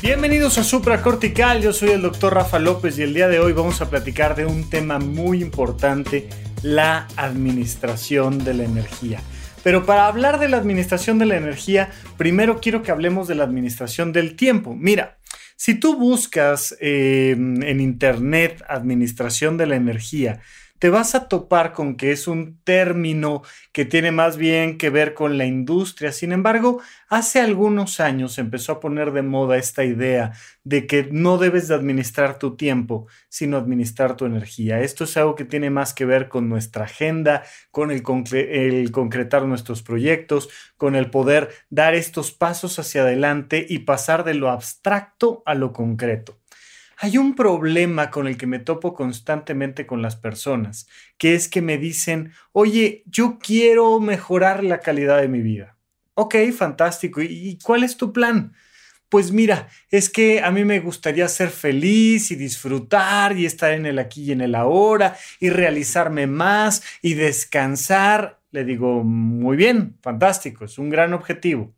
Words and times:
Bienvenidos 0.00 0.58
a 0.58 0.64
Supracortical, 0.64 1.60
yo 1.60 1.72
soy 1.72 1.90
el 1.90 2.02
doctor 2.02 2.32
Rafa 2.32 2.60
López 2.60 2.96
y 2.98 3.02
el 3.02 3.14
día 3.14 3.26
de 3.26 3.40
hoy 3.40 3.52
vamos 3.52 3.80
a 3.80 3.90
platicar 3.90 4.36
de 4.36 4.46
un 4.46 4.70
tema 4.70 5.00
muy 5.00 5.42
importante, 5.42 6.28
la 6.62 7.08
administración 7.16 8.44
de 8.44 8.54
la 8.54 8.62
energía. 8.62 9.20
Pero 9.64 9.84
para 9.84 10.06
hablar 10.06 10.38
de 10.38 10.48
la 10.48 10.56
administración 10.56 11.18
de 11.18 11.26
la 11.26 11.36
energía, 11.36 11.90
primero 12.16 12.60
quiero 12.60 12.84
que 12.84 12.92
hablemos 12.92 13.26
de 13.26 13.34
la 13.34 13.42
administración 13.42 14.12
del 14.12 14.36
tiempo. 14.36 14.76
Mira, 14.76 15.18
si 15.56 15.74
tú 15.74 15.98
buscas 15.98 16.76
eh, 16.80 17.32
en 17.32 17.80
Internet 17.80 18.62
administración 18.68 19.56
de 19.56 19.66
la 19.66 19.74
energía, 19.74 20.40
te 20.78 20.90
vas 20.90 21.14
a 21.14 21.28
topar 21.28 21.72
con 21.72 21.96
que 21.96 22.12
es 22.12 22.28
un 22.28 22.60
término 22.62 23.42
que 23.72 23.84
tiene 23.84 24.12
más 24.12 24.36
bien 24.36 24.78
que 24.78 24.90
ver 24.90 25.14
con 25.14 25.38
la 25.38 25.44
industria. 25.44 26.12
Sin 26.12 26.32
embargo, 26.32 26.80
hace 27.08 27.40
algunos 27.40 28.00
años 28.00 28.38
empezó 28.38 28.72
a 28.72 28.80
poner 28.80 29.12
de 29.12 29.22
moda 29.22 29.56
esta 29.56 29.84
idea 29.84 30.32
de 30.64 30.86
que 30.86 31.08
no 31.10 31.38
debes 31.38 31.68
de 31.68 31.74
administrar 31.74 32.38
tu 32.38 32.56
tiempo, 32.56 33.06
sino 33.28 33.56
administrar 33.56 34.16
tu 34.16 34.24
energía. 34.26 34.80
Esto 34.80 35.04
es 35.04 35.16
algo 35.16 35.34
que 35.34 35.44
tiene 35.44 35.70
más 35.70 35.94
que 35.94 36.04
ver 36.04 36.28
con 36.28 36.48
nuestra 36.48 36.84
agenda, 36.84 37.42
con 37.70 37.90
el, 37.90 38.02
el 38.32 38.90
concretar 38.92 39.44
nuestros 39.44 39.82
proyectos, 39.82 40.48
con 40.76 40.94
el 40.94 41.10
poder 41.10 41.50
dar 41.70 41.94
estos 41.94 42.32
pasos 42.32 42.78
hacia 42.78 43.02
adelante 43.02 43.66
y 43.68 43.80
pasar 43.80 44.24
de 44.24 44.34
lo 44.34 44.50
abstracto 44.50 45.42
a 45.46 45.54
lo 45.54 45.72
concreto. 45.72 46.37
Hay 47.00 47.16
un 47.16 47.36
problema 47.36 48.10
con 48.10 48.26
el 48.26 48.36
que 48.36 48.48
me 48.48 48.58
topo 48.58 48.92
constantemente 48.92 49.86
con 49.86 50.02
las 50.02 50.16
personas, 50.16 50.88
que 51.16 51.34
es 51.34 51.48
que 51.48 51.62
me 51.62 51.78
dicen, 51.78 52.32
oye, 52.50 53.04
yo 53.06 53.38
quiero 53.38 54.00
mejorar 54.00 54.64
la 54.64 54.80
calidad 54.80 55.20
de 55.20 55.28
mi 55.28 55.40
vida. 55.40 55.76
Ok, 56.14 56.34
fantástico. 56.56 57.20
¿Y 57.22 57.56
cuál 57.62 57.84
es 57.84 57.96
tu 57.96 58.12
plan? 58.12 58.52
Pues 59.08 59.30
mira, 59.30 59.68
es 59.90 60.10
que 60.10 60.42
a 60.42 60.50
mí 60.50 60.64
me 60.64 60.80
gustaría 60.80 61.28
ser 61.28 61.50
feliz 61.50 62.32
y 62.32 62.36
disfrutar 62.36 63.38
y 63.38 63.46
estar 63.46 63.72
en 63.72 63.86
el 63.86 64.00
aquí 64.00 64.24
y 64.24 64.32
en 64.32 64.40
el 64.40 64.56
ahora 64.56 65.16
y 65.38 65.50
realizarme 65.50 66.26
más 66.26 66.82
y 67.00 67.14
descansar. 67.14 68.40
Le 68.50 68.64
digo, 68.64 69.04
muy 69.04 69.56
bien, 69.56 69.96
fantástico, 70.02 70.64
es 70.64 70.78
un 70.78 70.90
gran 70.90 71.12
objetivo. 71.14 71.74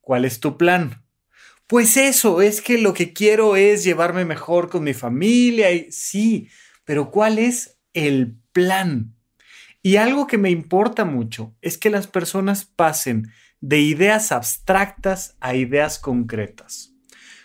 ¿Cuál 0.00 0.24
es 0.24 0.40
tu 0.40 0.58
plan? 0.58 1.01
Pues 1.72 1.96
eso, 1.96 2.42
es 2.42 2.60
que 2.60 2.76
lo 2.76 2.92
que 2.92 3.14
quiero 3.14 3.56
es 3.56 3.82
llevarme 3.82 4.26
mejor 4.26 4.68
con 4.68 4.84
mi 4.84 4.92
familia 4.92 5.72
y 5.72 5.90
sí, 5.90 6.50
pero 6.84 7.10
¿cuál 7.10 7.38
es 7.38 7.78
el 7.94 8.36
plan? 8.52 9.14
Y 9.80 9.96
algo 9.96 10.26
que 10.26 10.36
me 10.36 10.50
importa 10.50 11.06
mucho 11.06 11.56
es 11.62 11.78
que 11.78 11.88
las 11.88 12.06
personas 12.06 12.66
pasen 12.66 13.32
de 13.62 13.80
ideas 13.80 14.32
abstractas 14.32 15.38
a 15.40 15.54
ideas 15.54 15.98
concretas. 15.98 16.92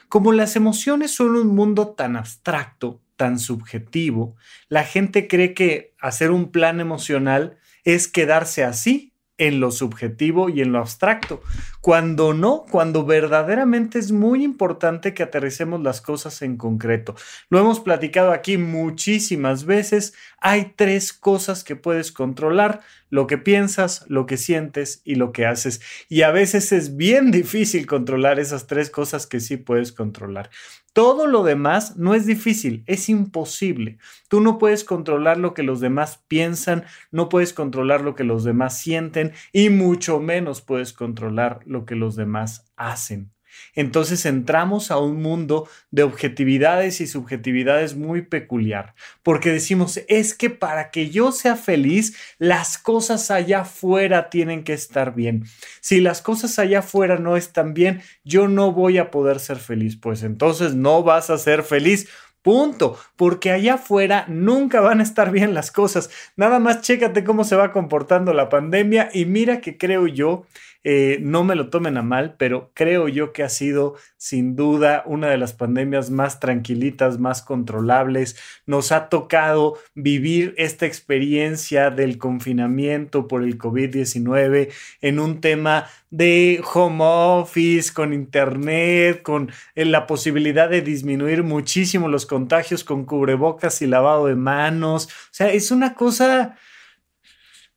Como 0.10 0.34
las 0.34 0.58
emociones 0.58 1.12
son 1.12 1.38
un 1.38 1.56
mundo 1.56 1.94
tan 1.96 2.18
abstracto, 2.18 3.02
tan 3.16 3.40
subjetivo, 3.40 4.36
la 4.68 4.84
gente 4.84 5.30
cree 5.30 5.54
que 5.54 5.96
hacer 6.02 6.32
un 6.32 6.52
plan 6.52 6.82
emocional 6.82 7.60
es 7.86 8.10
quedarse 8.10 8.66
así 8.66 9.07
en 9.38 9.60
lo 9.60 9.72
subjetivo 9.72 10.50
y 10.50 10.62
en 10.62 10.72
lo 10.72 10.80
abstracto. 10.80 11.42
Cuando 11.82 12.34
no, 12.34 12.66
cuando 12.70 13.06
verdaderamente 13.06 14.00
es 14.00 14.12
muy 14.12 14.44
importante 14.44 15.14
que 15.14 15.24
aterricemos 15.24 15.82
las 15.82 16.02
cosas 16.02 16.42
en 16.42 16.58
concreto. 16.58 17.16
Lo 17.50 17.60
hemos 17.60 17.80
platicado 17.80 18.32
aquí 18.32 18.58
muchísimas 18.58 19.66
veces. 19.66 20.14
Hay 20.40 20.74
tres 20.76 21.14
cosas 21.14 21.64
que 21.64 21.76
puedes 21.76 22.12
controlar, 22.12 22.82
lo 23.10 23.28
que 23.28 23.38
piensas, 23.38 24.06
lo 24.08 24.26
que 24.26 24.38
sientes 24.38 25.02
y 25.06 25.16
lo 25.16 25.32
que 25.32 25.46
haces. 25.46 25.82
Y 26.10 26.24
a 26.24 26.32
veces 26.32 26.72
es 26.72 26.98
bien 26.98 27.32
difícil 27.32 27.86
controlar 27.86 28.40
esas 28.40 28.68
tres 28.68 28.90
cosas 28.90 29.28
que 29.28 29.40
sí 29.40 29.58
puedes 29.58 29.92
controlar. 29.92 30.50
Todo 30.98 31.28
lo 31.28 31.44
demás 31.44 31.96
no 31.98 32.16
es 32.16 32.26
difícil, 32.26 32.84
es 32.88 33.08
imposible. 33.08 34.00
Tú 34.30 34.42
no 34.42 34.58
puedes 34.58 34.84
controlar 34.84 35.38
lo 35.38 35.54
que 35.54 35.62
los 35.62 35.80
demás 35.80 36.26
piensan, 36.28 36.86
no 37.12 37.30
puedes 37.30 37.54
controlar 37.54 38.02
lo 38.02 38.16
que 38.16 38.24
los 38.24 38.44
demás 38.44 38.80
sienten 38.80 39.34
y 39.54 39.70
mucho 39.70 40.20
menos 40.20 40.62
puedes 40.62 40.94
controlar 40.94 41.60
lo 41.68 41.86
que 41.86 41.94
los 41.94 42.16
demás 42.16 42.66
hacen. 42.78 43.32
Entonces 43.76 44.26
entramos 44.26 44.92
a 44.92 44.98
un 44.98 45.22
mundo 45.22 45.68
de 45.92 46.04
objetividades 46.04 47.02
y 47.02 47.08
subjetividades 47.08 47.96
muy 47.96 48.22
peculiar, 48.22 48.96
porque 49.24 49.52
decimos, 49.52 50.00
es 50.08 50.34
que 50.34 50.50
para 50.50 50.92
que 50.92 51.10
yo 51.10 51.32
sea 51.32 51.56
feliz, 51.56 52.16
las 52.38 52.78
cosas 52.78 53.32
allá 53.32 53.62
afuera 53.62 54.30
tienen 54.30 54.64
que 54.64 54.74
estar 54.74 55.16
bien. 55.16 55.46
Si 55.82 56.02
las 56.02 56.22
cosas 56.22 56.60
allá 56.60 56.80
afuera 56.80 57.18
no 57.18 57.38
están 57.38 57.74
bien, 57.74 58.02
yo 58.24 58.48
no 58.48 58.72
voy 58.72 58.98
a 58.98 59.12
poder 59.12 59.40
ser 59.40 59.58
feliz, 59.58 59.96
pues 59.96 60.24
entonces 60.24 60.76
no 60.76 61.04
vas 61.04 61.30
a 61.30 61.38
ser 61.38 61.64
feliz. 61.64 62.08
Punto, 62.42 62.98
porque 63.18 63.52
allá 63.52 63.74
afuera 63.74 64.24
nunca 64.30 64.80
van 64.80 65.02
a 65.02 65.04
estar 65.04 65.32
bien 65.32 65.54
las 65.54 65.70
cosas. 65.70 66.10
Nada 66.38 66.60
más 66.60 66.80
chécate 66.82 67.26
cómo 67.26 67.44
se 67.44 67.58
va 67.58 67.74
comportando 67.74 68.32
la 68.32 68.48
pandemia 68.48 69.10
y 69.14 69.26
mira 69.26 69.60
que 69.60 69.78
creo 69.78 70.08
yo 70.08 70.46
eh, 70.90 71.20
no 71.22 71.44
me 71.44 71.56
lo 71.56 71.70
tomen 71.70 71.98
a 71.98 72.02
mal, 72.02 72.36
pero 72.38 72.72
creo 72.74 73.10
yo 73.10 73.34
que 73.34 73.44
ha 73.44 73.50
sido 73.50 73.96
sin 74.16 74.56
duda 74.56 75.04
una 75.06 75.28
de 75.28 75.38
las 75.38 75.52
pandemias 75.52 76.12
más 76.12 76.40
tranquilitas, 76.40 77.20
más 77.20 77.42
controlables. 77.42 78.38
Nos 78.66 78.94
ha 78.94 79.10
tocado 79.10 79.78
vivir 79.96 80.56
esta 80.58 80.86
experiencia 80.86 81.90
del 81.90 82.18
confinamiento 82.18 83.28
por 83.28 83.44
el 83.44 83.58
COVID-19 83.58 84.72
en 85.02 85.20
un 85.20 85.42
tema 85.42 85.90
de 86.10 86.64
home 86.74 87.04
office, 87.04 87.92
con 87.92 88.14
internet, 88.14 89.24
con 89.24 89.52
eh, 89.76 89.84
la 89.84 90.08
posibilidad 90.08 90.70
de 90.70 90.82
disminuir 90.82 91.44
muchísimo 91.44 92.08
los 92.08 92.26
contagios 92.26 92.86
con 92.86 93.04
cubrebocas 93.04 93.82
y 93.82 93.88
lavado 93.88 94.28
de 94.28 94.36
manos. 94.36 95.08
O 95.08 95.32
sea, 95.32 95.52
es 95.52 95.70
una 95.70 95.96
cosa 95.96 96.56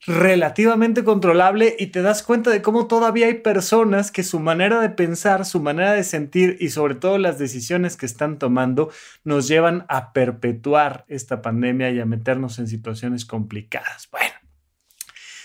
relativamente 0.07 1.05
controlable 1.05 1.77
y 1.79 1.89
te 1.89 2.01
das 2.03 2.23
cuenta 2.23 2.51
de 2.51 2.63
cómo 2.63 2.87
todavía 2.87 3.27
hay 3.27 3.35
personas 3.35 4.11
que 4.11 4.23
su 4.23 4.41
manera 4.41 4.81
de 4.81 4.89
pensar, 4.89 5.45
su 5.45 5.61
manera 5.61 5.93
de 5.93 6.05
sentir 6.05 6.57
y 6.59 6.71
sobre 6.71 6.95
todo 6.95 7.19
las 7.19 7.39
decisiones 7.39 7.97
que 7.97 8.07
están 8.07 8.39
tomando 8.39 8.91
nos 9.25 9.47
llevan 9.47 9.85
a 9.89 10.13
perpetuar 10.13 11.05
esta 11.09 11.43
pandemia 11.43 11.91
y 11.91 12.01
a 12.01 12.07
meternos 12.07 12.59
en 12.59 12.67
situaciones 12.67 13.27
complicadas. 13.27 14.09
Bueno, 14.11 14.35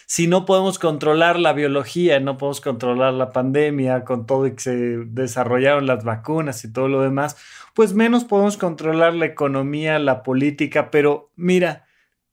si 0.06 0.28
no 0.28 0.46
podemos 0.46 0.80
controlar 0.80 1.38
la 1.38 1.52
biología, 1.52 2.20
no 2.20 2.38
podemos 2.38 2.62
controlar 2.62 3.14
la 3.14 3.32
pandemia 3.32 4.06
con 4.06 4.26
todo 4.26 4.48
y 4.48 4.52
que 4.52 4.62
se 4.62 4.76
desarrollaron 4.76 5.88
las 5.88 6.04
vacunas 6.06 6.64
y 6.64 6.72
todo 6.72 6.88
lo 6.88 7.02
demás, 7.02 7.36
pues 7.74 7.94
menos 7.94 8.24
podemos 8.24 8.56
controlar 8.56 9.16
la 9.16 9.26
economía, 9.26 10.00
la 10.00 10.24
política, 10.24 10.92
pero 10.92 11.32
mira, 11.36 11.85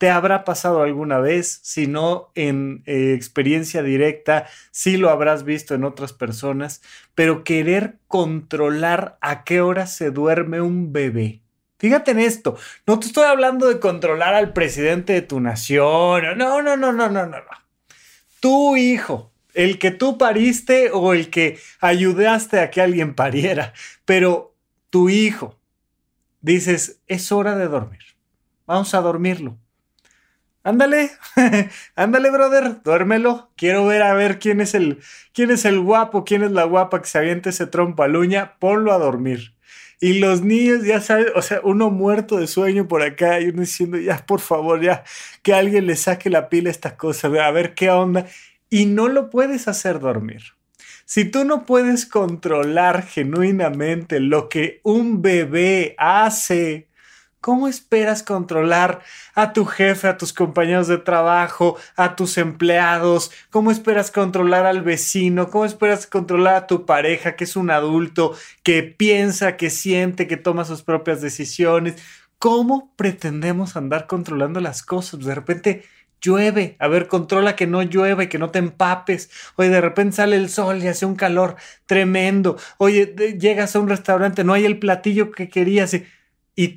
te 0.02 0.10
habrá 0.10 0.42
pasado 0.42 0.82
alguna 0.82 1.20
vez, 1.20 1.60
si 1.62 1.86
no 1.86 2.32
en 2.34 2.82
eh, 2.86 3.12
experiencia 3.14 3.84
directa, 3.84 4.48
sí 4.72 4.96
lo 4.96 5.10
habrás 5.10 5.44
visto 5.44 5.76
en 5.76 5.84
otras 5.84 6.12
personas, 6.12 6.82
pero 7.14 7.44
querer 7.44 7.98
controlar 8.08 9.16
a 9.20 9.44
qué 9.44 9.60
hora 9.60 9.86
se 9.86 10.10
duerme 10.10 10.60
un 10.60 10.92
bebé. 10.92 11.42
Fíjate 11.78 12.10
en 12.10 12.18
esto, 12.18 12.56
no 12.84 12.98
te 12.98 13.06
estoy 13.06 13.26
hablando 13.26 13.68
de 13.68 13.78
controlar 13.78 14.34
al 14.34 14.52
presidente 14.52 15.12
de 15.12 15.22
tu 15.22 15.38
nación, 15.38 16.36
no, 16.36 16.62
no, 16.62 16.76
no, 16.76 16.90
no, 16.92 17.08
no, 17.08 17.24
no, 17.24 17.36
no. 17.36 17.56
Tu 18.40 18.76
hijo, 18.76 19.30
el 19.54 19.78
que 19.78 19.92
tú 19.92 20.18
pariste 20.18 20.90
o 20.92 21.12
el 21.12 21.30
que 21.30 21.60
ayudaste 21.78 22.58
a 22.58 22.72
que 22.72 22.80
alguien 22.80 23.14
pariera, 23.14 23.72
pero 24.04 24.56
tu 24.90 25.10
hijo, 25.10 25.60
dices, 26.40 27.00
es 27.06 27.30
hora 27.30 27.54
de 27.54 27.68
dormir, 27.68 28.02
vamos 28.66 28.94
a 28.94 29.00
dormirlo 29.00 29.61
Ándale, 30.64 31.10
ándale, 31.96 32.30
brother, 32.30 32.82
duérmelo. 32.82 33.50
Quiero 33.56 33.86
ver 33.86 34.02
a 34.02 34.14
ver 34.14 34.38
quién 34.38 34.60
es 34.60 34.74
el, 34.74 35.00
quién 35.32 35.50
es 35.50 35.64
el 35.64 35.80
guapo, 35.80 36.24
quién 36.24 36.44
es 36.44 36.52
la 36.52 36.64
guapa 36.64 37.02
que 37.02 37.08
se 37.08 37.18
avienta 37.18 37.50
ese 37.50 37.66
trompo 37.66 38.02
a 38.02 38.08
luña. 38.08 38.58
Ponlo 38.58 38.92
a 38.92 38.98
dormir. 38.98 39.54
Y 40.00 40.18
los 40.18 40.42
niños, 40.42 40.84
ya 40.84 41.00
saben, 41.00 41.26
o 41.36 41.42
sea, 41.42 41.60
uno 41.62 41.90
muerto 41.90 42.36
de 42.36 42.48
sueño 42.48 42.88
por 42.88 43.02
acá 43.02 43.40
y 43.40 43.50
uno 43.50 43.60
diciendo, 43.60 43.98
ya, 43.98 44.24
por 44.26 44.40
favor, 44.40 44.80
ya, 44.82 45.04
que 45.42 45.54
alguien 45.54 45.86
le 45.86 45.94
saque 45.94 46.28
la 46.28 46.48
pila 46.48 46.70
a 46.70 46.72
estas 46.72 46.94
cosas, 46.94 47.32
a 47.38 47.50
ver 47.52 47.74
qué 47.74 47.90
onda. 47.90 48.26
Y 48.68 48.86
no 48.86 49.08
lo 49.08 49.30
puedes 49.30 49.68
hacer 49.68 50.00
dormir. 50.00 50.42
Si 51.04 51.24
tú 51.24 51.44
no 51.44 51.66
puedes 51.66 52.06
controlar 52.06 53.06
genuinamente 53.06 54.18
lo 54.18 54.48
que 54.48 54.80
un 54.82 55.22
bebé 55.22 55.94
hace, 55.98 56.88
¿Cómo 57.42 57.66
esperas 57.66 58.22
controlar 58.22 59.02
a 59.34 59.52
tu 59.52 59.64
jefe, 59.64 60.06
a 60.06 60.16
tus 60.16 60.32
compañeros 60.32 60.86
de 60.86 60.98
trabajo, 60.98 61.76
a 61.96 62.14
tus 62.14 62.38
empleados? 62.38 63.32
¿Cómo 63.50 63.72
esperas 63.72 64.12
controlar 64.12 64.64
al 64.64 64.82
vecino? 64.82 65.50
¿Cómo 65.50 65.64
esperas 65.64 66.06
controlar 66.06 66.54
a 66.54 66.66
tu 66.68 66.86
pareja, 66.86 67.34
que 67.34 67.42
es 67.42 67.56
un 67.56 67.70
adulto, 67.70 68.36
que 68.62 68.84
piensa, 68.84 69.56
que 69.56 69.70
siente, 69.70 70.28
que 70.28 70.36
toma 70.36 70.64
sus 70.64 70.82
propias 70.82 71.20
decisiones? 71.20 71.96
¿Cómo 72.38 72.92
pretendemos 72.94 73.74
andar 73.76 74.06
controlando 74.06 74.60
las 74.60 74.84
cosas? 74.84 75.18
De 75.18 75.34
repente 75.34 75.82
llueve, 76.20 76.76
a 76.78 76.86
ver, 76.86 77.08
controla 77.08 77.56
que 77.56 77.66
no 77.66 77.82
llueve, 77.82 78.28
que 78.28 78.38
no 78.38 78.50
te 78.50 78.60
empapes. 78.60 79.30
Oye, 79.56 79.68
de 79.68 79.80
repente 79.80 80.14
sale 80.14 80.36
el 80.36 80.48
sol 80.48 80.80
y 80.80 80.86
hace 80.86 81.06
un 81.06 81.16
calor 81.16 81.56
tremendo. 81.86 82.56
Oye, 82.78 83.16
llegas 83.36 83.74
a 83.74 83.80
un 83.80 83.88
restaurante, 83.88 84.44
no 84.44 84.52
hay 84.52 84.64
el 84.64 84.78
platillo 84.78 85.32
que 85.32 85.48
querías. 85.48 85.96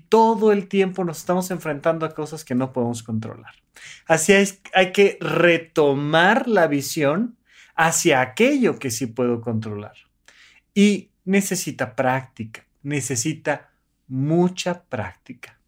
Todo 0.08 0.52
el 0.52 0.68
tiempo 0.68 1.04
nos 1.04 1.18
estamos 1.18 1.52
enfrentando 1.52 2.06
a 2.06 2.14
cosas 2.14 2.46
que 2.46 2.56
no 2.56 2.72
podemos 2.72 3.04
controlar. 3.04 3.54
Así 4.08 4.34
es, 4.34 4.62
hay 4.74 4.92
que 4.92 5.18
retomar 5.20 6.48
la 6.48 6.68
visión 6.68 7.38
hacia 7.76 8.22
aquello 8.22 8.80
que 8.80 8.92
sí 8.92 9.08
puedo 9.08 9.42
controlar. 9.42 9.96
Y 10.74 11.10
necesita 11.26 11.96
práctica, 11.96 12.66
necesita 12.84 13.72
mucha 14.08 14.84
práctica. 14.84 15.60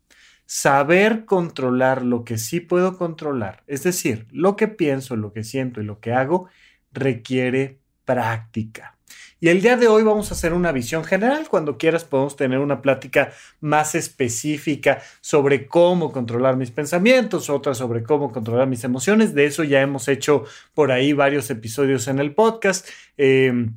Saber 0.45 1.25
controlar 1.25 2.03
lo 2.03 2.23
que 2.23 2.37
sí 2.37 2.61
puedo 2.61 2.97
controlar, 2.97 3.63
es 3.67 3.83
decir, 3.83 4.27
lo 4.31 4.55
que 4.55 4.69
pienso, 4.69 5.17
lo 5.17 5.33
que 5.33 5.43
siento 5.43 5.81
y 5.81 5.83
lo 5.83 5.99
que 5.99 6.13
hago, 6.13 6.47
requiere 6.93 7.79
práctica. 8.05 8.96
Y 9.39 9.49
el 9.49 9.61
día 9.61 9.77
de 9.77 9.87
hoy 9.87 10.01
vamos 10.01 10.31
a 10.31 10.33
hacer 10.33 10.51
una 10.53 10.71
visión 10.71 11.03
general. 11.03 11.47
Cuando 11.47 11.77
quieras 11.77 12.03
podemos 12.03 12.35
tener 12.35 12.57
una 12.57 12.81
plática 12.81 13.33
más 13.61 13.93
específica 13.93 15.03
sobre 15.21 15.67
cómo 15.67 16.11
controlar 16.11 16.57
mis 16.57 16.71
pensamientos, 16.71 17.49
otra 17.51 17.75
sobre 17.75 18.01
cómo 18.01 18.31
controlar 18.31 18.67
mis 18.67 18.83
emociones. 18.83 19.35
De 19.35 19.45
eso 19.45 19.63
ya 19.63 19.81
hemos 19.81 20.07
hecho 20.07 20.45
por 20.73 20.91
ahí 20.91 21.13
varios 21.13 21.51
episodios 21.51 22.07
en 22.07 22.17
el 22.17 22.33
podcast. 22.33 22.87
Em, 23.15 23.75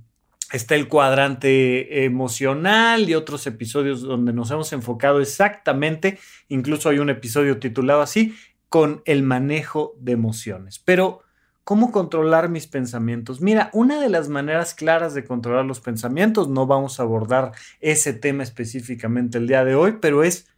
está 0.50 0.76
el 0.76 0.88
cuadrante 0.88 2.04
emocional 2.06 3.10
y 3.10 3.14
otros 3.14 3.46
episodios 3.46 4.00
donde 4.00 4.32
nos 4.32 4.50
hemos 4.50 4.72
enfocado 4.72 5.20
exactamente, 5.20 6.18
incluso 6.48 6.88
hay 6.88 6.98
un 7.00 7.10
episodio 7.10 7.58
titulado 7.58 8.00
así, 8.00 8.34
con 8.70 9.02
el 9.04 9.22
manejo 9.22 9.94
de 9.98 10.12
emociones. 10.12 10.78
Pero 10.78 11.22
¿Cómo 11.70 11.92
controlar 11.92 12.48
mis 12.48 12.66
pensamientos? 12.66 13.40
Mira, 13.40 13.70
una 13.72 14.00
de 14.00 14.08
las 14.08 14.28
maneras 14.28 14.74
claras 14.74 15.14
de 15.14 15.22
controlar 15.22 15.64
los 15.64 15.78
pensamientos, 15.78 16.48
no 16.48 16.66
vamos 16.66 16.98
a 16.98 17.04
abordar 17.04 17.52
ese 17.80 18.12
tema 18.12 18.42
específicamente 18.42 19.38
el 19.38 19.46
día 19.46 19.64
de 19.64 19.76
hoy, 19.76 19.98
pero 20.00 20.24
es 20.24 20.48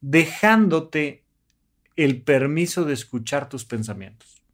dejándote 0.00 1.24
el 1.96 2.22
permiso 2.22 2.84
de 2.84 2.94
escuchar 2.94 3.48
tus 3.48 3.64
pensamientos. 3.64 4.44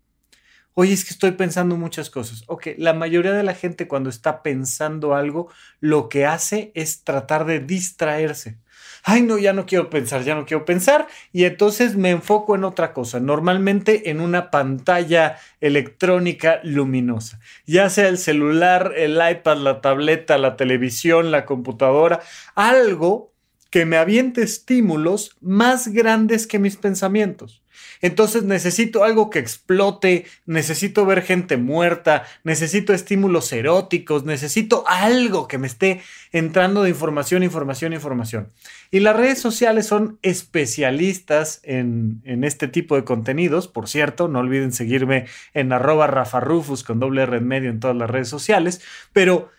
Oye, 0.73 0.95
es 0.95 1.05
que 1.05 1.13
estoy 1.13 1.33
pensando 1.33 1.77
muchas 1.77 2.09
cosas. 2.09 2.45
Ok, 2.47 2.69
la 2.79 2.95
mayoría 2.95 3.33
de 3.33 3.43
la 3.43 3.53
gente 3.53 3.87
cuando 3.87 4.09
está 4.09 4.43
pensando 4.43 5.15
algo, 5.15 5.51
lo 5.81 6.09
que 6.09 6.25
hace 6.25 6.73
es 6.75 7.05
tratar 7.05 7.45
de 7.45 7.61
distraerse 7.61 8.57
ay 9.05 9.23
no, 9.23 9.39
ya 9.39 9.53
no 9.53 9.67
quiero 9.67 9.91
pensar, 9.91 10.23
ya 10.23 10.35
no 10.35 10.47
quiero 10.47 10.65
pensar, 10.65 11.07
y 11.33 11.45
entonces 11.45 11.97
me 11.97 12.11
enfoco 12.11 12.55
en 12.55 12.65
otra 12.65 12.93
cosa, 12.93 13.21
normalmente 13.21 14.11
en 14.11 14.21
una 14.21 14.51
pantalla 14.51 15.37
electrónica 15.61 16.61
luminosa, 16.63 17.41
ya 17.67 17.91
sea 17.91 18.09
el 18.09 18.19
celular, 18.19 18.93
el 18.97 19.15
iPad, 19.15 19.59
la 19.59 19.81
tableta, 19.81 20.39
la 20.39 20.57
televisión, 20.57 21.31
la 21.31 21.45
computadora, 21.45 22.21
algo 22.55 23.31
que 23.71 23.87
me 23.87 23.97
aviente 23.97 24.43
estímulos 24.43 25.37
más 25.41 25.89
grandes 25.89 26.47
que 26.47 26.59
mis 26.59 26.77
pensamientos. 26.77 27.63
Entonces 28.01 28.45
necesito 28.45 29.05
algo 29.05 29.31
que 29.31 29.39
explote, 29.39 30.27
necesito 30.47 31.05
ver 31.07 31.23
gente 31.23 31.57
muerta, 31.57 32.25
necesito 32.45 32.95
estímulos 32.95 33.53
eróticos, 33.53 34.25
necesito 34.25 34.85
algo 34.87 35.49
que 35.49 35.59
me 35.59 35.67
esté 35.67 36.01
entrando 36.33 36.83
de 36.83 36.91
información, 36.91 37.43
información, 37.43 37.93
información. 37.93 38.49
Y 38.91 39.01
las 39.01 39.17
redes 39.17 39.39
sociales 39.39 39.87
son 39.87 40.19
especialistas 40.23 41.61
en, 41.63 42.23
este 42.25 42.69
tipo 42.69 42.97
de 42.97 43.05
contenidos. 43.05 43.69
Por 43.69 43.89
cierto, 43.89 44.29
no 44.29 44.41
olviden 44.41 44.73
seguirme 44.73 45.27
en 45.55 45.73
arroba 45.73 46.07
rafarufus 46.07 46.83
con 46.83 46.99
doble 46.99 47.27
red 47.27 47.43
medio 47.43 47.71
en 47.71 47.81
todas 47.81 47.97
las 47.97 48.11
redes 48.11 48.29
sociales. 48.29 48.81
Pero 49.13 49.51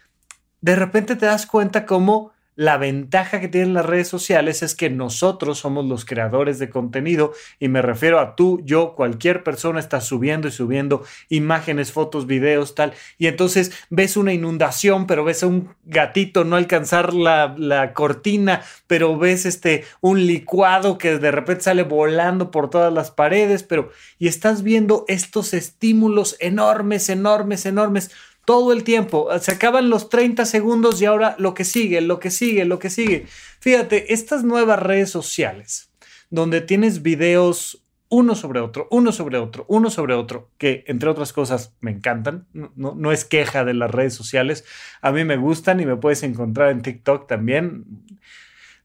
de 0.62 0.76
repente 0.76 1.16
te 1.16 1.26
das 1.26 1.46
cuenta 1.46 1.86
cómo 1.86 2.34
la 2.56 2.78
ventaja 2.78 3.40
que 3.40 3.48
tienen 3.48 3.74
las 3.74 3.86
redes 3.86 4.08
sociales 4.08 4.62
es 4.62 4.76
que 4.76 4.90
nosotros 4.90 5.60
somos 5.60 5.86
los 5.86 6.06
creadores 6.06 6.60
de 6.60 6.70
contenido 6.70 7.34
y 7.60 7.70
me 7.70 7.82
refiero 7.82 8.20
a 8.20 8.36
tú, 8.36 8.62
yo, 8.66 8.94
cualquier 8.96 9.44
persona 9.44 9.80
está 9.80 10.02
subiendo 10.02 10.48
y 10.48 10.52
subiendo 10.52 11.04
imágenes, 11.30 11.92
fotos, 11.92 12.28
videos, 12.28 12.76
tal. 12.76 12.94
Y 13.18 13.28
entonces 13.28 13.72
ves 13.90 14.18
una 14.18 14.34
inundación, 14.34 15.08
pero 15.08 15.24
ves 15.24 15.44
a 15.44 15.48
un 15.48 15.70
gatito 15.86 16.44
no 16.44 16.56
alcanzar 16.56 17.14
la, 17.14 17.56
la 17.58 17.94
cortina, 17.94 18.62
pero 18.88 19.18
ves 19.18 19.46
este 19.46 19.86
un 20.02 20.26
licuado 20.28 20.98
que 20.98 21.18
de 21.18 21.32
repente 21.32 21.64
sale 21.64 21.84
volando 21.84 22.52
por 22.52 22.70
todas 22.70 22.92
las 22.92 23.12
paredes, 23.12 23.64
pero 23.64 23.92
y 24.20 24.28
estás 24.28 24.62
viendo 24.62 25.06
estos 25.08 25.54
estímulos 25.54 26.36
enormes, 26.40 27.10
enormes, 27.10 27.66
enormes 27.66 28.12
todo 28.52 28.74
el 28.74 28.84
tiempo. 28.84 29.30
Se 29.40 29.54
acaban 29.54 29.90
los 29.90 30.10
30 30.10 30.44
segundos 30.44 31.02
y 31.02 31.06
ahora 31.06 31.38
lo 31.40 31.54
que 31.54 31.64
sigue, 31.64 32.02
lo 32.02 32.20
que 32.20 32.30
sigue, 32.30 32.66
lo 32.66 32.80
que 32.80 32.90
sigue. 32.90 33.26
Fíjate, 33.62 34.12
estas 34.14 34.44
nuevas 34.44 34.78
redes 34.78 35.10
sociales, 35.10 35.90
donde 36.30 36.60
tienes 36.60 37.02
videos 37.02 37.82
uno 38.10 38.36
sobre 38.36 38.60
otro, 38.60 38.90
uno 38.92 39.14
sobre 39.14 39.38
otro, 39.38 39.64
uno 39.70 39.90
sobre 39.90 40.16
otro, 40.16 40.50
que 40.58 40.84
entre 40.88 41.08
otras 41.08 41.32
cosas 41.32 41.78
me 41.80 41.92
encantan, 41.92 42.46
no, 42.52 43.12
es 43.14 43.24
queja 43.24 43.64
de 43.64 43.74
las 43.74 43.90
redes 43.90 44.14
sociales, 44.14 44.66
a 45.02 45.14
mí 45.14 45.24
me 45.24 45.38
gustan 45.38 45.80
y 45.80 45.86
me 45.86 45.96
puedes 45.96 46.22
encontrar 46.24 46.72
en 46.72 46.82
TikTok 46.82 47.30
también. 47.30 47.86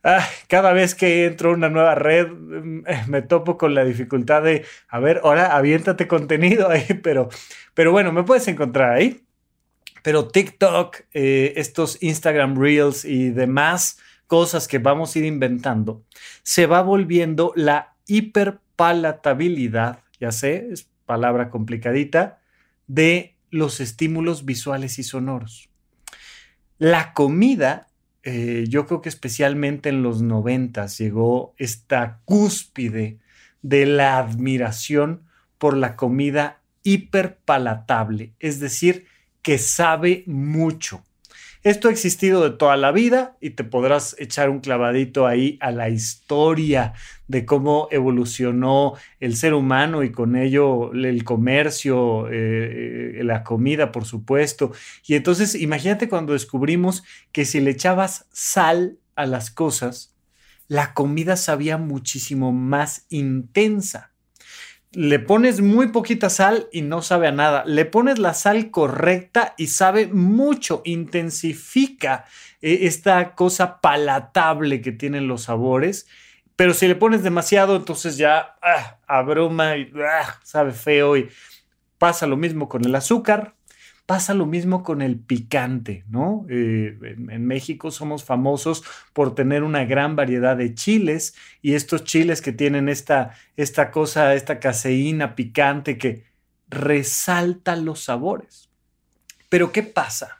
Ah, 0.04 0.24
cada 0.46 0.72
vez 0.72 0.94
que 0.94 1.26
entro 1.26 1.50
a 1.50 1.54
una 1.54 1.70
nueva 1.70 1.96
red 1.96 2.28
mm, 2.28 2.84
me 3.08 3.22
topo 3.22 3.58
con 3.58 3.74
la 3.74 3.84
dificultad 3.84 4.44
de, 4.44 4.64
a 4.86 5.00
ver, 5.00 5.22
ahora 5.24 5.56
aviéntate 5.56 6.06
contenido 6.06 6.70
ahí, 6.70 6.86
pero, 7.02 7.30
pero 7.74 7.90
bueno, 7.90 8.12
me 8.12 8.22
puedes 8.22 8.46
encontrar 8.46 8.92
ahí. 8.92 9.25
Pero 10.06 10.28
TikTok, 10.28 10.98
eh, 11.14 11.54
estos 11.56 12.00
Instagram 12.00 12.56
Reels 12.56 13.04
y 13.04 13.30
demás 13.30 13.98
cosas 14.28 14.68
que 14.68 14.78
vamos 14.78 15.16
a 15.16 15.18
ir 15.18 15.24
inventando, 15.24 16.04
se 16.44 16.66
va 16.66 16.80
volviendo 16.80 17.52
la 17.56 17.96
hiperpalatabilidad, 18.06 20.04
ya 20.20 20.30
sé, 20.30 20.68
es 20.70 20.88
palabra 21.06 21.50
complicadita, 21.50 22.38
de 22.86 23.34
los 23.50 23.80
estímulos 23.80 24.44
visuales 24.44 25.00
y 25.00 25.02
sonoros. 25.02 25.70
La 26.78 27.12
comida, 27.12 27.88
eh, 28.22 28.66
yo 28.68 28.86
creo 28.86 29.02
que 29.02 29.08
especialmente 29.08 29.88
en 29.88 30.04
los 30.04 30.22
noventas 30.22 30.98
llegó 30.98 31.52
esta 31.58 32.20
cúspide 32.24 33.18
de 33.62 33.86
la 33.86 34.18
admiración 34.18 35.24
por 35.58 35.76
la 35.76 35.96
comida 35.96 36.60
hiperpalatable, 36.84 38.34
es 38.38 38.60
decir, 38.60 39.08
que 39.46 39.58
sabe 39.58 40.24
mucho. 40.26 41.04
Esto 41.62 41.86
ha 41.86 41.92
existido 41.92 42.42
de 42.42 42.56
toda 42.56 42.76
la 42.76 42.90
vida 42.90 43.36
y 43.40 43.50
te 43.50 43.62
podrás 43.62 44.16
echar 44.18 44.50
un 44.50 44.58
clavadito 44.58 45.24
ahí 45.24 45.56
a 45.60 45.70
la 45.70 45.88
historia 45.88 46.94
de 47.28 47.46
cómo 47.46 47.86
evolucionó 47.92 48.94
el 49.20 49.36
ser 49.36 49.54
humano 49.54 50.02
y 50.02 50.10
con 50.10 50.34
ello 50.34 50.92
el 50.92 51.22
comercio, 51.22 52.26
eh, 52.28 53.20
la 53.22 53.44
comida, 53.44 53.92
por 53.92 54.04
supuesto. 54.04 54.72
Y 55.06 55.14
entonces 55.14 55.54
imagínate 55.54 56.08
cuando 56.08 56.32
descubrimos 56.32 57.04
que 57.30 57.44
si 57.44 57.60
le 57.60 57.70
echabas 57.70 58.26
sal 58.32 58.98
a 59.14 59.26
las 59.26 59.52
cosas, 59.52 60.16
la 60.66 60.92
comida 60.92 61.36
sabía 61.36 61.78
muchísimo 61.78 62.50
más 62.50 63.06
intensa 63.10 64.15
le 64.96 65.18
pones 65.18 65.60
muy 65.60 65.88
poquita 65.88 66.30
sal 66.30 66.68
y 66.72 66.80
no 66.80 67.02
sabe 67.02 67.28
a 67.28 67.32
nada. 67.32 67.64
Le 67.66 67.84
pones 67.84 68.18
la 68.18 68.32
sal 68.32 68.70
correcta 68.70 69.52
y 69.58 69.66
sabe 69.66 70.06
mucho, 70.06 70.80
intensifica 70.86 72.24
eh, 72.62 72.78
esta 72.82 73.34
cosa 73.34 73.82
palatable 73.82 74.80
que 74.80 74.92
tienen 74.92 75.28
los 75.28 75.42
sabores. 75.42 76.08
Pero 76.56 76.72
si 76.72 76.88
le 76.88 76.94
pones 76.94 77.22
demasiado, 77.22 77.76
entonces 77.76 78.16
ya 78.16 78.56
ah, 78.62 78.96
abruma 79.06 79.76
y 79.76 79.92
ah, 79.96 80.40
sabe 80.42 80.72
feo 80.72 81.18
y 81.18 81.28
pasa 81.98 82.26
lo 82.26 82.38
mismo 82.38 82.66
con 82.66 82.82
el 82.86 82.94
azúcar. 82.94 83.52
Pasa 84.06 84.34
lo 84.34 84.46
mismo 84.46 84.82
con 84.82 85.02
el 85.02 85.18
picante, 85.18 86.04
¿no? 86.08 86.46
Eh, 86.48 86.96
en, 87.02 87.46
México 87.46 87.90
somos 87.90 88.24
famosos 88.24 88.84
por 89.12 89.34
tener 89.34 89.64
una 89.64 89.84
gran 89.84 90.16
variedad 90.16 90.56
de 90.56 90.74
chiles 90.74 91.34
y 91.60 91.74
estos 91.74 92.04
chiles 92.04 92.40
que 92.40 92.52
tienen 92.52 92.88
esta, 92.88 93.32
esta 93.56 93.90
cosa, 93.90 94.34
esta 94.34 94.60
caseína 94.60 95.34
picante 95.34 95.98
que 95.98 96.24
resalta 96.68 97.74
los 97.74 98.04
sabores. 98.04 98.70
Pero 99.48 99.72
¿qué 99.72 99.82
pasa? 99.82 100.38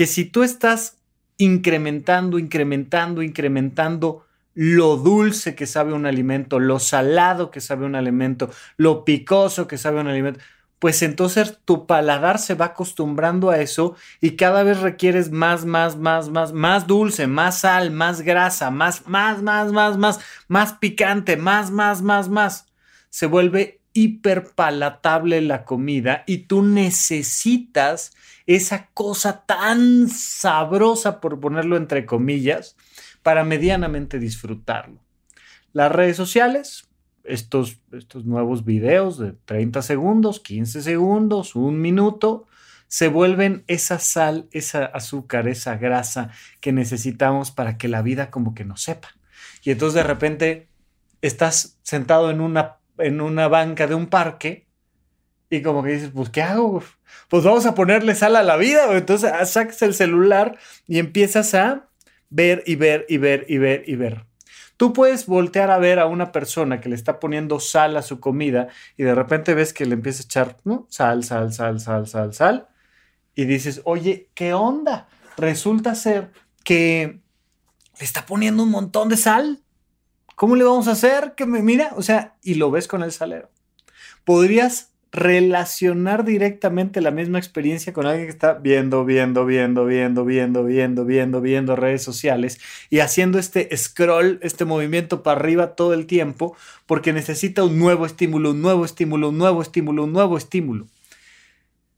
que 0.00 0.06
si 0.06 0.24
tú 0.24 0.42
estás 0.42 0.96
incrementando, 1.36 2.38
incrementando, 2.38 3.22
incrementando 3.22 4.24
lo 4.54 4.96
dulce 4.96 5.54
que 5.54 5.66
sabe 5.66 5.92
un 5.92 6.06
alimento, 6.06 6.58
lo 6.58 6.78
salado 6.78 7.50
que 7.50 7.60
sabe 7.60 7.84
un 7.84 7.94
alimento, 7.94 8.50
lo 8.78 9.04
picoso 9.04 9.66
que 9.66 9.76
sabe 9.76 10.00
un 10.00 10.08
alimento, 10.08 10.40
pues 10.80 11.02
entonces 11.02 11.58
tu 11.66 11.86
paladar 11.86 12.38
se 12.38 12.54
va 12.54 12.66
acostumbrando 12.66 13.50
a 13.50 13.58
eso 13.58 13.94
y 14.20 14.30
cada 14.30 14.62
vez 14.62 14.80
requieres 14.80 15.30
más, 15.30 15.66
más, 15.66 15.96
más, 15.96 16.30
más, 16.30 16.54
más 16.54 16.86
dulce, 16.86 17.26
más 17.26 17.60
sal, 17.60 17.90
más 17.90 18.22
grasa, 18.22 18.70
más, 18.70 19.06
más, 19.06 19.42
más, 19.42 19.72
más, 19.72 19.98
más, 19.98 20.20
más 20.48 20.72
picante, 20.72 21.36
más, 21.36 21.70
más, 21.70 22.00
más, 22.00 22.30
más. 22.30 22.66
Se 23.10 23.26
vuelve 23.26 23.80
hiperpalatable 23.92 25.42
la 25.42 25.66
comida 25.66 26.24
y 26.26 26.38
tú 26.38 26.62
necesitas 26.62 28.12
esa 28.46 28.88
cosa 28.94 29.44
tan 29.44 30.08
sabrosa, 30.08 31.20
por 31.20 31.38
ponerlo 31.40 31.76
entre 31.76 32.06
comillas, 32.06 32.76
para 33.22 33.44
medianamente 33.44 34.18
disfrutarlo. 34.18 34.98
Las 35.74 35.92
redes 35.92 36.16
sociales, 36.16 36.88
estos, 37.24 37.78
estos 37.92 38.24
nuevos 38.24 38.64
videos 38.64 39.18
de 39.18 39.32
30 39.32 39.82
segundos, 39.82 40.40
15 40.40 40.82
segundos, 40.82 41.54
un 41.54 41.80
minuto, 41.80 42.46
se 42.88 43.08
vuelven 43.08 43.64
esa 43.68 43.98
sal, 43.98 44.48
esa 44.50 44.84
azúcar, 44.84 45.46
esa 45.46 45.76
grasa 45.76 46.30
que 46.60 46.72
necesitamos 46.72 47.50
para 47.52 47.78
que 47.78 47.88
la 47.88 48.02
vida 48.02 48.30
como 48.30 48.54
que 48.54 48.64
nos 48.64 48.82
sepa. 48.82 49.10
Y 49.62 49.70
entonces 49.70 49.94
de 49.94 50.02
repente 50.02 50.68
estás 51.22 51.78
sentado 51.82 52.30
en 52.30 52.40
una, 52.40 52.78
en 52.98 53.20
una 53.20 53.48
banca 53.48 53.86
de 53.86 53.94
un 53.94 54.06
parque 54.06 54.66
y 55.50 55.62
como 55.62 55.82
que 55.82 55.90
dices, 55.90 56.10
pues 56.14 56.30
¿qué 56.30 56.42
hago? 56.42 56.82
Pues 57.28 57.44
vamos 57.44 57.66
a 57.66 57.74
ponerle 57.74 58.14
sal 58.14 58.36
a 58.36 58.42
la 58.42 58.56
vida. 58.56 58.96
Entonces 58.96 59.30
sacas 59.48 59.82
el 59.82 59.94
celular 59.94 60.58
y 60.86 60.98
empiezas 60.98 61.54
a 61.54 61.88
ver 62.28 62.62
y 62.66 62.76
ver 62.76 63.04
y 63.08 63.18
ver 63.18 63.46
y 63.48 63.58
ver 63.58 63.82
y 63.86 63.96
ver. 63.96 64.29
Tú 64.80 64.94
puedes 64.94 65.26
voltear 65.26 65.70
a 65.70 65.76
ver 65.76 65.98
a 65.98 66.06
una 66.06 66.32
persona 66.32 66.80
que 66.80 66.88
le 66.88 66.94
está 66.94 67.20
poniendo 67.20 67.60
sal 67.60 67.98
a 67.98 68.02
su 68.02 68.18
comida 68.18 68.68
y 68.96 69.02
de 69.02 69.14
repente 69.14 69.52
ves 69.52 69.74
que 69.74 69.84
le 69.84 69.92
empieza 69.92 70.22
a 70.22 70.24
echar 70.24 70.56
sal, 70.88 71.22
sal, 71.22 71.52
sal, 71.52 71.80
sal, 71.80 72.06
sal, 72.06 72.32
sal. 72.32 72.68
Y 73.34 73.44
dices, 73.44 73.82
oye, 73.84 74.30
¿qué 74.32 74.54
onda? 74.54 75.06
Resulta 75.36 75.94
ser 75.94 76.32
que 76.64 77.20
le 77.98 78.04
está 78.06 78.24
poniendo 78.24 78.62
un 78.62 78.70
montón 78.70 79.10
de 79.10 79.18
sal. 79.18 79.62
¿Cómo 80.34 80.56
le 80.56 80.64
vamos 80.64 80.88
a 80.88 80.92
hacer? 80.92 81.34
Que 81.34 81.44
me 81.44 81.60
mira, 81.60 81.92
o 81.94 82.00
sea, 82.00 82.38
y 82.42 82.54
lo 82.54 82.70
ves 82.70 82.88
con 82.88 83.02
el 83.02 83.12
salero. 83.12 83.50
Podrías 84.24 84.92
relacionar 85.12 86.24
directamente 86.24 87.00
la 87.00 87.10
misma 87.10 87.38
experiencia 87.38 87.92
con 87.92 88.06
alguien 88.06 88.26
que 88.26 88.32
está 88.32 88.54
viendo, 88.54 89.04
viendo, 89.04 89.44
viendo, 89.44 89.84
viendo, 89.84 90.24
viendo, 90.24 90.64
viendo, 90.64 91.04
viendo, 91.04 91.40
viendo 91.40 91.76
redes 91.76 92.02
sociales 92.02 92.60
y 92.90 93.00
haciendo 93.00 93.38
este 93.38 93.76
scroll, 93.76 94.38
este 94.42 94.64
movimiento 94.64 95.22
para 95.22 95.40
arriba 95.40 95.74
todo 95.74 95.94
el 95.94 96.06
tiempo, 96.06 96.56
porque 96.86 97.12
necesita 97.12 97.64
un 97.64 97.78
nuevo 97.78 98.06
estímulo, 98.06 98.52
un 98.52 98.62
nuevo 98.62 98.84
estímulo, 98.84 99.30
un 99.30 99.38
nuevo 99.38 99.62
estímulo, 99.62 100.04
un 100.04 100.12
nuevo 100.12 100.36
estímulo. 100.36 100.86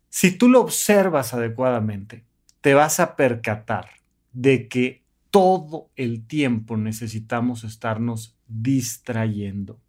Si 0.09 0.31
tú 0.31 0.49
lo 0.49 0.61
observas 0.61 1.35
adecuadamente, 1.35 2.25
te 2.63 2.75
vas 2.75 3.01
a 3.01 3.17
percatar 3.17 3.89
de 4.33 4.69
que 4.69 5.03
todo 5.31 5.91
el 5.97 6.27
tiempo 6.27 6.77
necesitamos 6.77 7.65
estarnos 7.65 8.37
distrayendo. 8.49 9.81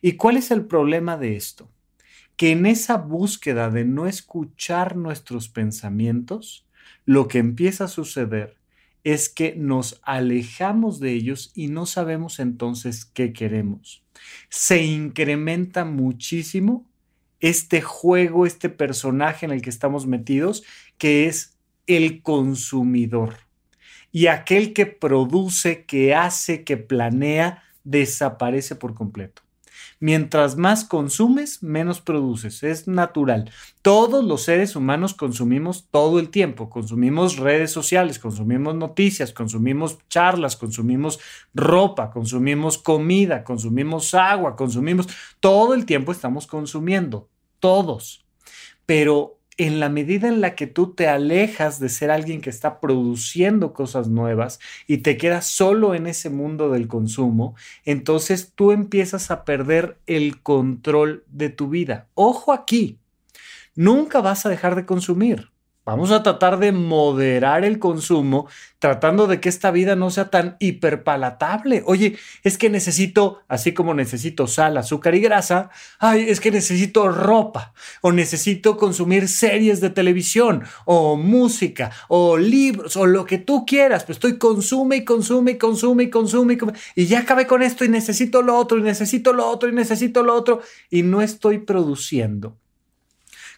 ¿Y 0.00 0.12
cuál 0.12 0.36
es 0.36 0.50
el 0.50 0.64
problema 0.64 1.16
de 1.16 1.36
esto? 1.36 1.68
Que 2.38 2.52
en 2.52 2.66
esa 2.66 2.96
búsqueda 2.96 3.68
de 3.68 3.84
no 3.84 4.06
escuchar 4.06 4.94
nuestros 4.94 5.48
pensamientos, 5.48 6.64
lo 7.04 7.26
que 7.26 7.38
empieza 7.38 7.84
a 7.84 7.88
suceder 7.88 8.56
es 9.02 9.28
que 9.28 9.56
nos 9.56 10.00
alejamos 10.04 11.00
de 11.00 11.14
ellos 11.14 11.50
y 11.56 11.66
no 11.66 11.84
sabemos 11.84 12.38
entonces 12.38 13.04
qué 13.04 13.32
queremos. 13.32 14.04
Se 14.50 14.84
incrementa 14.84 15.84
muchísimo 15.84 16.86
este 17.40 17.82
juego, 17.82 18.46
este 18.46 18.68
personaje 18.68 19.44
en 19.44 19.50
el 19.50 19.60
que 19.60 19.70
estamos 19.70 20.06
metidos, 20.06 20.62
que 20.96 21.26
es 21.26 21.58
el 21.88 22.22
consumidor. 22.22 23.34
Y 24.12 24.28
aquel 24.28 24.74
que 24.74 24.86
produce, 24.86 25.86
que 25.86 26.14
hace, 26.14 26.62
que 26.62 26.76
planea, 26.76 27.64
desaparece 27.82 28.76
por 28.76 28.94
completo. 28.94 29.42
Mientras 30.00 30.56
más 30.56 30.84
consumes, 30.84 31.62
menos 31.62 32.00
produces. 32.00 32.62
Es 32.62 32.86
natural. 32.86 33.50
Todos 33.82 34.24
los 34.24 34.42
seres 34.42 34.76
humanos 34.76 35.14
consumimos 35.14 35.88
todo 35.90 36.20
el 36.20 36.30
tiempo. 36.30 36.70
Consumimos 36.70 37.36
redes 37.36 37.72
sociales, 37.72 38.18
consumimos 38.18 38.76
noticias, 38.76 39.32
consumimos 39.32 39.98
charlas, 40.08 40.56
consumimos 40.56 41.18
ropa, 41.52 42.10
consumimos 42.10 42.78
comida, 42.78 43.42
consumimos 43.42 44.14
agua, 44.14 44.54
consumimos... 44.54 45.08
Todo 45.40 45.74
el 45.74 45.84
tiempo 45.84 46.12
estamos 46.12 46.46
consumiendo. 46.46 47.28
Todos. 47.58 48.24
Pero 48.86 49.37
en 49.58 49.80
la 49.80 49.88
medida 49.88 50.28
en 50.28 50.40
la 50.40 50.54
que 50.54 50.68
tú 50.68 50.94
te 50.94 51.08
alejas 51.08 51.80
de 51.80 51.88
ser 51.88 52.12
alguien 52.12 52.40
que 52.40 52.48
está 52.48 52.80
produciendo 52.80 53.74
cosas 53.74 54.08
nuevas 54.08 54.60
y 54.86 54.98
te 54.98 55.16
quedas 55.16 55.46
solo 55.46 55.94
en 55.96 56.06
ese 56.06 56.30
mundo 56.30 56.70
del 56.70 56.86
consumo, 56.86 57.56
entonces 57.84 58.52
tú 58.54 58.70
empiezas 58.70 59.32
a 59.32 59.44
perder 59.44 59.98
el 60.06 60.40
control 60.40 61.24
de 61.26 61.50
tu 61.50 61.68
vida. 61.68 62.06
Ojo 62.14 62.52
aquí, 62.52 62.98
nunca 63.74 64.20
vas 64.20 64.46
a 64.46 64.48
dejar 64.48 64.76
de 64.76 64.86
consumir. 64.86 65.50
Vamos 65.88 66.10
a 66.10 66.22
tratar 66.22 66.58
de 66.58 66.70
moderar 66.70 67.64
el 67.64 67.78
consumo, 67.78 68.46
tratando 68.78 69.26
de 69.26 69.40
que 69.40 69.48
esta 69.48 69.70
vida 69.70 69.96
no 69.96 70.10
sea 70.10 70.28
tan 70.28 70.58
hiperpalatable. 70.60 71.82
Oye, 71.86 72.18
es 72.44 72.58
que 72.58 72.68
necesito, 72.68 73.40
así 73.48 73.72
como 73.72 73.94
necesito 73.94 74.46
sal, 74.48 74.76
azúcar 74.76 75.14
y 75.14 75.20
grasa, 75.20 75.70
ay, 75.98 76.28
es 76.28 76.40
que 76.40 76.50
necesito 76.50 77.08
ropa, 77.08 77.72
o 78.02 78.12
necesito 78.12 78.76
consumir 78.76 79.28
series 79.28 79.80
de 79.80 79.88
televisión, 79.88 80.62
o 80.84 81.16
música, 81.16 81.90
o 82.08 82.36
libros, 82.36 82.94
o 82.98 83.06
lo 83.06 83.24
que 83.24 83.38
tú 83.38 83.64
quieras. 83.64 84.04
Pues 84.04 84.16
estoy 84.16 84.36
consume 84.36 84.96
y 84.96 85.04
consume 85.06 85.52
y 85.52 85.56
consume 85.56 86.02
y 86.02 86.10
consume 86.10 86.52
y, 86.52 86.58
consume, 86.58 86.78
y 86.96 87.06
ya 87.06 87.20
acabé 87.20 87.46
con 87.46 87.62
esto 87.62 87.86
y 87.86 87.88
necesito 87.88 88.42
lo 88.42 88.58
otro, 88.58 88.76
y 88.76 88.82
necesito 88.82 89.32
lo 89.32 89.48
otro, 89.48 89.70
y 89.70 89.72
necesito 89.72 90.22
lo 90.22 90.34
otro, 90.34 90.60
y 90.90 91.02
no 91.02 91.22
estoy 91.22 91.60
produciendo. 91.60 92.58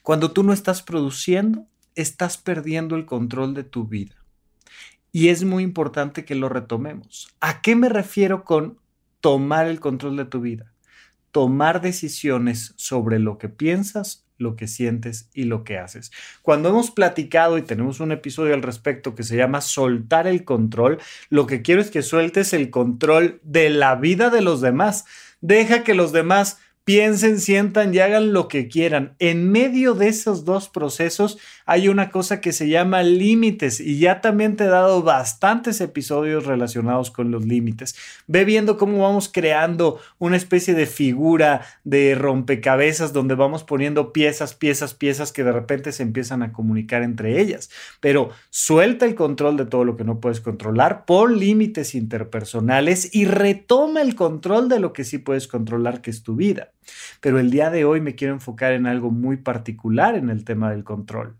Cuando 0.04 0.30
tú 0.30 0.44
no 0.44 0.52
estás 0.52 0.80
produciendo, 0.80 1.66
estás 1.94 2.38
perdiendo 2.38 2.96
el 2.96 3.06
control 3.06 3.54
de 3.54 3.64
tu 3.64 3.86
vida. 3.86 4.16
Y 5.12 5.28
es 5.28 5.44
muy 5.44 5.62
importante 5.62 6.24
que 6.24 6.34
lo 6.34 6.48
retomemos. 6.48 7.34
¿A 7.40 7.62
qué 7.62 7.74
me 7.74 7.88
refiero 7.88 8.44
con 8.44 8.78
tomar 9.20 9.66
el 9.66 9.80
control 9.80 10.16
de 10.16 10.24
tu 10.24 10.40
vida? 10.40 10.72
Tomar 11.32 11.80
decisiones 11.80 12.74
sobre 12.76 13.18
lo 13.18 13.38
que 13.38 13.48
piensas, 13.48 14.26
lo 14.40 14.56
que 14.56 14.66
sientes 14.66 15.28
y 15.34 15.44
lo 15.44 15.64
que 15.64 15.78
haces. 15.78 16.10
Cuando 16.42 16.70
hemos 16.70 16.90
platicado 16.90 17.58
y 17.58 17.62
tenemos 17.62 18.00
un 18.00 18.12
episodio 18.12 18.54
al 18.54 18.62
respecto 18.62 19.14
que 19.14 19.22
se 19.22 19.36
llama 19.36 19.60
soltar 19.60 20.26
el 20.26 20.44
control, 20.44 20.98
lo 21.28 21.46
que 21.46 21.62
quiero 21.62 21.80
es 21.80 21.90
que 21.90 22.02
sueltes 22.02 22.52
el 22.52 22.70
control 22.70 23.40
de 23.42 23.70
la 23.70 23.96
vida 23.96 24.30
de 24.30 24.40
los 24.40 24.60
demás. 24.60 25.04
Deja 25.40 25.84
que 25.84 25.94
los 25.94 26.12
demás 26.12 26.58
piensen, 26.84 27.38
sientan 27.38 27.94
y 27.94 27.98
hagan 27.98 28.32
lo 28.32 28.48
que 28.48 28.68
quieran. 28.68 29.14
En 29.18 29.50
medio 29.50 29.94
de 29.94 30.08
esos 30.08 30.44
dos 30.44 30.68
procesos 30.68 31.38
hay 31.70 31.86
una 31.86 32.10
cosa 32.10 32.40
que 32.40 32.52
se 32.52 32.68
llama 32.68 33.04
límites 33.04 33.78
y 33.78 34.00
ya 34.00 34.20
también 34.20 34.56
te 34.56 34.64
he 34.64 34.66
dado 34.66 35.04
bastantes 35.04 35.80
episodios 35.80 36.44
relacionados 36.44 37.12
con 37.12 37.30
los 37.30 37.44
límites. 37.44 37.94
Ve 38.26 38.44
viendo 38.44 38.76
cómo 38.76 39.04
vamos 39.04 39.30
creando 39.32 40.00
una 40.18 40.36
especie 40.36 40.74
de 40.74 40.86
figura 40.86 41.60
de 41.84 42.16
rompecabezas 42.16 43.12
donde 43.12 43.36
vamos 43.36 43.62
poniendo 43.62 44.12
piezas, 44.12 44.52
piezas, 44.52 44.94
piezas 44.94 45.30
que 45.30 45.44
de 45.44 45.52
repente 45.52 45.92
se 45.92 46.02
empiezan 46.02 46.42
a 46.42 46.52
comunicar 46.52 47.04
entre 47.04 47.40
ellas. 47.40 47.70
Pero 48.00 48.30
suelta 48.50 49.06
el 49.06 49.14
control 49.14 49.56
de 49.56 49.66
todo 49.66 49.84
lo 49.84 49.96
que 49.96 50.02
no 50.02 50.18
puedes 50.18 50.40
controlar, 50.40 51.04
pon 51.04 51.38
límites 51.38 51.94
interpersonales 51.94 53.14
y 53.14 53.26
retoma 53.26 54.02
el 54.02 54.16
control 54.16 54.68
de 54.68 54.80
lo 54.80 54.92
que 54.92 55.04
sí 55.04 55.18
puedes 55.18 55.46
controlar, 55.46 56.00
que 56.00 56.10
es 56.10 56.24
tu 56.24 56.34
vida. 56.34 56.72
Pero 57.20 57.38
el 57.38 57.52
día 57.52 57.70
de 57.70 57.84
hoy 57.84 58.00
me 58.00 58.16
quiero 58.16 58.34
enfocar 58.34 58.72
en 58.72 58.88
algo 58.88 59.12
muy 59.12 59.36
particular 59.36 60.16
en 60.16 60.30
el 60.30 60.44
tema 60.44 60.72
del 60.72 60.82
control. 60.82 61.36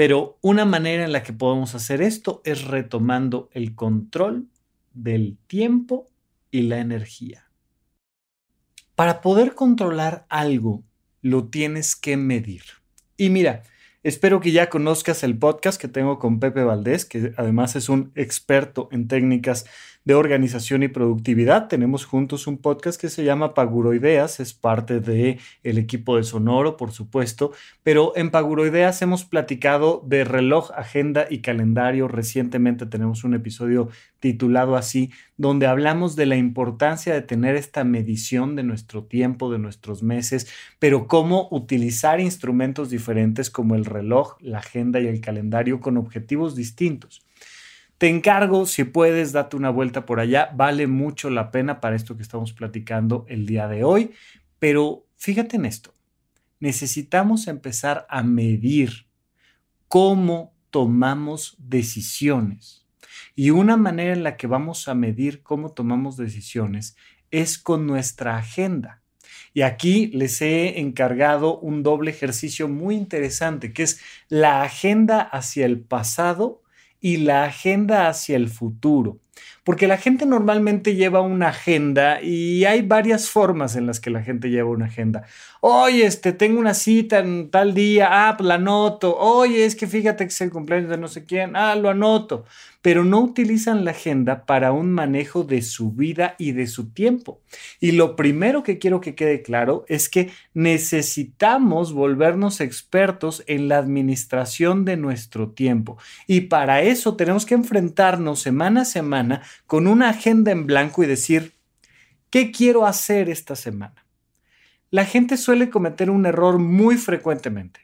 Pero 0.00 0.38
una 0.40 0.64
manera 0.64 1.04
en 1.04 1.12
la 1.12 1.22
que 1.22 1.34
podemos 1.34 1.74
hacer 1.74 2.00
esto 2.00 2.40
es 2.46 2.64
retomando 2.64 3.50
el 3.52 3.74
control 3.74 4.46
del 4.94 5.36
tiempo 5.46 6.08
y 6.50 6.62
la 6.62 6.78
energía. 6.78 7.50
Para 8.94 9.20
poder 9.20 9.54
controlar 9.54 10.24
algo, 10.30 10.84
lo 11.20 11.48
tienes 11.48 11.96
que 11.96 12.16
medir. 12.16 12.62
Y 13.18 13.28
mira, 13.28 13.62
espero 14.02 14.40
que 14.40 14.52
ya 14.52 14.70
conozcas 14.70 15.22
el 15.22 15.36
podcast 15.36 15.78
que 15.78 15.88
tengo 15.88 16.18
con 16.18 16.40
Pepe 16.40 16.64
Valdés, 16.64 17.04
que 17.04 17.34
además 17.36 17.76
es 17.76 17.90
un 17.90 18.10
experto 18.14 18.88
en 18.92 19.06
técnicas 19.06 19.66
de 20.04 20.14
organización 20.14 20.82
y 20.82 20.88
productividad. 20.88 21.68
Tenemos 21.68 22.06
juntos 22.06 22.46
un 22.46 22.58
podcast 22.58 23.00
que 23.00 23.10
se 23.10 23.24
llama 23.24 23.54
Paguroideas, 23.54 24.40
es 24.40 24.54
parte 24.54 25.00
del 25.00 25.38
el 25.62 25.78
equipo 25.78 26.16
de 26.16 26.24
Sonoro, 26.24 26.76
por 26.76 26.92
supuesto, 26.92 27.52
pero 27.82 28.12
en 28.16 28.30
Paguroideas 28.30 29.02
hemos 29.02 29.24
platicado 29.24 30.02
de 30.06 30.24
reloj, 30.24 30.70
agenda 30.74 31.26
y 31.28 31.40
calendario. 31.40 32.08
Recientemente 32.08 32.86
tenemos 32.86 33.24
un 33.24 33.34
episodio 33.34 33.88
titulado 34.20 34.76
así, 34.76 35.10
donde 35.36 35.66
hablamos 35.66 36.16
de 36.16 36.26
la 36.26 36.36
importancia 36.36 37.12
de 37.14 37.22
tener 37.22 37.56
esta 37.56 37.84
medición 37.84 38.56
de 38.56 38.62
nuestro 38.62 39.04
tiempo, 39.04 39.50
de 39.50 39.58
nuestros 39.58 40.02
meses, 40.02 40.48
pero 40.78 41.06
cómo 41.06 41.48
utilizar 41.50 42.20
instrumentos 42.20 42.90
diferentes 42.90 43.50
como 43.50 43.74
el 43.74 43.84
reloj, 43.84 44.36
la 44.40 44.58
agenda 44.58 45.00
y 45.00 45.06
el 45.06 45.20
calendario 45.20 45.80
con 45.80 45.96
objetivos 45.96 46.54
distintos. 46.54 47.24
Te 48.00 48.08
encargo, 48.08 48.64
si 48.64 48.84
puedes, 48.84 49.32
date 49.32 49.58
una 49.58 49.68
vuelta 49.68 50.06
por 50.06 50.20
allá. 50.20 50.50
Vale 50.56 50.86
mucho 50.86 51.28
la 51.28 51.50
pena 51.50 51.82
para 51.82 51.96
esto 51.96 52.16
que 52.16 52.22
estamos 52.22 52.54
platicando 52.54 53.26
el 53.28 53.44
día 53.44 53.68
de 53.68 53.84
hoy. 53.84 54.12
Pero 54.58 55.04
fíjate 55.18 55.56
en 55.56 55.66
esto. 55.66 55.92
Necesitamos 56.60 57.46
empezar 57.46 58.06
a 58.08 58.22
medir 58.22 59.06
cómo 59.86 60.54
tomamos 60.70 61.56
decisiones. 61.58 62.86
Y 63.36 63.50
una 63.50 63.76
manera 63.76 64.14
en 64.14 64.22
la 64.22 64.38
que 64.38 64.46
vamos 64.46 64.88
a 64.88 64.94
medir 64.94 65.42
cómo 65.42 65.72
tomamos 65.72 66.16
decisiones 66.16 66.96
es 67.30 67.58
con 67.58 67.86
nuestra 67.86 68.38
agenda. 68.38 69.02
Y 69.52 69.60
aquí 69.60 70.06
les 70.06 70.40
he 70.40 70.80
encargado 70.80 71.58
un 71.58 71.82
doble 71.82 72.12
ejercicio 72.12 72.66
muy 72.66 72.96
interesante, 72.96 73.74
que 73.74 73.82
es 73.82 74.00
la 74.30 74.62
agenda 74.62 75.20
hacia 75.20 75.66
el 75.66 75.80
pasado 75.80 76.62
y 77.00 77.18
la 77.18 77.44
agenda 77.44 78.08
hacia 78.08 78.36
el 78.36 78.48
futuro. 78.48 79.18
Porque 79.64 79.86
la 79.86 79.98
gente 79.98 80.24
normalmente 80.24 80.94
lleva 80.94 81.20
una 81.20 81.48
agenda 81.48 82.22
y 82.22 82.64
hay 82.64 82.82
varias 82.82 83.28
formas 83.28 83.76
en 83.76 83.86
las 83.86 84.00
que 84.00 84.10
la 84.10 84.22
gente 84.22 84.48
lleva 84.48 84.70
una 84.70 84.86
agenda. 84.86 85.24
Oye, 85.60 86.06
este, 86.06 86.32
tengo 86.32 86.58
una 86.58 86.72
cita 86.72 87.18
en 87.18 87.50
tal 87.50 87.74
día, 87.74 88.08
ah, 88.10 88.36
pues 88.36 88.48
la 88.48 88.54
anoto. 88.54 89.14
Oye, 89.18 89.66
es 89.66 89.76
que 89.76 89.86
fíjate 89.86 90.24
que 90.24 90.32
es 90.32 90.40
el 90.40 90.50
cumpleaños 90.50 90.88
de 90.88 90.96
no 90.96 91.06
sé 91.08 91.26
quién, 91.26 91.54
ah, 91.54 91.74
lo 91.76 91.90
anoto. 91.90 92.46
Pero 92.82 93.04
no 93.04 93.20
utilizan 93.20 93.84
la 93.84 93.90
agenda 93.90 94.46
para 94.46 94.72
un 94.72 94.90
manejo 94.90 95.44
de 95.44 95.60
su 95.60 95.92
vida 95.92 96.34
y 96.38 96.52
de 96.52 96.66
su 96.66 96.92
tiempo. 96.92 97.42
Y 97.78 97.92
lo 97.92 98.16
primero 98.16 98.62
que 98.62 98.78
quiero 98.78 99.02
que 99.02 99.14
quede 99.14 99.42
claro 99.42 99.84
es 99.86 100.08
que 100.08 100.30
necesitamos 100.54 101.92
volvernos 101.92 102.62
expertos 102.62 103.44
en 103.46 103.68
la 103.68 103.76
administración 103.76 104.86
de 104.86 104.96
nuestro 104.96 105.50
tiempo. 105.50 105.98
Y 106.26 106.42
para 106.42 106.80
eso 106.80 107.16
tenemos 107.16 107.44
que 107.44 107.52
enfrentarnos 107.52 108.40
semana 108.40 108.80
a 108.80 108.86
semana 108.86 109.29
con 109.66 109.86
una 109.86 110.10
agenda 110.10 110.50
en 110.50 110.66
blanco 110.66 111.02
y 111.02 111.06
decir, 111.06 111.54
¿qué 112.30 112.50
quiero 112.50 112.86
hacer 112.86 113.28
esta 113.28 113.56
semana? 113.56 114.04
La 114.90 115.04
gente 115.04 115.36
suele 115.36 115.70
cometer 115.70 116.10
un 116.10 116.26
error 116.26 116.58
muy 116.58 116.96
frecuentemente, 116.96 117.80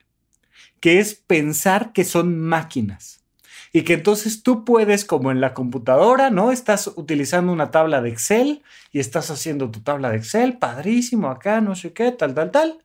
que 0.80 0.98
es 0.98 1.14
pensar 1.14 1.92
que 1.92 2.04
son 2.04 2.38
máquinas 2.38 3.24
y 3.72 3.82
que 3.82 3.94
entonces 3.94 4.42
tú 4.42 4.64
puedes, 4.64 5.04
como 5.04 5.30
en 5.30 5.40
la 5.40 5.54
computadora, 5.54 6.30
¿no? 6.30 6.50
Estás 6.50 6.88
utilizando 6.96 7.52
una 7.52 7.70
tabla 7.70 8.00
de 8.00 8.10
Excel 8.10 8.62
y 8.92 9.00
estás 9.00 9.30
haciendo 9.30 9.70
tu 9.70 9.80
tabla 9.80 10.10
de 10.10 10.16
Excel, 10.16 10.58
padrísimo, 10.58 11.28
acá, 11.28 11.60
no 11.60 11.74
sé 11.74 11.92
qué, 11.92 12.12
tal, 12.12 12.34
tal, 12.34 12.50
tal. 12.50 12.78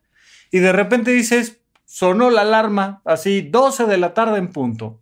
Y 0.50 0.58
de 0.58 0.72
repente 0.72 1.10
dices, 1.10 1.60
sonó 1.84 2.30
la 2.30 2.42
alarma, 2.42 3.02
así, 3.04 3.42
12 3.42 3.86
de 3.86 3.98
la 3.98 4.14
tarde 4.14 4.38
en 4.38 4.48
punto 4.48 5.01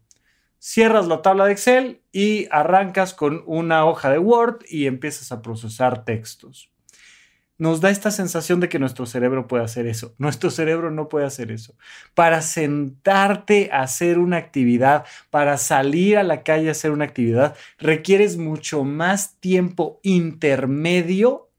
cierras 0.61 1.09
la 1.09 1.23
tabla 1.23 1.47
de 1.47 1.52
Excel 1.52 2.02
y 2.12 2.47
arrancas 2.52 3.14
con 3.14 3.43
una 3.47 3.85
hoja 3.87 4.11
de 4.11 4.19
Word 4.19 4.64
y 4.69 4.87
empiezas 4.87 5.33
a 5.33 5.43
procesar 5.43 6.05
textos. 6.05 6.71
Nos 7.59 7.83
da 7.83 7.90
esta 7.90 8.11
sensación 8.11 8.61
de 8.61 8.71
que 8.71 8.79
nuestro 8.79 9.05
cerebro 9.05 9.47
puede 9.47 9.64
hacer 9.64 9.87
eso. 9.87 10.14
Nuestro 10.19 10.50
cerebro 10.50 10.90
no 10.90 11.09
puede 11.09 11.26
hacer 11.26 11.50
eso. 11.50 11.75
Para 12.14 12.40
sentarte 12.40 13.69
a 13.71 13.83
hacer 13.83 14.19
una 14.19 14.38
actividad, 14.38 15.05
para 15.29 15.59
salir 15.59 16.17
a 16.17 16.23
la 16.23 16.43
calle 16.43 16.69
a 16.69 16.73
hacer 16.73 16.91
una 16.91 17.04
actividad, 17.04 17.54
requieres 17.78 18.39
mucho 18.39 18.85
más 18.85 19.39
tiempo 19.41 20.00
intermedio 20.02 21.50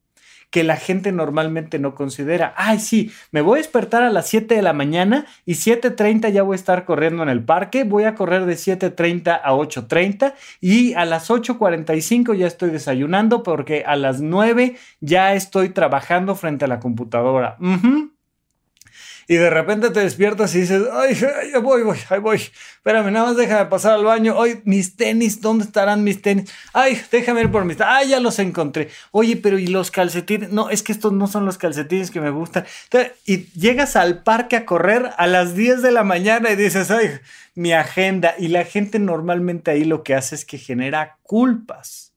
que 0.52 0.64
la 0.64 0.76
gente 0.76 1.12
normalmente 1.12 1.80
no 1.80 1.96
considera. 1.96 2.54
Ay, 2.58 2.80
sí, 2.80 3.12
me 3.32 3.42
voy 3.42 3.56
a 3.56 3.62
despertar 3.62 4.04
a 4.04 4.12
las 4.12 4.28
7 4.28 4.54
de 4.54 4.62
la 4.62 4.74
mañana 4.74 5.26
y 5.46 5.54
7.30 5.54 6.30
ya 6.32 6.44
voy 6.44 6.54
a 6.54 6.56
estar 6.56 6.86
corriendo 6.86 7.24
en 7.24 7.30
el 7.30 7.44
parque, 7.44 7.84
voy 7.84 8.04
a 8.04 8.14
correr 8.14 8.46
de 8.46 8.54
7.30 8.54 9.42
a 9.44 9.54
8.30 9.54 10.34
y 10.60 10.94
a 10.94 11.06
las 11.06 11.30
8.45 11.30 12.36
ya 12.36 12.48
estoy 12.48 12.70
desayunando 12.70 13.44
porque 13.44 13.84
a 13.86 13.96
las 13.96 14.22
9 14.22 14.76
ya 15.00 15.34
estoy 15.34 15.70
trabajando 15.70 16.36
frente 16.36 16.66
a 16.66 16.68
la 16.68 16.80
computadora 16.80 17.58
y 19.28 19.36
de 19.36 19.50
repente 19.50 19.90
te 19.90 20.00
despiertas 20.02 20.54
y 20.56 20.62
dices, 20.62 20.84
ay, 20.92 21.18
ay 21.42 21.62
voy, 21.62 21.84
voy, 21.84 21.98
ahí 22.10 22.20
voy. 22.20 22.38
Espérame, 22.38 23.12
nada 23.12 23.28
más 23.28 23.38
déjame 23.38 23.66
pasar 23.68 23.94
al 23.94 24.04
baño. 24.04 24.36
Oye, 24.38 24.62
mis 24.66 24.96
tenis, 24.96 25.42
¿dónde 25.42 25.66
estarán 25.66 26.04
mis 26.04 26.22
tenis? 26.22 26.52
Ay, 26.74 27.02
déjame 27.12 27.42
ir 27.42 27.52
por 27.52 27.66
mis. 27.66 27.80
Ay, 27.82 28.10
ya 28.10 28.20
los 28.20 28.40
encontré. 28.40 28.90
Oye, 29.12 29.38
pero 29.38 29.60
¿y 29.60 29.68
los 29.68 29.92
calcetines? 29.92 30.52
No, 30.52 30.70
es 30.70 30.84
que 30.84 30.92
estos 30.92 31.14
no 31.14 31.28
son 31.28 31.46
los 31.46 31.58
calcetines 31.58 32.12
que 32.12 32.22
me 32.22 32.30
gustan. 32.30 32.66
Y 33.26 33.52
llegas 33.52 33.96
al 33.96 34.24
parque 34.24 34.56
a 34.56 34.66
correr 34.66 35.12
a 35.18 35.28
las 35.28 35.56
10 35.56 35.82
de 35.82 35.92
la 35.92 36.04
mañana 36.04 36.52
y 36.52 36.56
dices, 36.56 36.92
ay, 36.92 37.10
mi 37.56 37.74
agenda. 37.74 38.36
Y 38.38 38.48
la 38.48 38.66
gente 38.66 39.00
normalmente 39.00 39.72
ahí 39.72 39.86
lo 39.86 40.04
que 40.04 40.16
hace 40.16 40.36
es 40.36 40.46
que 40.46 40.58
genera 40.58 41.18
culpas 41.24 42.11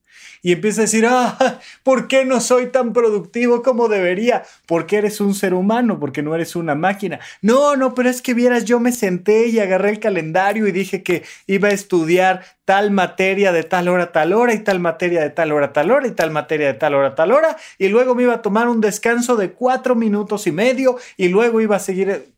y 0.44 0.52
empieza 0.52 0.82
a 0.82 0.84
decir, 0.84 1.06
ah, 1.08 1.58
¿por 1.82 2.06
qué 2.06 2.26
no 2.26 2.38
soy 2.38 2.66
tan 2.66 2.92
productivo 2.92 3.62
como 3.62 3.88
debería? 3.88 4.42
Porque 4.66 4.98
eres 4.98 5.22
un 5.22 5.34
ser 5.34 5.54
humano, 5.54 5.98
porque 5.98 6.22
no 6.22 6.34
eres 6.34 6.54
una 6.54 6.74
máquina. 6.74 7.18
No, 7.40 7.76
no, 7.76 7.94
pero 7.94 8.10
es 8.10 8.20
que 8.20 8.34
vieras, 8.34 8.66
yo 8.66 8.78
me 8.78 8.92
senté 8.92 9.48
y 9.48 9.58
agarré 9.58 9.88
el 9.88 10.00
calendario 10.00 10.66
y 10.66 10.72
dije 10.72 11.02
que 11.02 11.24
iba 11.46 11.68
a 11.68 11.72
estudiar 11.72 12.44
tal 12.66 12.90
materia 12.90 13.52
de 13.52 13.62
tal 13.62 13.88
hora 13.88 14.12
tal 14.12 14.34
hora 14.34 14.52
y 14.52 14.58
tal 14.58 14.80
materia 14.80 15.22
de 15.22 15.30
tal 15.30 15.50
hora 15.50 15.72
tal 15.72 15.90
hora 15.90 16.06
y 16.06 16.10
tal 16.10 16.30
materia 16.30 16.66
de 16.66 16.74
tal 16.74 16.94
hora 16.94 17.14
tal 17.14 17.32
hora 17.32 17.56
y 17.78 17.88
luego 17.88 18.14
me 18.14 18.24
iba 18.24 18.34
a 18.34 18.42
tomar 18.42 18.68
un 18.68 18.82
descanso 18.82 19.36
de 19.36 19.52
cuatro 19.52 19.94
minutos 19.94 20.46
y 20.46 20.52
medio 20.52 20.98
y 21.16 21.28
luego 21.28 21.62
iba 21.62 21.76
a 21.76 21.80
seguir... 21.80 22.34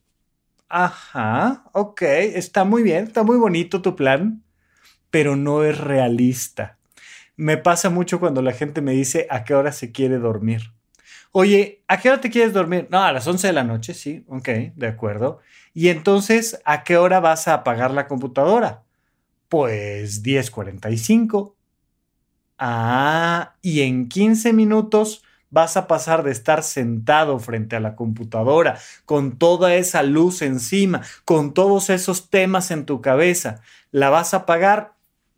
Ajá, 0.68 1.64
ok, 1.72 2.02
está 2.02 2.62
muy 2.62 2.84
bien, 2.84 3.04
está 3.04 3.24
muy 3.24 3.36
bonito 3.36 3.82
tu 3.82 3.96
plan, 3.96 4.44
pero 5.10 5.34
no 5.34 5.64
es 5.64 5.78
realista. 5.78 6.75
Me 7.36 7.58
pasa 7.58 7.90
mucho 7.90 8.18
cuando 8.18 8.42
la 8.42 8.52
gente 8.52 8.80
me 8.80 8.92
dice 8.92 9.26
a 9.30 9.44
qué 9.44 9.54
hora 9.54 9.72
se 9.72 9.92
quiere 9.92 10.18
dormir. 10.18 10.72
Oye, 11.32 11.82
¿a 11.86 11.98
qué 11.98 12.08
hora 12.08 12.20
te 12.20 12.30
quieres 12.30 12.54
dormir? 12.54 12.88
No, 12.90 13.02
a 13.02 13.12
las 13.12 13.26
11 13.26 13.48
de 13.48 13.52
la 13.52 13.64
noche, 13.64 13.92
sí, 13.92 14.24
ok, 14.26 14.48
de 14.74 14.86
acuerdo. 14.86 15.40
Y 15.74 15.90
entonces, 15.90 16.60
¿a 16.64 16.82
qué 16.82 16.96
hora 16.96 17.20
vas 17.20 17.46
a 17.46 17.54
apagar 17.54 17.90
la 17.90 18.08
computadora? 18.08 18.84
Pues 19.48 20.22
10.45. 20.22 21.54
Ah, 22.58 23.56
y 23.60 23.82
en 23.82 24.08
15 24.08 24.54
minutos 24.54 25.22
vas 25.50 25.76
a 25.76 25.86
pasar 25.86 26.22
de 26.22 26.32
estar 26.32 26.62
sentado 26.62 27.38
frente 27.38 27.76
a 27.76 27.80
la 27.80 27.96
computadora 27.96 28.78
con 29.04 29.38
toda 29.38 29.74
esa 29.74 30.02
luz 30.02 30.42
encima, 30.42 31.02
con 31.24 31.54
todos 31.54 31.90
esos 31.90 32.30
temas 32.30 32.70
en 32.70 32.86
tu 32.86 33.00
cabeza. 33.00 33.60
La 33.90 34.10
vas 34.10 34.34
a 34.34 34.38
apagar 34.38 34.95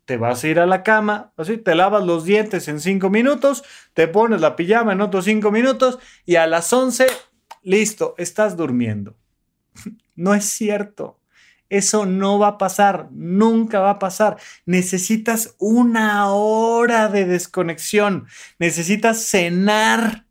te 0.09 0.17
vas 0.17 0.43
a 0.43 0.47
ir 0.47 0.59
a 0.59 0.65
la 0.65 0.81
cama, 0.81 1.33
así, 1.37 1.59
te 1.59 1.75
lavas 1.75 2.03
los 2.03 2.25
dientes 2.25 2.67
en 2.67 2.79
cinco 2.79 3.11
minutos, 3.11 3.63
te 3.93 4.07
pones 4.07 4.41
la 4.41 4.55
pijama 4.55 4.93
en 4.93 5.01
otros 5.01 5.25
cinco 5.25 5.51
minutos 5.51 5.99
y 6.25 6.37
a 6.37 6.47
las 6.47 6.73
once, 6.73 7.05
listo, 7.61 8.15
estás 8.17 8.57
durmiendo. 8.57 9.15
No 10.15 10.33
es 10.33 10.45
cierto. 10.45 11.19
Eso 11.69 12.07
no 12.07 12.39
va 12.39 12.47
a 12.47 12.57
pasar, 12.57 13.07
nunca 13.11 13.79
va 13.79 13.91
a 13.91 13.99
pasar. 13.99 14.37
Necesitas 14.65 15.55
una 15.59 16.33
hora 16.33 17.07
de 17.07 17.25
desconexión, 17.25 18.25
necesitas 18.57 19.23
cenar 19.23 20.25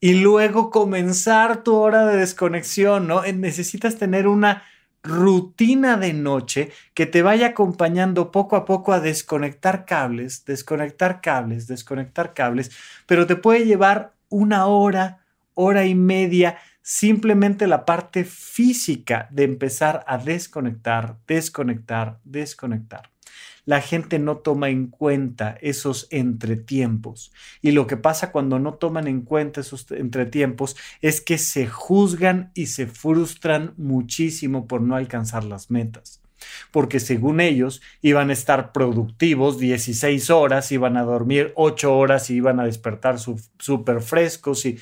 y 0.00 0.14
luego 0.14 0.70
comenzar 0.70 1.62
tu 1.62 1.76
hora 1.76 2.04
de 2.04 2.16
desconexión, 2.16 3.06
¿no? 3.06 3.22
Necesitas 3.22 3.94
tener 3.94 4.26
una 4.26 4.64
rutina 5.04 5.96
de 5.96 6.14
noche 6.14 6.72
que 6.94 7.06
te 7.06 7.22
vaya 7.22 7.48
acompañando 7.48 8.32
poco 8.32 8.56
a 8.56 8.64
poco 8.64 8.92
a 8.92 9.00
desconectar 9.00 9.84
cables, 9.84 10.44
desconectar 10.44 11.20
cables, 11.20 11.66
desconectar 11.66 12.32
cables, 12.34 12.70
pero 13.06 13.26
te 13.26 13.36
puede 13.36 13.66
llevar 13.66 14.14
una 14.30 14.66
hora, 14.66 15.20
hora 15.52 15.84
y 15.84 15.94
media, 15.94 16.58
simplemente 16.82 17.66
la 17.66 17.84
parte 17.84 18.24
física 18.24 19.28
de 19.30 19.44
empezar 19.44 20.04
a 20.06 20.18
desconectar, 20.18 21.16
desconectar, 21.26 22.18
desconectar 22.24 23.13
la 23.66 23.80
gente 23.80 24.18
no 24.18 24.38
toma 24.38 24.68
en 24.68 24.88
cuenta 24.88 25.56
esos 25.60 26.06
entretiempos. 26.10 27.32
Y 27.62 27.72
lo 27.72 27.86
que 27.86 27.96
pasa 27.96 28.30
cuando 28.32 28.58
no 28.58 28.74
toman 28.74 29.08
en 29.08 29.22
cuenta 29.22 29.60
esos 29.60 29.90
entretiempos 29.90 30.76
es 31.00 31.20
que 31.20 31.38
se 31.38 31.66
juzgan 31.66 32.50
y 32.54 32.66
se 32.66 32.86
frustran 32.86 33.74
muchísimo 33.76 34.66
por 34.66 34.82
no 34.82 34.96
alcanzar 34.96 35.44
las 35.44 35.70
metas. 35.70 36.20
porque 36.72 37.00
según 37.00 37.40
ellos 37.40 37.80
iban 38.02 38.28
a 38.28 38.34
estar 38.34 38.72
productivos 38.72 39.58
16 39.58 40.28
horas, 40.28 40.70
iban 40.72 40.98
a 40.98 41.02
dormir 41.02 41.52
8 41.56 41.96
horas 41.96 42.28
y 42.28 42.34
iban 42.34 42.60
a 42.60 42.66
despertar 42.66 43.18
súper 43.18 44.02
frescos 44.02 44.66
y, 44.66 44.78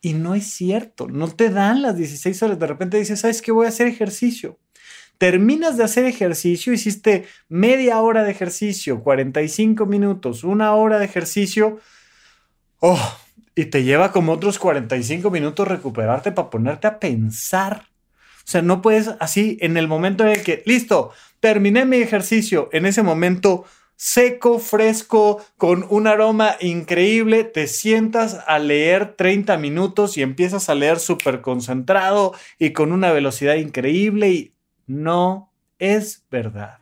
y 0.00 0.14
no 0.14 0.34
es 0.34 0.46
cierto, 0.46 1.06
no 1.08 1.28
te 1.28 1.50
dan 1.50 1.82
las 1.82 1.96
16 1.96 2.42
horas, 2.44 2.58
de 2.58 2.66
repente 2.66 2.98
dices, 2.98 3.20
¿sabes 3.20 3.42
qué? 3.42 3.52
Voy 3.52 3.66
a 3.66 3.70
hacer 3.70 3.88
ejercicio. 3.88 4.58
Terminas 5.18 5.76
de 5.76 5.84
hacer 5.84 6.04
ejercicio, 6.04 6.72
hiciste 6.72 7.26
media 7.48 8.00
hora 8.00 8.22
de 8.22 8.30
ejercicio, 8.30 9.02
45 9.02 9.86
minutos, 9.86 10.44
una 10.44 10.74
hora 10.74 10.98
de 10.98 11.06
ejercicio, 11.06 11.80
oh, 12.80 13.16
y 13.54 13.66
te 13.66 13.82
lleva 13.84 14.12
como 14.12 14.32
otros 14.32 14.58
45 14.58 15.30
minutos 15.30 15.66
recuperarte 15.66 16.32
para 16.32 16.50
ponerte 16.50 16.86
a 16.86 16.98
pensar. 16.98 17.84
O 18.38 18.48
sea, 18.48 18.62
no 18.62 18.82
puedes 18.82 19.10
así 19.18 19.56
en 19.60 19.76
el 19.76 19.88
momento 19.88 20.22
en 20.24 20.30
el 20.30 20.42
que, 20.42 20.62
listo, 20.66 21.12
terminé 21.40 21.84
mi 21.84 21.96
ejercicio, 21.96 22.68
en 22.72 22.86
ese 22.86 23.02
momento 23.02 23.64
seco, 23.96 24.58
fresco, 24.58 25.44
con 25.56 25.86
un 25.88 26.06
aroma 26.06 26.56
increíble, 26.60 27.44
te 27.44 27.66
sientas 27.66 28.38
a 28.46 28.58
leer 28.58 29.14
30 29.16 29.56
minutos 29.56 30.16
y 30.16 30.22
empiezas 30.22 30.68
a 30.68 30.74
leer 30.74 30.98
súper 30.98 31.40
concentrado 31.40 32.34
y 32.58 32.72
con 32.72 32.92
una 32.92 33.10
velocidad 33.12 33.54
increíble 33.54 34.30
y 34.30 34.55
no 34.86 35.52
es 35.78 36.24
verdad. 36.30 36.78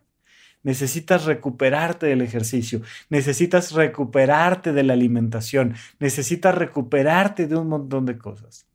Necesitas 0.62 1.24
recuperarte 1.26 2.06
del 2.06 2.22
ejercicio, 2.22 2.80
necesitas 3.10 3.72
recuperarte 3.72 4.72
de 4.72 4.82
la 4.82 4.94
alimentación, 4.94 5.74
necesitas 5.98 6.54
recuperarte 6.54 7.46
de 7.46 7.56
un 7.56 7.68
montón 7.68 8.06
de 8.06 8.16
cosas. 8.16 8.66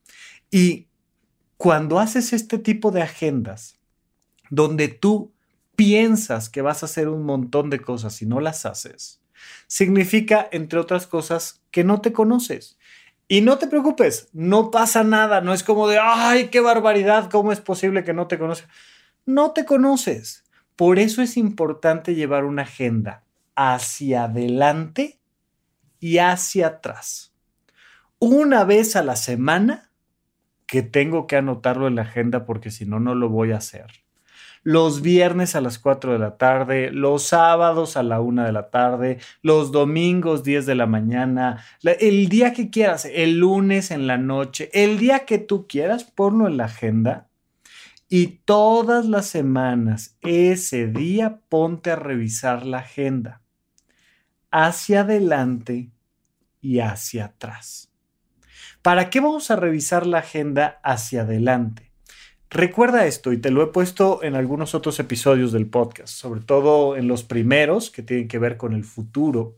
Y 0.51 0.87
cuando 1.57 1.99
haces 1.99 2.31
este 2.31 2.59
tipo 2.59 2.91
de 2.91 3.01
agendas, 3.01 3.79
donde 4.51 4.87
tú 4.87 5.33
piensas 5.75 6.49
que 6.49 6.61
vas 6.61 6.83
a 6.83 6.85
hacer 6.85 7.09
un 7.09 7.23
montón 7.23 7.69
de 7.69 7.79
cosas 7.79 8.21
y 8.21 8.25
no 8.25 8.39
las 8.39 8.65
haces, 8.65 9.21
significa, 9.67 10.47
entre 10.51 10.79
otras 10.79 11.07
cosas, 11.07 11.61
que 11.71 11.83
no 11.83 12.01
te 12.01 12.13
conoces. 12.13 12.77
Y 13.27 13.41
no 13.41 13.57
te 13.57 13.67
preocupes, 13.67 14.29
no 14.33 14.71
pasa 14.71 15.03
nada, 15.03 15.41
no 15.41 15.53
es 15.53 15.63
como 15.63 15.87
de, 15.87 15.99
ay, 16.01 16.47
qué 16.47 16.61
barbaridad, 16.61 17.29
¿cómo 17.29 17.51
es 17.51 17.61
posible 17.61 18.03
que 18.03 18.13
no 18.13 18.27
te 18.27 18.39
conoces? 18.39 18.67
No 19.25 19.51
te 19.51 19.65
conoces. 19.65 20.43
Por 20.75 20.99
eso 20.99 21.21
es 21.21 21.37
importante 21.37 22.15
llevar 22.15 22.45
una 22.45 22.61
agenda 22.61 23.23
hacia 23.55 24.23
adelante 24.23 25.19
y 25.99 26.19
hacia 26.19 26.67
atrás. 26.67 27.33
Una 28.19 28.63
vez 28.63 28.95
a 28.95 29.03
la 29.03 29.15
semana, 29.15 29.89
que 30.65 30.83
tengo 30.83 31.25
que 31.25 31.35
anotarlo 31.35 31.87
en 31.87 31.95
la 31.95 32.03
agenda 32.03 32.45
porque 32.45 32.69
si 32.69 32.85
no, 32.85 32.99
no 32.99 33.15
lo 33.15 33.29
voy 33.29 33.51
a 33.51 33.57
hacer. 33.57 33.87
Los 34.61 35.01
viernes 35.01 35.55
a 35.55 35.61
las 35.61 35.79
4 35.79 36.13
de 36.13 36.19
la 36.19 36.37
tarde, 36.37 36.91
los 36.91 37.23
sábados 37.23 37.97
a 37.97 38.03
la 38.03 38.19
1 38.21 38.43
de 38.43 38.51
la 38.51 38.69
tarde, 38.69 39.17
los 39.41 39.71
domingos 39.71 40.43
10 40.43 40.65
de 40.65 40.75
la 40.75 40.85
mañana, 40.85 41.63
el 41.81 42.29
día 42.29 42.53
que 42.53 42.69
quieras, 42.69 43.05
el 43.05 43.39
lunes 43.39 43.89
en 43.89 44.05
la 44.05 44.17
noche, 44.17 44.69
el 44.73 44.99
día 44.99 45.25
que 45.25 45.39
tú 45.39 45.65
quieras, 45.67 46.03
ponlo 46.03 46.45
en 46.45 46.57
la 46.57 46.65
agenda 46.65 47.28
y 48.09 48.41
todas 48.43 49.05
las 49.05 49.27
semanas, 49.27 50.17
ese 50.21 50.87
día, 50.87 51.41
ponte 51.47 51.91
a 51.91 51.95
revisar 51.95 52.65
la 52.65 52.79
agenda 52.79 53.43
hacia 54.49 55.01
adelante 55.01 55.91
y 56.59 56.79
hacia 56.79 57.25
atrás. 57.25 57.91
¿Para 58.81 59.11
qué 59.11 59.19
vamos 59.19 59.51
a 59.51 59.55
revisar 59.55 60.07
la 60.07 60.19
agenda 60.19 60.79
hacia 60.83 61.21
adelante? 61.21 61.91
Recuerda 62.49 63.05
esto 63.05 63.31
y 63.31 63.37
te 63.37 63.51
lo 63.51 63.61
he 63.61 63.67
puesto 63.67 64.23
en 64.23 64.33
algunos 64.33 64.73
otros 64.73 64.99
episodios 64.99 65.51
del 65.51 65.67
podcast, 65.67 66.11
sobre 66.11 66.41
todo 66.41 66.97
en 66.97 67.07
los 67.07 67.23
primeros 67.23 67.91
que 67.91 68.01
tienen 68.01 68.27
que 68.27 68.39
ver 68.39 68.57
con 68.57 68.73
el 68.73 68.85
futuro. 68.85 69.57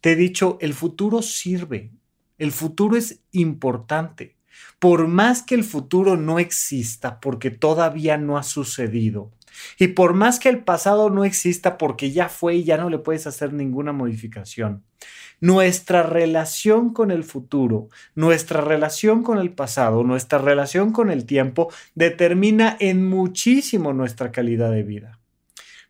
Te 0.00 0.12
he 0.12 0.16
dicho, 0.16 0.58
el 0.60 0.74
futuro 0.74 1.22
sirve, 1.22 1.92
el 2.38 2.50
futuro 2.50 2.96
es 2.96 3.20
importante 3.30 4.36
por 4.78 5.08
más 5.08 5.42
que 5.42 5.54
el 5.54 5.64
futuro 5.64 6.16
no 6.16 6.38
exista 6.38 7.20
porque 7.20 7.50
todavía 7.50 8.16
no 8.16 8.38
ha 8.38 8.42
sucedido, 8.42 9.32
y 9.78 9.88
por 9.88 10.14
más 10.14 10.38
que 10.38 10.48
el 10.48 10.62
pasado 10.64 11.10
no 11.10 11.24
exista 11.24 11.78
porque 11.78 12.10
ya 12.10 12.28
fue 12.28 12.56
y 12.56 12.64
ya 12.64 12.76
no 12.76 12.90
le 12.90 12.98
puedes 12.98 13.26
hacer 13.26 13.52
ninguna 13.52 13.92
modificación, 13.92 14.84
nuestra 15.40 16.02
relación 16.02 16.92
con 16.92 17.10
el 17.10 17.24
futuro, 17.24 17.88
nuestra 18.14 18.60
relación 18.60 19.22
con 19.22 19.38
el 19.38 19.52
pasado, 19.52 20.02
nuestra 20.02 20.38
relación 20.38 20.92
con 20.92 21.10
el 21.10 21.26
tiempo 21.26 21.72
determina 21.94 22.76
en 22.80 23.06
muchísimo 23.06 23.92
nuestra 23.92 24.32
calidad 24.32 24.70
de 24.70 24.82
vida. 24.82 25.20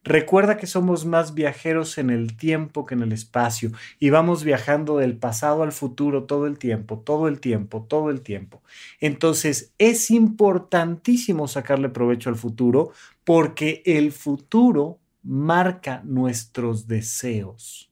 Recuerda 0.04 0.58
que 0.58 0.66
somos 0.66 1.06
más 1.06 1.32
viajeros 1.32 1.96
en 1.96 2.10
el 2.10 2.36
tiempo 2.36 2.84
que 2.84 2.94
en 2.94 3.00
el 3.00 3.12
espacio 3.12 3.72
y 3.98 4.10
vamos 4.10 4.44
viajando 4.44 4.98
del 4.98 5.16
pasado 5.16 5.62
al 5.62 5.72
futuro 5.72 6.24
todo 6.24 6.46
el 6.46 6.58
tiempo, 6.58 6.98
todo 6.98 7.26
el 7.26 7.40
tiempo, 7.40 7.86
todo 7.88 8.10
el 8.10 8.20
tiempo. 8.20 8.62
Entonces 9.00 9.72
es 9.78 10.10
importantísimo 10.10 11.48
sacarle 11.48 11.88
provecho 11.88 12.28
al 12.28 12.36
futuro 12.36 12.92
porque 13.24 13.82
el 13.86 14.12
futuro 14.12 14.98
marca 15.22 16.02
nuestros 16.04 16.86
deseos. 16.86 17.90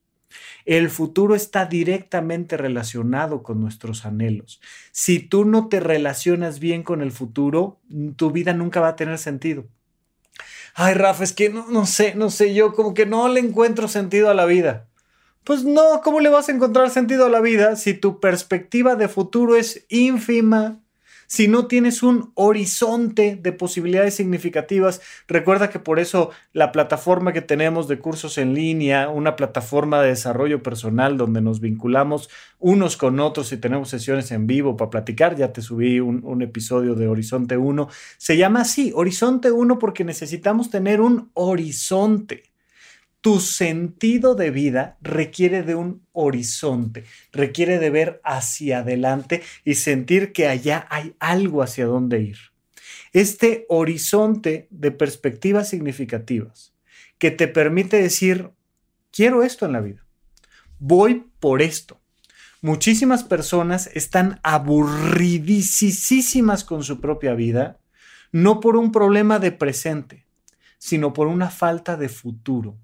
El 0.67 0.91
futuro 0.91 1.35
está 1.35 1.65
directamente 1.65 2.59
relacionado 2.59 3.43
con 3.43 3.59
nuestros 3.59 4.05
anhelos. 4.05 4.61
Si 4.91 5.19
tú 5.19 5.47
no 5.47 5.69
te 5.69 5.81
relacionas 5.81 6.59
bien 6.61 6.83
con 6.83 7.01
el 7.01 7.11
futuro, 7.11 7.81
tu 8.17 8.31
vida 8.31 8.53
nunca 8.53 8.81
va 8.81 8.89
a 8.89 8.97
tener 8.97 9.17
sentido 9.17 9.67
ay 10.75 10.95
Rafa, 10.95 11.25
es 11.25 11.33
que 11.33 11.51
no, 11.51 11.67
no 11.69 11.87
sé, 11.87 12.15
no 12.15 12.31
sé, 12.31 12.55
yo 12.55 12.75
como 12.75 12.95
que 12.95 13.07
no 13.07 13.29
le 13.29 13.41
encuentro 13.41 13.89
sentido 13.89 14.31
a 14.31 14.35
la 14.35 14.47
vida. 14.47 14.89
Pues 15.45 15.65
no, 15.65 16.03
¿cómo 16.03 16.21
le 16.21 16.29
vas 16.29 16.49
a 16.49 16.53
encontrar 16.53 16.91
sentido 16.91 17.27
a 17.27 17.31
la 17.31 17.41
vida 17.41 17.77
si 17.77 17.95
tu 17.95 18.21
perspectiva 18.21 18.95
de 18.95 19.09
futuro 19.09 19.57
es 19.57 19.85
ínfima? 19.89 20.82
Si 21.33 21.49
no 21.49 21.67
tienes 21.67 22.03
un 22.03 22.31
horizonte 22.35 23.37
de 23.41 23.53
posibilidades 23.53 24.15
significativas, 24.15 25.01
recuerda 25.27 25.71
que 25.71 25.79
por 25.79 25.99
eso 25.99 26.29
la 26.53 26.73
plataforma 26.73 27.33
que 27.33 27.41
tenemos 27.41 27.89
de 27.89 27.99
cursos 27.99 28.37
en 28.37 28.53
línea, 28.53 29.09
una 29.09 29.35
plataforma 29.35 30.03
de 30.03 30.09
desarrollo 30.09 30.63
personal 30.63 31.17
donde 31.17 31.41
nos 31.41 31.61
vinculamos 31.61 32.29
unos 32.59 32.99
con 32.99 33.19
otros 33.19 33.51
y 33.51 33.57
tenemos 33.57 33.89
sesiones 33.89 34.31
en 34.31 34.47
vivo 34.47 34.77
para 34.77 34.91
platicar, 34.91 35.35
ya 35.35 35.55
te 35.55 35.63
subí 35.63 36.01
un, 36.01 36.43
episodio 36.43 36.95
de 36.95 37.09
Horizonte 37.09 37.57
1, 37.57 37.89
se 38.19 38.37
llama 38.37 38.61
así, 38.61 38.93
Horizonte 38.95 39.51
1 39.51 39.79
porque 39.79 40.05
necesitamos 40.05 40.69
tener 40.69 41.01
un 41.01 41.31
horizonte 41.33 42.52
tu 43.23 43.41
sentido 43.41 44.35
de 44.35 44.51
vida 44.51 44.99
requiere 45.01 45.63
de 45.63 45.75
un 45.77 46.05
horizonte, 46.11 47.05
requiere 47.31 47.79
de 47.79 47.89
ver 47.89 48.21
hacia 48.25 48.81
adelante 48.81 49.45
y 49.65 49.77
sentir 49.77 50.33
que 50.33 50.49
allá 50.49 50.89
hay 50.91 51.15
algo 51.21 51.63
hacia 51.63 51.87
dónde 51.87 52.21
ir. 52.21 52.39
Este 53.13 53.65
horizonte 53.69 54.67
de 54.71 54.91
perspectivas 54.91 55.69
significativas 55.69 56.75
que 57.19 57.31
te 57.31 57.47
permite 57.47 58.03
decir, 58.03 58.51
quiero 59.13 59.45
esto 59.45 59.67
en 59.67 59.73
la 59.73 59.81
vida, 59.81 60.05
voy 60.81 61.25
por 61.39 61.63
esto. 61.63 62.01
Muchísimas 62.61 63.23
personas 63.23 63.89
están 63.95 64.41
aburridísimas 64.43 66.65
con 66.65 66.83
su 66.83 67.01
propia 67.01 67.35
vida, 67.35 67.79
no 68.33 68.59
por 68.59 68.77
un 68.77 68.91
problema 68.91 69.39
de 69.39 69.53
presente, 69.53 70.27
sino 70.79 71.13
por 71.13 71.29
una 71.29 71.51
falta 71.51 71.97
de 71.97 72.09
futuro 72.09 72.79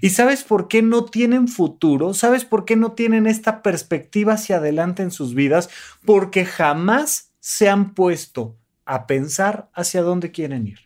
¿Y 0.00 0.10
sabes 0.10 0.44
por 0.44 0.68
qué 0.68 0.82
no 0.82 1.04
tienen 1.04 1.48
futuro? 1.48 2.14
¿Sabes 2.14 2.44
por 2.44 2.64
qué 2.64 2.76
no 2.76 2.92
tienen 2.92 3.26
esta 3.26 3.62
perspectiva 3.62 4.34
hacia 4.34 4.56
adelante 4.56 5.02
en 5.02 5.10
sus 5.10 5.34
vidas? 5.34 5.70
Porque 6.04 6.44
jamás 6.44 7.32
se 7.40 7.68
han 7.68 7.94
puesto 7.94 8.56
a 8.84 9.06
pensar 9.06 9.68
hacia 9.74 10.02
dónde 10.02 10.30
quieren 10.30 10.66
ir. 10.66 10.80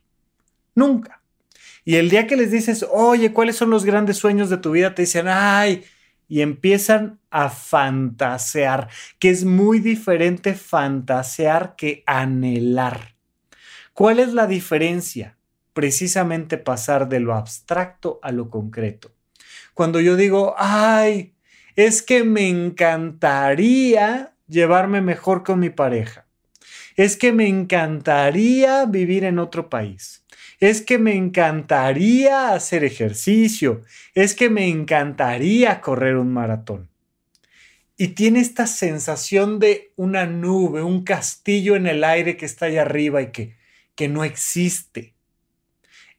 Nunca. 0.74 1.22
Y 1.84 1.96
el 1.96 2.10
día 2.10 2.26
que 2.26 2.36
les 2.36 2.50
dices, 2.50 2.86
oye, 2.90 3.32
¿cuáles 3.32 3.56
son 3.56 3.70
los 3.70 3.84
grandes 3.84 4.18
sueños 4.18 4.50
de 4.50 4.58
tu 4.58 4.72
vida? 4.72 4.94
Te 4.94 5.02
dicen, 5.02 5.26
ay, 5.28 5.84
y 6.28 6.42
empiezan 6.42 7.18
a 7.30 7.48
fantasear, 7.48 8.88
que 9.18 9.30
es 9.30 9.44
muy 9.44 9.80
diferente 9.80 10.54
fantasear 10.54 11.74
que 11.76 12.02
anhelar. 12.06 13.16
¿Cuál 13.94 14.20
es 14.20 14.34
la 14.34 14.46
diferencia? 14.46 15.37
Precisamente 15.78 16.58
pasar 16.58 17.08
de 17.08 17.20
lo 17.20 17.34
abstracto 17.34 18.18
a 18.24 18.32
lo 18.32 18.50
concreto. 18.50 19.12
Cuando 19.74 20.00
yo 20.00 20.16
digo, 20.16 20.56
ay, 20.58 21.34
es 21.76 22.02
que 22.02 22.24
me 22.24 22.48
encantaría 22.48 24.34
llevarme 24.48 25.02
mejor 25.02 25.44
con 25.44 25.60
mi 25.60 25.70
pareja. 25.70 26.26
Es 26.96 27.16
que 27.16 27.32
me 27.32 27.46
encantaría 27.46 28.86
vivir 28.86 29.22
en 29.22 29.38
otro 29.38 29.70
país. 29.70 30.24
Es 30.58 30.82
que 30.82 30.98
me 30.98 31.14
encantaría 31.14 32.54
hacer 32.54 32.82
ejercicio. 32.82 33.82
Es 34.14 34.34
que 34.34 34.50
me 34.50 34.66
encantaría 34.66 35.80
correr 35.80 36.16
un 36.16 36.32
maratón. 36.32 36.88
Y 37.96 38.08
tiene 38.08 38.40
esta 38.40 38.66
sensación 38.66 39.60
de 39.60 39.92
una 39.94 40.26
nube, 40.26 40.82
un 40.82 41.04
castillo 41.04 41.76
en 41.76 41.86
el 41.86 42.02
aire 42.02 42.36
que 42.36 42.46
está 42.46 42.66
allá 42.66 42.82
arriba 42.82 43.22
y 43.22 43.30
que, 43.30 43.56
que 43.94 44.08
no 44.08 44.24
existe 44.24 45.14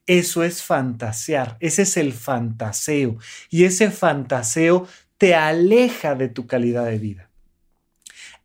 Eso 0.09 0.43
es 0.43 0.63
fantasear, 0.63 1.55
ese 1.59 1.83
es 1.83 1.95
el 1.95 2.13
fantaseo. 2.13 3.19
Y 3.51 3.65
ese 3.65 3.91
fantaseo 3.91 4.87
te 5.19 5.35
aleja 5.35 6.15
de 6.15 6.29
tu 6.29 6.47
calidad 6.47 6.85
de 6.85 6.97
vida. 6.97 7.29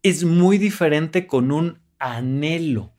Es 0.03 0.25
muy 0.25 0.59
diferente 0.59 1.27
con 1.27 1.51
un 1.51 1.81
anhelo. 1.99 2.93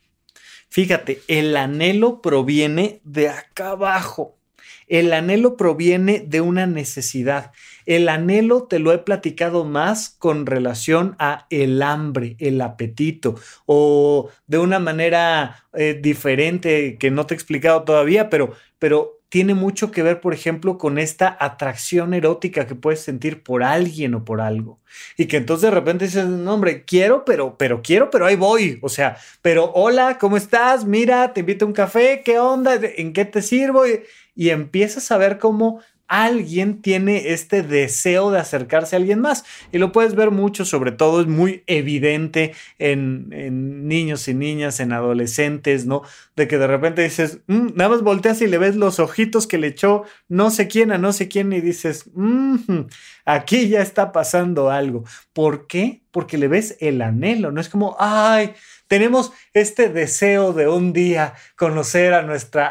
Fíjate, 0.68 1.22
el 1.28 1.56
anhelo 1.56 2.24
proviene 2.24 3.02
de 3.04 3.30
acá 3.30 3.70
abajo. 3.70 4.40
El 4.88 5.14
anhelo 5.14 5.58
proviene 5.58 6.20
de 6.20 6.42
una 6.42 6.66
necesidad. 6.66 7.52
El 7.86 8.10
anhelo 8.10 8.64
te 8.64 8.80
lo 8.80 8.92
he 8.94 8.98
platicado 9.00 9.66
más 9.66 10.10
con 10.10 10.46
relación 10.46 11.16
a 11.20 11.46
el 11.50 11.82
hambre, 11.82 12.36
el 12.40 12.60
apetito, 12.62 13.36
o 13.66 14.30
de 14.48 14.58
una 14.58 14.80
manera 14.80 15.66
eh, 15.74 16.00
diferente 16.02 16.98
que 16.98 17.12
no 17.12 17.26
te 17.26 17.34
he 17.34 17.38
explicado 17.38 17.84
todavía, 17.84 18.30
pero, 18.30 18.54
pero 18.80 19.16
tiene 19.36 19.54
mucho 19.54 19.92
que 19.92 20.02
ver, 20.02 20.22
por 20.22 20.34
ejemplo, 20.34 20.78
con 20.78 20.98
esta 20.98 21.36
atracción 21.40 22.14
erótica 22.14 22.68
que 22.68 22.74
puedes 22.76 23.02
sentir 23.02 23.44
por 23.44 23.64
alguien 23.64 24.16
o 24.16 24.24
por 24.24 24.40
algo. 24.40 24.80
Y 25.18 25.26
que 25.26 25.36
entonces 25.36 25.70
de 25.70 25.76
repente 25.76 26.06
dices, 26.06 26.26
no, 26.26 26.54
hombre, 26.54 26.86
quiero, 26.86 27.26
pero, 27.26 27.58
pero 27.58 27.82
quiero, 27.82 28.10
pero 28.10 28.26
ahí 28.26 28.38
voy. 28.38 28.80
O 28.82 28.88
sea, 28.88 29.18
pero 29.42 29.72
hola, 29.74 30.18
¿cómo 30.20 30.38
estás? 30.38 30.86
Mira, 30.86 31.34
te 31.34 31.42
invito 31.42 31.66
a 31.66 31.68
un 31.68 31.74
café, 31.74 32.22
¿qué 32.24 32.40
onda? 32.40 32.80
¿En 32.82 33.12
qué 33.12 33.26
te 33.26 33.42
sirvo? 33.42 33.84
Y 34.36 34.50
empiezas 34.50 35.12
a 35.12 35.18
ver 35.18 35.38
cómo 35.38 35.82
alguien 36.08 36.82
tiene 36.82 37.30
este 37.34 37.64
deseo 37.64 38.32
de 38.32 38.40
acercarse 38.40 38.96
a 38.96 39.00
alguien 39.00 39.22
más. 39.22 39.44
Y 39.72 39.78
lo 39.78 39.92
puedes 39.92 40.16
ver 40.16 40.32
mucho, 40.32 40.66
sobre 40.66 40.92
todo 40.92 41.22
es 41.22 41.28
muy 41.28 41.64
evidente 41.68 42.54
en, 42.78 43.88
niños 43.88 44.28
y 44.28 44.34
niñas, 44.34 44.80
en 44.80 44.94
adolescentes, 44.94 45.86
¿no? 45.86 46.04
De 46.36 46.48
que 46.48 46.58
de 46.58 46.68
repente 46.68 47.02
dices, 47.02 47.40
mm", 47.48 47.70
nada 47.76 47.90
más 47.90 48.02
volteas 48.02 48.42
y 48.42 48.48
le 48.48 48.58
ves 48.58 48.76
los 48.76 49.00
ojitos 49.00 49.48
que 49.48 49.58
le 49.58 49.68
echó 49.68 50.04
no 50.28 50.52
sé 50.52 50.68
quién 50.68 50.92
a 50.92 50.98
no 50.98 51.14
sé 51.14 51.28
quién 51.28 51.52
y 51.54 51.62
dices, 51.62 52.10
aquí 53.26 53.70
ya 53.70 53.82
está 53.82 54.12
pasando 54.12 54.70
algo. 54.70 55.04
¿Por 55.34 55.68
qué? 55.68 56.04
Porque 56.12 56.38
le 56.38 56.48
ves 56.48 56.78
el 56.80 57.02
anhelo, 57.02 57.52
no 57.52 57.60
es 57.60 57.70
como, 57.70 57.96
ay, 58.00 58.54
tenemos 58.88 59.32
este 59.54 59.90
deseo 59.90 60.54
de 60.54 60.68
un 60.68 60.94
día 60.94 61.34
conocer 61.56 62.14
a 62.14 62.22
nuestra 62.22 62.68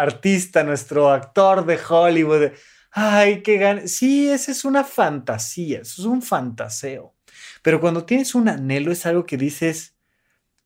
artista, 0.00 0.64
nuestro 0.64 1.10
actor 1.10 1.66
de 1.66 1.78
Hollywood. 1.88 2.52
Ay, 2.90 3.42
qué 3.42 3.58
gan 3.58 3.88
Sí, 3.88 4.28
esa 4.28 4.52
es 4.52 4.64
una 4.64 4.84
fantasía, 4.84 5.80
eso 5.80 6.02
es 6.02 6.06
un 6.06 6.22
fantaseo. 6.22 7.14
Pero 7.62 7.80
cuando 7.80 8.04
tienes 8.04 8.34
un 8.34 8.48
anhelo 8.48 8.92
es 8.92 9.04
algo 9.06 9.26
que 9.26 9.36
dices, 9.36 9.96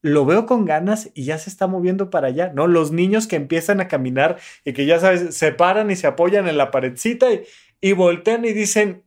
lo 0.02 0.26
veo 0.26 0.46
con 0.46 0.64
ganas 0.64 1.10
y 1.14 1.24
ya 1.24 1.38
se 1.38 1.48
está 1.48 1.66
moviendo 1.66 2.10
para 2.10 2.28
allá, 2.28 2.52
¿no? 2.54 2.66
Los 2.66 2.92
niños 2.92 3.26
que 3.26 3.36
empiezan 3.36 3.80
a 3.80 3.88
caminar 3.88 4.38
y 4.64 4.72
que 4.72 4.84
ya 4.84 4.98
sabes, 4.98 5.34
se 5.34 5.52
paran 5.52 5.90
y 5.90 5.96
se 5.96 6.06
apoyan 6.06 6.48
en 6.48 6.58
la 6.58 6.70
paredcita 6.70 7.32
y, 7.32 7.44
y 7.80 7.92
voltean 7.92 8.44
y 8.44 8.52
dicen, 8.52 9.04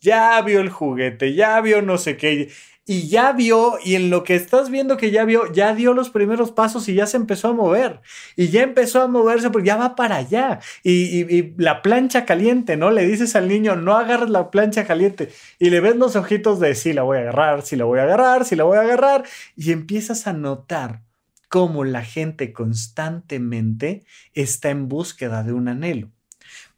ya 0.00 0.40
vio 0.42 0.60
el 0.60 0.70
juguete, 0.70 1.34
ya 1.34 1.60
vio 1.60 1.82
no 1.82 1.98
sé 1.98 2.16
qué 2.16 2.50
y 2.90 3.06
ya 3.06 3.30
vio, 3.30 3.78
y 3.84 3.94
en 3.94 4.10
lo 4.10 4.24
que 4.24 4.34
estás 4.34 4.68
viendo 4.68 4.96
que 4.96 5.12
ya 5.12 5.24
vio, 5.24 5.52
ya 5.52 5.76
dio 5.76 5.94
los 5.94 6.10
primeros 6.10 6.50
pasos 6.50 6.88
y 6.88 6.94
ya 6.94 7.06
se 7.06 7.18
empezó 7.18 7.46
a 7.46 7.52
mover. 7.52 8.00
Y 8.34 8.48
ya 8.48 8.62
empezó 8.62 9.00
a 9.00 9.06
moverse 9.06 9.48
porque 9.48 9.68
ya 9.68 9.76
va 9.76 9.94
para 9.94 10.16
allá. 10.16 10.58
Y, 10.82 11.54
la 11.56 11.82
plancha 11.82 12.24
caliente, 12.24 12.76
¿no? 12.76 12.90
Le 12.90 13.06
dices 13.06 13.36
al 13.36 13.46
niño, 13.46 13.76
no 13.76 13.96
agarres 13.96 14.28
la 14.28 14.50
plancha 14.50 14.88
caliente. 14.88 15.30
Y 15.60 15.70
le 15.70 15.78
ves 15.78 15.94
los 15.94 16.16
ojitos 16.16 16.58
de, 16.58 16.74
sí, 16.74 16.92
la 16.92 17.02
voy 17.02 17.18
a 17.18 17.20
agarrar, 17.20 17.62
sí, 17.62 17.76
la 17.76 17.84
voy 17.84 18.00
a 18.00 18.02
agarrar, 18.02 18.44
sí, 18.44 18.56
la 18.56 18.64
voy 18.64 18.78
a 18.78 18.80
agarrar. 18.80 19.22
Y 19.54 19.70
empiezas 19.70 20.26
a 20.26 20.32
notar 20.32 21.02
cómo 21.48 21.84
la 21.84 22.02
gente 22.02 22.52
constantemente 22.52 24.02
está 24.32 24.70
en 24.70 24.88
búsqueda 24.88 25.44
de 25.44 25.52
un 25.52 25.68
anhelo. 25.68 26.10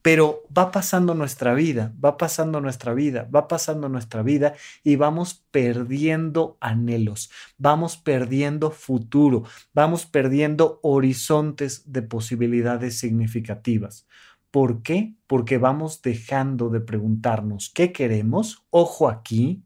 Pero 0.03 0.43
va 0.57 0.73
pasando 0.73 1.15
nuestra 1.15 1.55
vida, 1.55 1.95
va 2.05 2.17
pasando 2.17 2.61
nuestra 2.61 2.93
vida, 2.93 3.29
va 3.35 3.47
pasando 3.47 3.89
nuestra 3.89 4.23
vida 4.23 4.55
y 4.83 4.97
vamos 4.97 5.47
perdiendo 5.53 6.59
anhelos, 6.61 7.31
vamos 7.57 7.97
perdiendo 7.97 8.73
futuro, 8.73 9.45
vamos 9.73 10.05
perdiendo 10.05 10.81
horizontes 10.83 11.93
de 11.93 12.03
posibilidades 12.03 12.99
significativas. 12.99 14.07
¿Por 14.51 14.83
qué? 14.83 15.15
Porque 15.27 15.57
vamos 15.59 16.03
dejando 16.03 16.69
de 16.69 16.81
preguntarnos 16.81 17.71
qué 17.75 17.93
queremos, 17.93 18.67
ojo 18.71 19.09
aquí, 19.09 19.65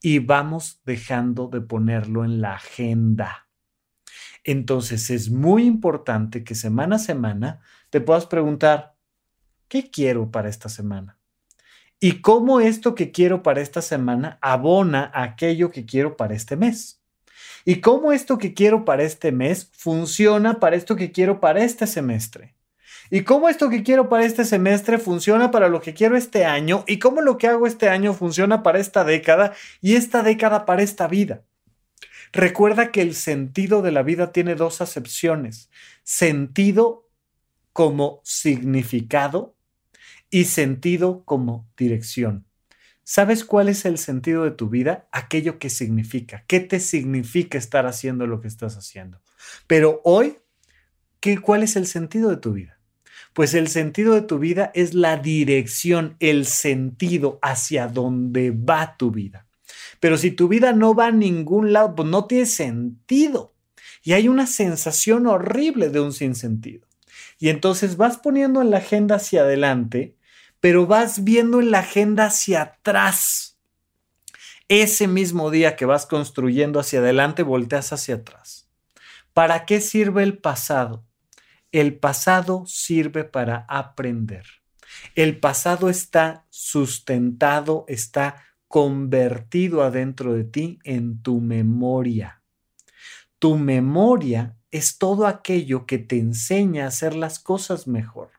y 0.00 0.20
vamos 0.20 0.80
dejando 0.86 1.48
de 1.48 1.60
ponerlo 1.60 2.24
en 2.24 2.40
la 2.40 2.54
agenda. 2.54 3.48
Entonces 4.44 5.10
es 5.10 5.30
muy 5.30 5.64
importante 5.64 6.44
que 6.44 6.54
semana 6.54 6.96
a 6.96 7.00
semana 7.00 7.60
te 7.90 8.00
puedas 8.00 8.26
preguntar, 8.26 8.95
¿qué 9.68 9.90
quiero 9.90 10.30
para 10.30 10.48
esta 10.48 10.68
semana? 10.68 11.18
Y 11.98 12.20
cómo 12.20 12.60
esto 12.60 12.94
que 12.94 13.10
quiero 13.10 13.42
para 13.42 13.60
esta 13.60 13.80
semana 13.80 14.38
abona 14.42 15.10
a 15.14 15.22
aquello 15.22 15.70
que 15.70 15.86
quiero 15.86 16.16
para 16.16 16.34
este 16.34 16.56
mes. 16.56 17.00
Y 17.64 17.80
cómo 17.80 18.12
esto 18.12 18.38
que 18.38 18.54
quiero 18.54 18.84
para 18.84 19.02
este 19.02 19.32
mes 19.32 19.70
funciona 19.72 20.60
para 20.60 20.76
esto 20.76 20.94
que 20.94 21.10
quiero 21.10 21.40
para 21.40 21.64
este 21.64 21.86
semestre. 21.86 22.54
Y 23.10 23.22
cómo 23.22 23.48
esto 23.48 23.70
que 23.70 23.82
quiero 23.82 24.08
para 24.08 24.24
este 24.24 24.44
semestre 24.44 24.98
funciona 24.98 25.50
para 25.50 25.68
lo 25.68 25.80
que 25.80 25.94
quiero 25.94 26.16
este 26.16 26.44
año. 26.44 26.84
Y 26.86 26.98
cómo 26.98 27.22
lo 27.22 27.38
que 27.38 27.48
hago 27.48 27.66
este 27.66 27.88
año 27.88 28.14
funciona 28.14 28.62
para 28.62 28.78
esta 28.78 29.04
década 29.04 29.54
y 29.80 29.96
esta 29.96 30.22
década 30.22 30.64
para 30.64 30.82
esta 30.82 31.08
vida. 31.08 31.42
Recuerda 32.32 32.92
que 32.92 33.02
el 33.02 33.14
sentido 33.14 33.82
de 33.82 33.92
la 33.92 34.02
vida 34.02 34.32
tiene 34.32 34.54
dos 34.54 34.80
acepciones. 34.80 35.70
Sentido 36.04 37.08
como 37.72 38.20
significado 38.22 39.55
y 40.30 40.44
sentido 40.44 41.24
como 41.24 41.68
dirección. 41.76 42.46
¿Sabes 43.04 43.44
cuál 43.44 43.68
es 43.68 43.84
el 43.84 43.98
sentido 43.98 44.42
de 44.44 44.50
tu 44.50 44.68
vida? 44.68 45.06
Aquello 45.12 45.58
que 45.60 45.70
significa. 45.70 46.44
¿Qué 46.48 46.58
te 46.60 46.80
significa 46.80 47.56
estar 47.56 47.86
haciendo 47.86 48.26
lo 48.26 48.40
que 48.40 48.48
estás 48.48 48.76
haciendo? 48.76 49.20
Pero 49.68 50.00
hoy, 50.02 50.38
¿qué, 51.20 51.38
¿cuál 51.38 51.62
es 51.62 51.76
el 51.76 51.86
sentido 51.86 52.30
de 52.30 52.38
tu 52.38 52.52
vida? 52.52 52.80
Pues 53.32 53.54
el 53.54 53.68
sentido 53.68 54.14
de 54.14 54.22
tu 54.22 54.38
vida 54.38 54.72
es 54.74 54.94
la 54.94 55.18
dirección, 55.18 56.16
el 56.20 56.46
sentido 56.46 57.38
hacia 57.42 57.86
dónde 57.86 58.50
va 58.50 58.96
tu 58.96 59.10
vida. 59.10 59.46
Pero 60.00 60.16
si 60.16 60.32
tu 60.32 60.48
vida 60.48 60.72
no 60.72 60.94
va 60.94 61.06
a 61.06 61.12
ningún 61.12 61.72
lado, 61.72 61.94
pues 61.94 62.08
no 62.08 62.26
tiene 62.26 62.46
sentido. 62.46 63.54
Y 64.02 64.14
hay 64.14 64.26
una 64.26 64.46
sensación 64.46 65.26
horrible 65.26 65.90
de 65.90 66.00
un 66.00 66.12
sinsentido. 66.12 66.86
Y 67.38 67.50
entonces 67.50 67.96
vas 67.96 68.16
poniendo 68.16 68.62
en 68.62 68.70
la 68.70 68.78
agenda 68.78 69.16
hacia 69.16 69.42
adelante, 69.42 70.15
pero 70.66 70.84
vas 70.84 71.22
viendo 71.22 71.60
en 71.60 71.70
la 71.70 71.78
agenda 71.78 72.26
hacia 72.26 72.62
atrás. 72.62 73.56
Ese 74.66 75.06
mismo 75.06 75.52
día 75.52 75.76
que 75.76 75.84
vas 75.84 76.06
construyendo 76.06 76.80
hacia 76.80 76.98
adelante, 76.98 77.44
volteas 77.44 77.92
hacia 77.92 78.16
atrás. 78.16 78.68
¿Para 79.32 79.64
qué 79.64 79.80
sirve 79.80 80.24
el 80.24 80.38
pasado? 80.38 81.06
El 81.70 81.96
pasado 81.96 82.64
sirve 82.66 83.22
para 83.22 83.64
aprender. 83.68 84.44
El 85.14 85.38
pasado 85.38 85.88
está 85.88 86.46
sustentado, 86.50 87.84
está 87.86 88.42
convertido 88.66 89.84
adentro 89.84 90.34
de 90.34 90.42
ti 90.42 90.80
en 90.82 91.22
tu 91.22 91.40
memoria. 91.40 92.42
Tu 93.38 93.56
memoria 93.56 94.56
es 94.72 94.98
todo 94.98 95.28
aquello 95.28 95.86
que 95.86 95.98
te 95.98 96.18
enseña 96.18 96.86
a 96.86 96.88
hacer 96.88 97.14
las 97.14 97.38
cosas 97.38 97.86
mejor. 97.86 98.35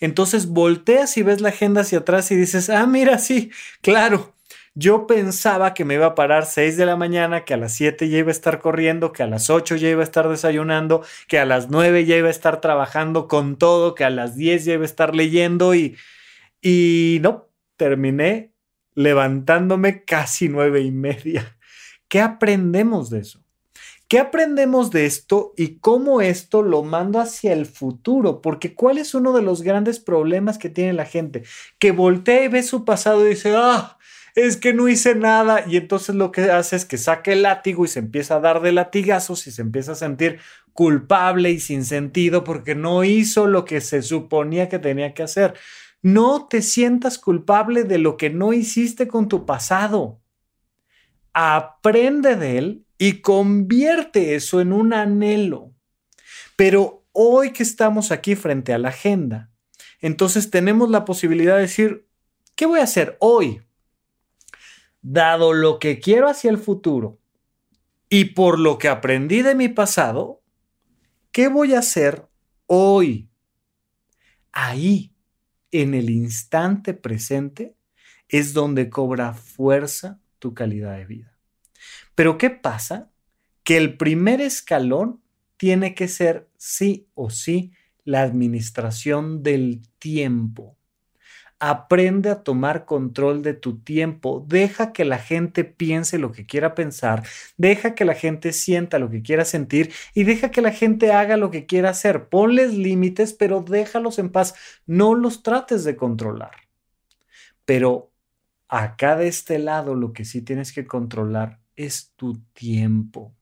Entonces 0.00 0.46
volteas 0.46 1.16
y 1.16 1.22
ves 1.22 1.40
la 1.40 1.50
agenda 1.50 1.82
hacia 1.82 1.98
atrás 1.98 2.30
y 2.30 2.36
dices, 2.36 2.70
ah, 2.70 2.86
mira, 2.86 3.18
sí, 3.18 3.50
claro, 3.82 4.34
yo 4.74 5.06
pensaba 5.06 5.72
que 5.72 5.84
me 5.84 5.94
iba 5.94 6.06
a 6.06 6.14
parar 6.14 6.44
6 6.44 6.76
de 6.76 6.84
la 6.84 6.96
mañana, 6.96 7.44
que 7.44 7.54
a 7.54 7.56
las 7.56 7.74
7 7.74 8.08
ya 8.08 8.18
iba 8.18 8.28
a 8.28 8.32
estar 8.32 8.60
corriendo, 8.60 9.12
que 9.12 9.22
a 9.22 9.26
las 9.26 9.48
8 9.48 9.76
ya 9.76 9.88
iba 9.88 10.02
a 10.02 10.04
estar 10.04 10.28
desayunando, 10.28 11.02
que 11.28 11.38
a 11.38 11.46
las 11.46 11.70
9 11.70 12.04
ya 12.04 12.16
iba 12.16 12.28
a 12.28 12.30
estar 12.30 12.60
trabajando 12.60 13.26
con 13.26 13.56
todo, 13.56 13.94
que 13.94 14.04
a 14.04 14.10
las 14.10 14.36
10 14.36 14.66
ya 14.66 14.74
iba 14.74 14.82
a 14.82 14.86
estar 14.86 15.14
leyendo 15.14 15.74
y, 15.74 15.96
y 16.60 17.18
no, 17.22 17.48
terminé 17.76 18.52
levantándome 18.94 20.04
casi 20.04 20.48
nueve 20.48 20.80
y 20.80 20.90
media. 20.90 21.56
¿Qué 22.08 22.20
aprendemos 22.20 23.10
de 23.10 23.20
eso? 23.20 23.45
¿Qué 24.08 24.20
aprendemos 24.20 24.92
de 24.92 25.04
esto 25.04 25.52
y 25.56 25.78
cómo 25.78 26.20
esto 26.20 26.62
lo 26.62 26.84
mando 26.84 27.18
hacia 27.18 27.52
el 27.52 27.66
futuro? 27.66 28.40
Porque 28.40 28.72
¿cuál 28.72 28.98
es 28.98 29.14
uno 29.14 29.32
de 29.32 29.42
los 29.42 29.62
grandes 29.62 29.98
problemas 29.98 30.58
que 30.58 30.70
tiene 30.70 30.92
la 30.92 31.06
gente? 31.06 31.42
Que 31.80 31.90
voltea 31.90 32.44
y 32.44 32.48
ve 32.48 32.62
su 32.62 32.84
pasado 32.84 33.26
y 33.26 33.30
dice, 33.30 33.54
ah, 33.56 33.98
es 34.36 34.56
que 34.56 34.72
no 34.72 34.88
hice 34.88 35.16
nada. 35.16 35.64
Y 35.66 35.76
entonces 35.76 36.14
lo 36.14 36.30
que 36.30 36.42
hace 36.42 36.76
es 36.76 36.84
que 36.84 36.98
saque 36.98 37.32
el 37.32 37.42
látigo 37.42 37.84
y 37.84 37.88
se 37.88 37.98
empieza 37.98 38.36
a 38.36 38.40
dar 38.40 38.60
de 38.60 38.70
latigazos 38.70 39.48
y 39.48 39.50
se 39.50 39.62
empieza 39.62 39.92
a 39.92 39.96
sentir 39.96 40.38
culpable 40.72 41.50
y 41.50 41.58
sin 41.58 41.84
sentido 41.84 42.44
porque 42.44 42.76
no 42.76 43.02
hizo 43.02 43.48
lo 43.48 43.64
que 43.64 43.80
se 43.80 44.02
suponía 44.02 44.68
que 44.68 44.78
tenía 44.78 45.14
que 45.14 45.24
hacer. 45.24 45.54
No 46.00 46.46
te 46.46 46.62
sientas 46.62 47.18
culpable 47.18 47.82
de 47.82 47.98
lo 47.98 48.16
que 48.16 48.30
no 48.30 48.52
hiciste 48.52 49.08
con 49.08 49.26
tu 49.26 49.46
pasado. 49.46 50.20
Aprende 51.32 52.36
de 52.36 52.58
él 52.58 52.85
y 52.98 53.20
convierte 53.20 54.34
eso 54.34 54.60
en 54.60 54.72
un 54.72 54.92
anhelo. 54.92 55.74
Pero 56.56 57.06
hoy 57.12 57.52
que 57.52 57.62
estamos 57.62 58.10
aquí 58.12 58.34
frente 58.34 58.72
a 58.72 58.78
la 58.78 58.88
agenda, 58.88 59.50
entonces 60.00 60.50
tenemos 60.50 60.90
la 60.90 61.04
posibilidad 61.04 61.56
de 61.56 61.62
decir, 61.62 62.08
¿qué 62.54 62.66
voy 62.66 62.80
a 62.80 62.84
hacer 62.84 63.16
hoy? 63.20 63.62
Dado 65.02 65.52
lo 65.52 65.78
que 65.78 66.00
quiero 66.00 66.28
hacia 66.28 66.50
el 66.50 66.58
futuro 66.58 67.20
y 68.08 68.26
por 68.26 68.58
lo 68.58 68.78
que 68.78 68.88
aprendí 68.88 69.42
de 69.42 69.54
mi 69.54 69.68
pasado, 69.68 70.42
¿qué 71.32 71.48
voy 71.48 71.74
a 71.74 71.80
hacer 71.80 72.28
hoy? 72.66 73.28
Ahí, 74.52 75.12
en 75.70 75.94
el 75.94 76.10
instante 76.10 76.94
presente, 76.94 77.76
es 78.28 78.52
donde 78.52 78.88
cobra 78.90 79.34
fuerza 79.34 80.20
tu 80.38 80.54
calidad 80.54 80.96
de 80.96 81.04
vida. 81.04 81.35
Pero 82.16 82.38
¿qué 82.38 82.50
pasa? 82.50 83.12
Que 83.62 83.76
el 83.76 83.96
primer 83.96 84.40
escalón 84.40 85.22
tiene 85.58 85.94
que 85.94 86.08
ser 86.08 86.48
sí 86.56 87.08
o 87.14 87.30
sí 87.30 87.72
la 88.04 88.22
administración 88.22 89.42
del 89.42 89.82
tiempo. 89.98 90.76
Aprende 91.58 92.30
a 92.30 92.42
tomar 92.42 92.86
control 92.86 93.42
de 93.42 93.52
tu 93.52 93.80
tiempo. 93.80 94.44
Deja 94.48 94.92
que 94.92 95.04
la 95.04 95.18
gente 95.18 95.64
piense 95.64 96.18
lo 96.18 96.32
que 96.32 96.46
quiera 96.46 96.74
pensar. 96.74 97.22
Deja 97.58 97.94
que 97.94 98.06
la 98.06 98.14
gente 98.14 98.52
sienta 98.52 98.98
lo 98.98 99.10
que 99.10 99.22
quiera 99.22 99.44
sentir 99.44 99.92
y 100.14 100.24
deja 100.24 100.50
que 100.50 100.62
la 100.62 100.72
gente 100.72 101.12
haga 101.12 101.36
lo 101.36 101.50
que 101.50 101.66
quiera 101.66 101.90
hacer. 101.90 102.28
Ponles 102.30 102.74
límites, 102.74 103.34
pero 103.34 103.60
déjalos 103.60 104.18
en 104.18 104.30
paz. 104.30 104.54
No 104.86 105.14
los 105.14 105.42
trates 105.42 105.84
de 105.84 105.96
controlar. 105.96 106.52
Pero 107.66 108.10
acá 108.68 109.16
de 109.16 109.28
este 109.28 109.58
lado 109.58 109.94
lo 109.94 110.14
que 110.14 110.24
sí 110.24 110.40
tienes 110.40 110.72
que 110.72 110.86
controlar 110.86 111.65
es 111.76 112.12
tu 112.16 112.38
tiempo. 112.52 113.34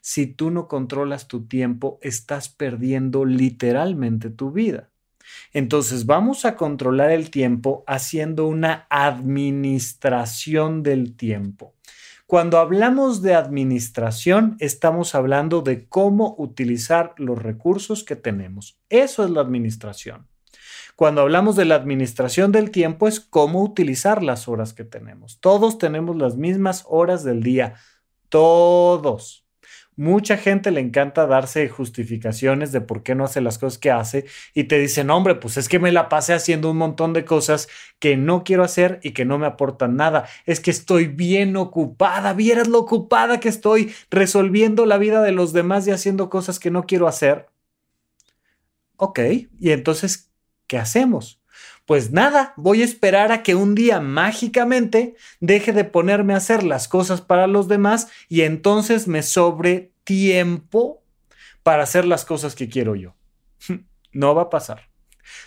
Si 0.00 0.26
tú 0.26 0.50
no 0.50 0.68
controlas 0.68 1.28
tu 1.28 1.46
tiempo, 1.46 1.98
estás 2.02 2.48
perdiendo 2.48 3.24
literalmente 3.24 4.30
tu 4.30 4.52
vida. 4.52 4.90
Entonces 5.52 6.06
vamos 6.06 6.44
a 6.44 6.56
controlar 6.56 7.10
el 7.10 7.30
tiempo 7.30 7.84
haciendo 7.86 8.46
una 8.46 8.86
administración 8.90 10.82
del 10.82 11.16
tiempo. 11.16 11.74
Cuando 12.26 12.58
hablamos 12.58 13.22
de 13.22 13.34
administración, 13.34 14.56
estamos 14.58 15.14
hablando 15.14 15.62
de 15.62 15.86
cómo 15.86 16.34
utilizar 16.38 17.14
los 17.16 17.38
recursos 17.38 18.04
que 18.04 18.16
tenemos. 18.16 18.78
Eso 18.90 19.24
es 19.24 19.30
la 19.30 19.40
administración. 19.40 20.26
Cuando 20.98 21.20
hablamos 21.20 21.54
de 21.54 21.64
la 21.64 21.76
administración 21.76 22.50
del 22.50 22.72
tiempo 22.72 23.06
es 23.06 23.20
cómo 23.20 23.62
utilizar 23.62 24.20
las 24.24 24.48
horas 24.48 24.72
que 24.72 24.82
tenemos. 24.82 25.38
Todos 25.38 25.78
tenemos 25.78 26.16
las 26.16 26.36
mismas 26.36 26.84
horas 26.88 27.22
del 27.22 27.40
día. 27.40 27.74
Todos. 28.28 29.46
Mucha 29.94 30.36
gente 30.36 30.72
le 30.72 30.80
encanta 30.80 31.28
darse 31.28 31.68
justificaciones 31.68 32.72
de 32.72 32.80
por 32.80 33.04
qué 33.04 33.14
no 33.14 33.22
hace 33.22 33.40
las 33.40 33.58
cosas 33.58 33.78
que 33.78 33.92
hace 33.92 34.24
y 34.54 34.64
te 34.64 34.76
dicen, 34.80 35.10
hombre, 35.10 35.36
pues 35.36 35.56
es 35.56 35.68
que 35.68 35.78
me 35.78 35.92
la 35.92 36.08
pasé 36.08 36.34
haciendo 36.34 36.68
un 36.68 36.78
montón 36.78 37.12
de 37.12 37.24
cosas 37.24 37.68
que 38.00 38.16
no 38.16 38.42
quiero 38.42 38.64
hacer 38.64 38.98
y 39.04 39.12
que 39.12 39.24
no 39.24 39.38
me 39.38 39.46
aportan 39.46 39.94
nada. 39.94 40.26
Es 40.46 40.58
que 40.58 40.72
estoy 40.72 41.06
bien 41.06 41.56
ocupada, 41.56 42.32
vieras 42.32 42.66
lo 42.66 42.80
ocupada 42.80 43.38
que 43.38 43.48
estoy 43.48 43.94
resolviendo 44.10 44.84
la 44.84 44.98
vida 44.98 45.22
de 45.22 45.30
los 45.30 45.52
demás 45.52 45.86
y 45.86 45.92
haciendo 45.92 46.28
cosas 46.28 46.58
que 46.58 46.72
no 46.72 46.86
quiero 46.86 47.06
hacer. 47.06 47.46
Ok, 48.96 49.20
y 49.60 49.70
entonces, 49.70 50.27
¿qué 50.68 50.78
hacemos? 50.78 51.40
Pues 51.86 52.12
nada, 52.12 52.52
voy 52.56 52.82
a 52.82 52.84
esperar 52.84 53.32
a 53.32 53.42
que 53.42 53.54
un 53.54 53.74
día 53.74 53.98
mágicamente 53.98 55.16
deje 55.40 55.72
de 55.72 55.84
ponerme 55.84 56.34
a 56.34 56.36
hacer 56.36 56.62
las 56.62 56.86
cosas 56.86 57.22
para 57.22 57.46
los 57.46 57.66
demás 57.66 58.08
y 58.28 58.42
entonces 58.42 59.08
me 59.08 59.22
sobre 59.22 59.92
tiempo 60.04 61.02
para 61.62 61.82
hacer 61.82 62.04
las 62.04 62.24
cosas 62.24 62.54
que 62.54 62.68
quiero 62.68 62.94
yo. 62.94 63.16
No 64.10 64.34
va 64.34 64.42
a 64.42 64.50
pasar. 64.50 64.88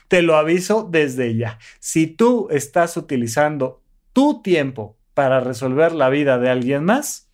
Te 0.07 0.21
lo 0.21 0.35
aviso 0.35 0.87
desde 0.89 1.35
ya. 1.35 1.57
Si 1.79 2.05
tú 2.05 2.47
estás 2.51 2.95
utilizando 2.95 3.81
tu 4.13 4.43
tiempo 4.43 4.97
para 5.15 5.39
resolver 5.39 5.93
la 5.93 6.09
vida 6.09 6.37
de 6.37 6.51
alguien 6.51 6.83
más, 6.85 7.31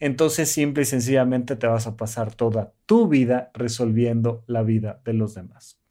entonces 0.00 0.50
simple 0.50 0.84
y 0.84 0.86
sencillamente 0.86 1.56
te 1.56 1.66
vas 1.66 1.86
a 1.86 1.96
pasar 1.96 2.34
toda 2.34 2.72
tu 2.86 3.08
vida 3.08 3.50
resolviendo 3.52 4.42
la 4.46 4.62
vida 4.62 5.02
de 5.04 5.12
los 5.12 5.34
demás 5.34 5.83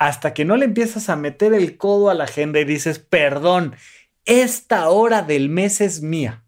hasta 0.00 0.32
que 0.32 0.46
no 0.46 0.56
le 0.56 0.64
empiezas 0.64 1.10
a 1.10 1.16
meter 1.16 1.52
el 1.52 1.76
codo 1.76 2.08
a 2.08 2.14
la 2.14 2.24
agenda 2.24 2.58
y 2.58 2.64
dices, 2.64 2.98
perdón, 2.98 3.76
esta 4.24 4.88
hora 4.88 5.20
del 5.20 5.50
mes 5.50 5.82
es 5.82 6.00
mía. 6.00 6.46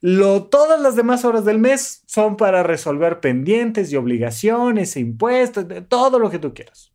Lo, 0.00 0.46
todas 0.48 0.80
las 0.80 0.96
demás 0.96 1.24
horas 1.24 1.44
del 1.44 1.60
mes 1.60 2.02
son 2.06 2.36
para 2.36 2.64
resolver 2.64 3.20
pendientes 3.20 3.92
y 3.92 3.96
obligaciones 3.96 4.96
e 4.96 5.00
impuestos, 5.00 5.64
todo 5.88 6.18
lo 6.18 6.28
que 6.28 6.40
tú 6.40 6.54
quieras. 6.54 6.92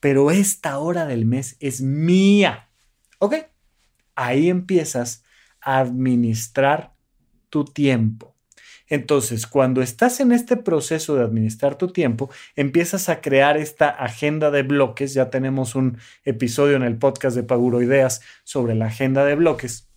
Pero 0.00 0.30
esta 0.30 0.78
hora 0.78 1.04
del 1.04 1.26
mes 1.26 1.58
es 1.60 1.82
mía. 1.82 2.70
¿Ok? 3.18 3.34
Ahí 4.14 4.48
empiezas 4.48 5.22
a 5.60 5.80
administrar 5.80 6.94
tu 7.50 7.66
tiempo. 7.66 8.34
Entonces, 8.90 9.46
cuando 9.46 9.82
estás 9.82 10.18
en 10.18 10.32
este 10.32 10.56
proceso 10.56 11.14
de 11.14 11.22
administrar 11.22 11.78
tu 11.78 11.92
tiempo, 11.92 12.28
empiezas 12.56 13.08
a 13.08 13.20
crear 13.20 13.56
esta 13.56 13.88
agenda 13.88 14.50
de 14.50 14.64
bloques. 14.64 15.14
Ya 15.14 15.30
tenemos 15.30 15.76
un 15.76 15.98
episodio 16.24 16.74
en 16.74 16.82
el 16.82 16.98
podcast 16.98 17.36
de 17.36 17.44
Paguro 17.44 17.80
Ideas 17.80 18.20
sobre 18.42 18.74
la 18.74 18.86
agenda 18.86 19.24
de 19.24 19.36
bloques. 19.36 19.88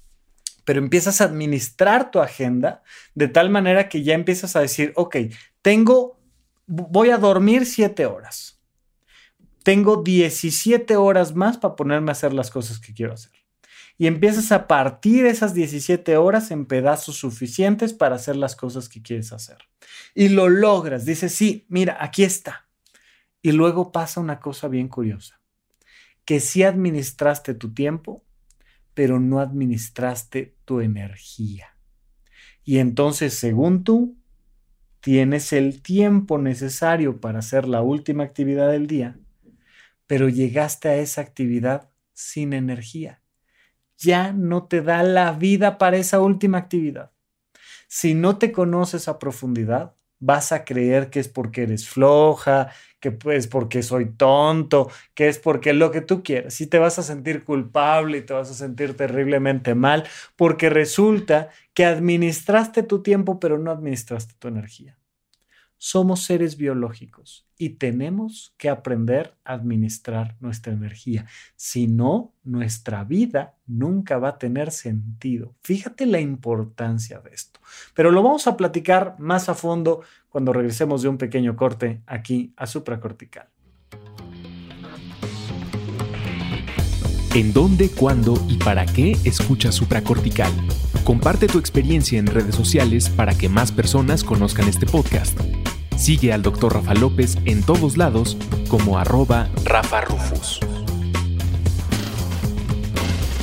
Pero 0.64 0.80
empiezas 0.80 1.22
a 1.22 1.26
administrar 1.26 2.12
tu 2.12 2.20
agenda 2.20 2.84
de 3.16 3.28
tal 3.28 3.50
manera 3.50 3.90
que 3.90 4.04
ya 4.04 4.14
empiezas 4.14 4.56
a 4.56 4.62
decir, 4.62 4.94
ok, 4.96 5.18
tengo, 5.64 6.20
voy 6.68 7.10
a 7.10 7.18
dormir 7.18 7.66
siete 7.66 8.06
horas. 8.06 8.62
Tengo 9.64 10.04
17 10.04 10.98
horas 10.98 11.36
más 11.36 11.58
para 11.58 11.76
ponerme 11.76 12.12
a 12.12 12.14
hacer 12.14 12.32
las 12.32 12.52
cosas 12.52 12.80
que 12.80 12.94
quiero 12.94 13.14
hacer 13.14 13.43
y 13.98 14.08
empiezas 14.08 14.52
a 14.52 14.68
partir 14.68 15.26
esas 15.26 15.54
17 15.54 16.18
horas 16.18 16.52
en 16.52 16.66
pedazos 16.66 17.16
suficientes 17.18 17.94
para 17.94 18.16
hacer 18.16 18.36
las 18.36 18.56
cosas 18.56 18.90
que 18.90 19.02
quieres 19.02 19.32
hacer. 19.32 19.58
Y 20.16 20.30
lo 20.30 20.50
logras, 20.50 21.06
dices, 21.06 21.34
sí, 21.34 21.66
mira, 21.70 21.98
aquí 22.00 22.24
está. 22.24 22.68
Y 23.42 23.52
luego 23.52 23.92
pasa 23.92 24.20
una 24.20 24.40
cosa 24.40 24.68
bien 24.68 24.88
curiosa, 24.88 25.40
que 26.26 26.40
sí 26.40 26.64
administraste 26.64 27.54
tu 27.54 27.74
tiempo, 27.74 28.24
pero 28.94 29.20
no 29.20 29.40
administraste 29.40 30.56
tu 30.66 30.82
energía. 30.82 31.78
Y 32.64 32.80
entonces, 32.80 33.34
según 33.34 33.84
tú, 33.84 34.18
tienes 35.02 35.52
el 35.54 35.82
tiempo 35.82 36.38
necesario 36.38 37.20
para 37.20 37.40
hacer 37.40 37.68
la 37.68 37.82
última 37.82 38.24
actividad 38.24 38.72
del 38.72 38.88
día, 38.88 39.20
pero 40.08 40.30
llegaste 40.30 40.88
a 40.88 40.96
esa 40.96 41.22
actividad 41.22 41.90
sin 42.14 42.54
energía 42.54 43.23
ya 44.04 44.34
no 44.34 44.68
te 44.68 44.82
da 44.82 45.04
la 45.04 45.32
vida 45.32 45.78
para 45.78 45.98
esa 45.98 46.20
última 46.20 46.60
actividad. 46.60 47.12
Si 47.88 48.14
no 48.14 48.38
te 48.38 48.52
conoces 48.52 49.08
a 49.08 49.20
profundidad, 49.20 49.96
vas 50.20 50.52
a 50.52 50.64
creer 50.64 51.10
que 51.10 51.20
es 51.20 51.28
porque 51.28 51.64
eres 51.64 51.90
floja, 51.90 52.72
que 53.00 53.18
es 53.36 53.48
porque 53.48 53.84
soy 53.84 54.14
tonto, 54.14 54.90
que 55.14 55.28
es 55.28 55.38
porque 55.38 55.74
lo 55.74 55.92
que 55.92 56.02
tú 56.02 56.24
quieras. 56.24 56.60
Y 56.62 56.68
te 56.68 56.80
vas 56.80 56.98
a 56.98 57.04
sentir 57.04 57.44
culpable 57.44 58.20
y 58.20 58.22
te 58.22 58.34
vas 58.34 58.50
a 58.50 58.54
sentir 58.54 58.96
terriblemente 58.96 59.76
mal 59.76 60.06
porque 60.38 60.70
resulta 60.70 61.50
que 61.74 61.86
administraste 61.86 62.84
tu 62.84 63.04
tiempo 63.04 63.40
pero 63.40 63.58
no 63.58 63.72
administraste 63.72 64.36
tu 64.40 64.48
energía. 64.48 64.98
Somos 65.86 66.24
seres 66.24 66.56
biológicos 66.56 67.46
y 67.58 67.72
tenemos 67.72 68.56
que 68.58 68.70
aprender 68.70 69.36
a 69.44 69.56
administrar 69.56 70.38
nuestra 70.40 70.72
energía. 70.72 71.26
Si 71.58 71.88
no, 71.88 72.32
nuestra 72.46 73.04
vida 73.04 73.58
nunca 73.68 74.18
va 74.18 74.30
a 74.30 74.38
tener 74.38 74.72
sentido. 74.72 75.56
Fíjate 75.62 76.06
la 76.06 76.22
importancia 76.22 77.20
de 77.20 77.32
esto. 77.32 77.60
Pero 77.94 78.12
lo 78.12 78.24
vamos 78.24 78.48
a 78.48 78.56
platicar 78.56 79.18
más 79.20 79.50
a 79.50 79.56
fondo 79.56 80.04
cuando 80.30 80.54
regresemos 80.54 81.02
de 81.02 81.10
un 81.10 81.18
pequeño 81.18 81.58
corte 81.58 82.02
aquí 82.06 82.54
a 82.56 82.66
supracortical. 82.66 83.50
¿En 87.36 87.52
dónde, 87.52 87.90
cuándo 87.90 88.42
y 88.48 88.56
para 88.56 88.86
qué 88.86 89.18
escuchas 89.26 89.76
supracortical? 89.76 90.54
Comparte 91.04 91.48
tu 91.48 91.60
experiencia 91.60 92.20
en 92.20 92.28
redes 92.28 92.56
sociales 92.56 93.10
para 93.10 93.38
que 93.38 93.50
más 93.50 93.74
personas 93.74 94.24
conozcan 94.24 94.70
este 94.70 94.86
podcast. 94.86 95.38
Sigue 96.04 96.34
al 96.34 96.42
Dr. 96.42 96.74
Rafa 96.74 96.94
López 96.96 97.38
en 97.46 97.64
todos 97.64 97.96
lados 97.96 98.36
como 98.68 99.00
arroba 99.00 99.48
Rafa 99.64 100.02
Rufus. 100.02 100.60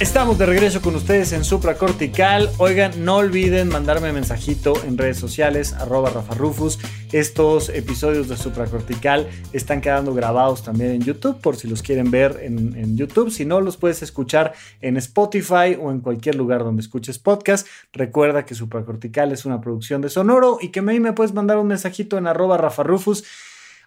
Estamos 0.00 0.38
de 0.38 0.46
regreso 0.46 0.80
con 0.80 0.94
ustedes 0.96 1.30
en 1.34 1.44
Supra 1.44 1.74
Cortical. 1.74 2.50
Oigan, 2.56 3.04
no 3.04 3.16
olviden 3.16 3.68
mandarme 3.68 4.14
mensajito 4.14 4.72
en 4.84 4.96
redes 4.96 5.18
sociales, 5.18 5.74
arroba 5.74 6.08
Rafa 6.08 6.34
Rufus. 6.34 6.78
Estos 7.12 7.68
episodios 7.68 8.26
de 8.26 8.38
Supra 8.38 8.64
Cortical 8.64 9.28
están 9.52 9.82
quedando 9.82 10.14
grabados 10.14 10.62
también 10.62 10.92
en 10.92 11.02
YouTube, 11.02 11.38
por 11.42 11.56
si 11.56 11.68
los 11.68 11.82
quieren 11.82 12.10
ver 12.10 12.38
en, 12.40 12.96
YouTube. 12.96 13.30
Si 13.30 13.44
no, 13.44 13.60
los 13.60 13.76
puedes 13.76 14.02
escuchar 14.02 14.54
en 14.80 14.96
Spotify 14.96 15.76
o 15.78 15.90
en 15.90 16.00
cualquier 16.00 16.34
lugar 16.36 16.64
donde 16.64 16.80
escuches 16.80 17.18
podcast. 17.18 17.66
Recuerda 17.92 18.46
que 18.46 18.54
Supra 18.54 18.86
Cortical 18.86 19.32
es 19.32 19.44
una 19.44 19.60
producción 19.60 20.00
de 20.00 20.08
Sonoro 20.08 20.56
y 20.62 20.68
que 20.68 20.80
a 20.80 20.82
mí 20.82 20.98
me 20.98 21.12
puedes 21.12 21.34
mandar 21.34 21.58
un 21.58 21.66
mensajito 21.66 22.16
en 22.16 22.26
arroba 22.26 22.56
Rafa 22.56 22.82
Rufus 22.84 23.22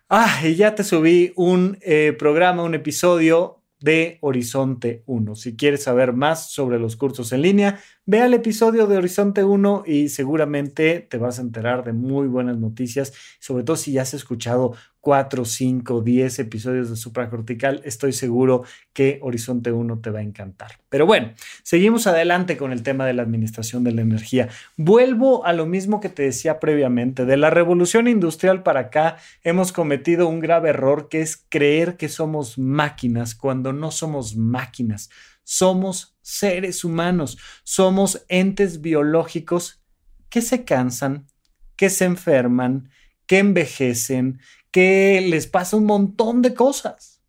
Ah, 0.09 0.41
y 0.43 0.53
ya 0.53 0.75
te 0.75 0.83
subí 0.83 1.33
un 1.35 1.79
eh, 1.81 2.15
programa, 2.19 2.61
un 2.61 2.75
episodio 2.75 3.62
de 3.83 4.17
Horizonte 4.21 5.03
1. 5.07 5.35
Si 5.35 5.57
quieres 5.57 5.83
saber 5.83 6.13
más 6.13 6.51
sobre 6.51 6.79
los 6.79 6.95
cursos 6.95 7.33
en 7.33 7.41
línea, 7.41 7.79
ve 8.05 8.21
al 8.21 8.33
episodio 8.33 8.87
de 8.87 8.95
Horizonte 8.95 9.43
1 9.43 9.83
y 9.85 10.07
seguramente 10.07 11.01
te 11.01 11.17
vas 11.17 11.37
a 11.37 11.41
enterar 11.41 11.83
de 11.83 11.91
muy 11.91 12.27
buenas 12.27 12.57
noticias, 12.57 13.11
sobre 13.41 13.65
todo 13.65 13.75
si 13.75 13.91
ya 13.91 14.03
has 14.03 14.13
escuchado 14.13 14.73
4, 15.03 15.43
5, 15.43 16.01
10 16.01 16.39
episodios 16.39 16.89
de 16.89 16.95
supracortical, 16.95 17.81
estoy 17.83 18.13
seguro 18.13 18.63
que 18.93 19.19
Horizonte 19.21 19.73
1 19.73 19.99
te 19.99 20.09
va 20.11 20.19
a 20.19 20.23
encantar. 20.23 20.79
Pero 20.87 21.05
bueno, 21.05 21.33
seguimos 21.61 22.07
adelante 22.07 22.55
con 22.55 22.71
el 22.71 22.83
tema 22.83 23.05
de 23.05 23.11
la 23.11 23.21
administración 23.21 23.83
de 23.83 23.91
la 23.91 24.01
energía. 24.01 24.47
Vuelvo 24.77 25.45
a 25.45 25.51
lo 25.51 25.65
mismo 25.65 25.99
que 25.99 26.07
te 26.07 26.23
decía 26.23 26.61
previamente, 26.61 27.25
de 27.25 27.35
la 27.35 27.49
revolución 27.49 28.07
industrial 28.07 28.63
para 28.63 28.79
acá 28.79 29.17
hemos 29.43 29.73
cometido 29.73 30.29
un 30.29 30.39
grave 30.39 30.69
error 30.69 31.09
que 31.09 31.19
es 31.19 31.35
creer 31.49 31.97
que 31.97 32.07
somos 32.07 32.57
máquinas 32.57 33.35
cuando 33.35 33.73
no 33.73 33.91
somos 33.91 34.37
máquinas, 34.37 35.09
somos 35.43 36.15
seres 36.21 36.85
humanos, 36.85 37.37
somos 37.65 38.23
entes 38.29 38.79
biológicos 38.79 39.83
que 40.29 40.41
se 40.41 40.63
cansan, 40.63 41.27
que 41.75 41.89
se 41.89 42.05
enferman, 42.05 42.89
que 43.25 43.39
envejecen, 43.39 44.39
que 44.73 45.23
les 45.29 45.45
pasa 45.45 45.77
un 45.77 45.85
montón 45.85 46.41
de 46.41 46.55
cosas. 46.55 47.21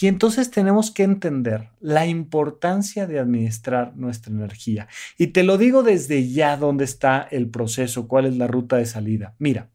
Y 0.00 0.08
entonces 0.08 0.50
tenemos 0.50 0.90
que 0.90 1.04
entender 1.04 1.68
la 1.78 2.06
importancia 2.06 3.06
de 3.06 3.20
administrar 3.20 3.94
nuestra 3.96 4.32
energía. 4.32 4.88
Y 5.18 5.28
te 5.28 5.44
lo 5.44 5.58
digo 5.58 5.82
desde 5.82 6.28
ya 6.28 6.56
dónde 6.56 6.84
está 6.84 7.28
el 7.30 7.50
proceso, 7.50 8.08
cuál 8.08 8.24
es 8.24 8.36
la 8.36 8.46
ruta 8.48 8.76
de 8.76 8.86
salida. 8.86 9.36
Mira, 9.38 9.70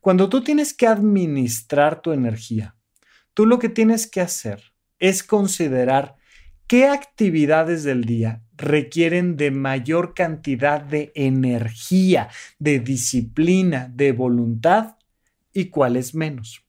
cuando 0.00 0.30
tú 0.30 0.42
tienes 0.42 0.72
que 0.72 0.86
administrar 0.86 2.00
tu 2.00 2.12
energía, 2.12 2.76
tú 3.34 3.44
lo 3.44 3.58
que 3.58 3.68
tienes 3.68 4.06
que 4.08 4.22
hacer 4.22 4.72
es 4.98 5.22
considerar 5.22 6.16
qué 6.66 6.86
actividades 6.86 7.84
del 7.84 8.04
día 8.04 8.42
requieren 8.56 9.36
de 9.36 9.50
mayor 9.50 10.14
cantidad 10.14 10.80
de 10.80 11.12
energía, 11.14 12.30
de 12.58 12.80
disciplina, 12.80 13.92
de 13.94 14.12
voluntad 14.12 14.96
y 15.52 15.66
cuáles 15.66 16.14
menos. 16.14 16.62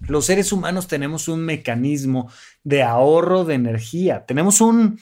Los 0.00 0.26
seres 0.26 0.52
humanos 0.52 0.88
tenemos 0.88 1.28
un 1.28 1.44
mecanismo 1.44 2.30
de 2.64 2.82
ahorro 2.82 3.44
de 3.44 3.54
energía. 3.54 4.24
Tenemos 4.26 4.60
un, 4.60 4.98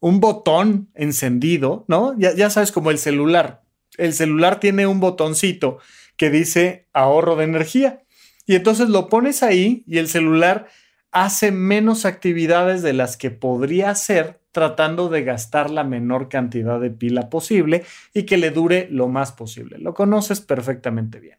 un 0.00 0.20
botón 0.20 0.88
encendido, 0.94 1.84
¿no? 1.88 2.18
Ya, 2.18 2.34
ya 2.34 2.48
sabes, 2.50 2.72
como 2.72 2.90
el 2.90 2.98
celular. 2.98 3.62
El 3.98 4.14
celular 4.14 4.60
tiene 4.60 4.86
un 4.86 5.00
botoncito 5.00 5.78
que 6.16 6.30
dice 6.30 6.86
ahorro 6.92 7.36
de 7.36 7.44
energía. 7.44 8.02
Y 8.46 8.54
entonces 8.54 8.88
lo 8.88 9.08
pones 9.08 9.42
ahí 9.42 9.84
y 9.86 9.98
el 9.98 10.08
celular 10.08 10.68
hace 11.10 11.52
menos 11.52 12.04
actividades 12.04 12.82
de 12.82 12.92
las 12.92 13.16
que 13.16 13.30
podría 13.30 13.90
hacer 13.90 14.40
tratando 14.52 15.08
de 15.08 15.22
gastar 15.22 15.70
la 15.70 15.84
menor 15.84 16.28
cantidad 16.28 16.80
de 16.80 16.90
pila 16.90 17.28
posible 17.28 17.84
y 18.14 18.24
que 18.24 18.38
le 18.38 18.50
dure 18.50 18.88
lo 18.90 19.08
más 19.08 19.32
posible. 19.32 19.78
Lo 19.78 19.94
conoces 19.94 20.40
perfectamente 20.40 21.20
bien. 21.20 21.38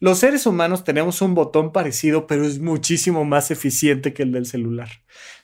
Los 0.00 0.18
seres 0.18 0.46
humanos 0.46 0.84
tenemos 0.84 1.22
un 1.22 1.34
botón 1.34 1.72
parecido, 1.72 2.26
pero 2.26 2.44
es 2.44 2.58
muchísimo 2.58 3.24
más 3.24 3.50
eficiente 3.50 4.12
que 4.12 4.22
el 4.22 4.32
del 4.32 4.46
celular. 4.46 4.88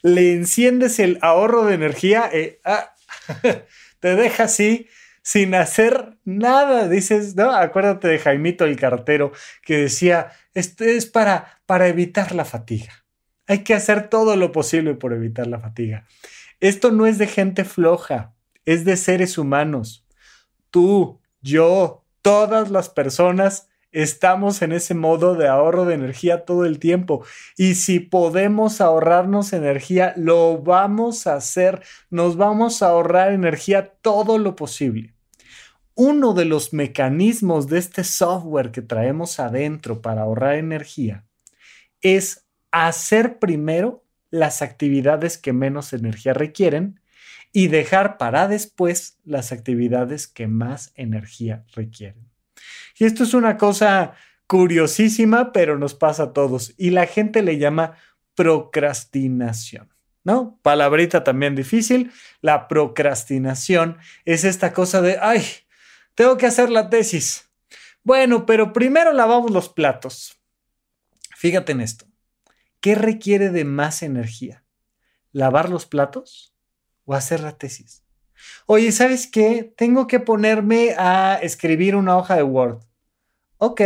Le 0.03 0.32
enciendes 0.32 0.98
el 0.98 1.18
ahorro 1.22 1.64
de 1.64 1.74
energía, 1.74 2.28
eh, 2.32 2.61
ah, 2.64 2.94
te 4.01 4.16
deja 4.16 4.44
así 4.44 4.88
sin 5.22 5.55
hacer 5.55 6.18
nada. 6.24 6.88
Dices, 6.88 7.36
no, 7.36 7.51
acuérdate 7.51 8.09
de 8.09 8.18
Jaimito 8.18 8.64
el 8.64 8.76
cartero 8.76 9.32
que 9.62 9.78
decía, 9.78 10.32
este 10.55 10.96
es 10.96 11.07
para, 11.07 11.62
para 11.66 11.88
evitar 11.88 12.34
la 12.34 12.44
fatiga. 12.44 13.05
Hay 13.46 13.64
que 13.64 13.74
hacer 13.74 14.09
todo 14.09 14.36
lo 14.36 14.53
posible 14.53 14.94
por 14.94 15.12
evitar 15.12 15.46
la 15.46 15.61
fatiga. 15.61 16.07
Esto 16.61 16.90
no 16.90 17.07
es 17.07 17.18
de 17.18 17.26
gente 17.26 17.64
floja, 17.64 18.34
es 18.64 18.84
de 18.84 18.96
seres 18.96 19.38
humanos. 19.38 20.07
Tú, 20.70 21.20
yo, 21.40 22.05
todas 22.22 22.70
las 22.70 22.88
personas 22.88 23.70
estamos 23.93 24.62
en 24.62 24.72
ese 24.72 24.95
modo 24.95 25.34
de 25.34 25.49
ahorro 25.49 25.84
de 25.84 25.95
energía 25.95 26.45
todo 26.45 26.64
el 26.64 26.78
tiempo. 26.78 27.24
Y 27.57 27.74
si 27.74 28.01
podemos 28.01 28.80
ahorrarnos 28.80 29.53
energía, 29.53 30.14
lo 30.16 30.59
vamos 30.59 31.26
a 31.26 31.34
hacer. 31.34 31.82
Nos 32.11 32.36
vamos 32.36 32.82
a 32.82 32.88
ahorrar 32.88 33.32
energía 33.32 33.95
todo 34.01 34.38
lo 34.38 34.57
posible. 34.57 35.14
Uno 35.95 36.32
de 36.32 36.45
los 36.45 36.72
mecanismos 36.72 37.66
de 37.66 37.78
este 37.78 38.05
software 38.05 38.70
que 38.70 38.82
traemos 38.82 39.38
adentro 39.38 40.01
para 40.01 40.22
ahorrar 40.22 40.55
energía 40.55 41.26
es 42.01 42.47
hacer 42.70 43.38
primero 43.38 44.05
las 44.30 44.62
actividades 44.62 45.36
que 45.36 45.53
menos 45.53 45.93
energía 45.93 46.32
requieren 46.32 47.01
y 47.53 47.66
dejar 47.66 48.16
para 48.16 48.47
después 48.47 49.18
las 49.24 49.53
actividades 49.53 50.28
que 50.28 50.47
más 50.47 50.93
energía 50.95 51.64
requieren. 51.74 52.30
Y 53.01 53.07
esto 53.07 53.24
es 53.24 53.32
una 53.32 53.57
cosa 53.57 54.12
curiosísima, 54.46 55.53
pero 55.53 55.78
nos 55.78 55.94
pasa 55.94 56.24
a 56.24 56.32
todos. 56.34 56.74
Y 56.76 56.90
la 56.90 57.07
gente 57.07 57.42
le 57.42 57.57
llama 57.57 57.96
procrastinación. 58.34 59.88
¿No? 60.22 60.59
Palabrita 60.61 61.24
también 61.24 61.57
difícil. 61.57 62.12
La 62.42 62.68
procrastinación 62.68 63.96
es 64.26 64.44
esta 64.44 64.74
cosa 64.74 65.01
de, 65.01 65.16
ay, 65.18 65.42
tengo 66.14 66.36
que 66.36 66.44
hacer 66.44 66.68
la 66.68 66.90
tesis. 66.90 67.48
Bueno, 68.05 68.44
pero 68.44 68.74
primero 68.74 69.14
lavamos 69.14 69.51
los 69.51 69.70
platos. 69.70 70.38
Fíjate 71.34 71.72
en 71.72 71.80
esto. 71.80 72.05
¿Qué 72.80 72.94
requiere 72.94 73.48
de 73.48 73.64
más 73.64 74.03
energía? 74.03 74.62
¿Lavar 75.32 75.70
los 75.70 75.86
platos 75.86 76.55
o 77.07 77.14
hacer 77.14 77.40
la 77.40 77.57
tesis? 77.57 78.05
Oye, 78.66 78.92
¿sabes 78.92 79.26
qué? 79.26 79.72
Tengo 79.74 80.07
que 80.07 80.20
ponerme 80.20 80.94
a 80.98 81.38
escribir 81.40 81.96
una 81.96 82.18
hoja 82.18 82.36
de 82.36 82.42
Word. 82.42 82.89
Ok, 83.63 83.83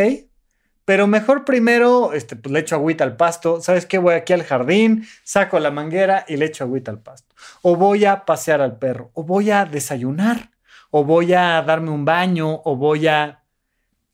pero 0.85 1.09
mejor 1.09 1.45
primero, 1.45 2.13
este, 2.13 2.37
pues 2.37 2.53
le 2.53 2.61
echo 2.61 2.77
agüita 2.77 3.03
al 3.03 3.17
pasto. 3.17 3.61
¿Sabes 3.61 3.87
qué? 3.87 3.99
Voy 3.99 4.15
aquí 4.15 4.33
al 4.33 4.45
jardín, 4.45 5.05
saco 5.25 5.59
la 5.59 5.73
manguera 5.73 6.25
y 6.29 6.37
le 6.37 6.45
echo 6.47 6.63
agüita 6.63 6.93
al 6.93 7.01
pasto. 7.01 7.35
O 7.63 7.75
voy 7.75 8.05
a 8.05 8.25
pasear 8.25 8.61
al 8.61 8.79
perro, 8.79 9.11
o 9.15 9.25
voy 9.25 9.51
a 9.51 9.65
desayunar, 9.65 10.53
o 10.91 11.03
voy 11.03 11.33
a 11.33 11.61
darme 11.63 11.91
un 11.91 12.05
baño, 12.05 12.63
o 12.65 12.77
voy 12.77 13.09
a... 13.09 13.43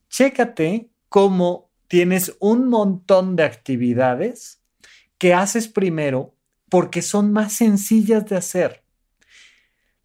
Chécate 0.08 0.88
cómo 1.10 1.68
tienes 1.88 2.34
un 2.40 2.70
montón 2.70 3.36
de 3.36 3.44
actividades 3.44 4.62
que 5.18 5.34
haces 5.34 5.68
primero 5.68 6.34
porque 6.70 7.02
son 7.02 7.32
más 7.34 7.52
sencillas 7.52 8.24
de 8.24 8.36
hacer. 8.36 8.82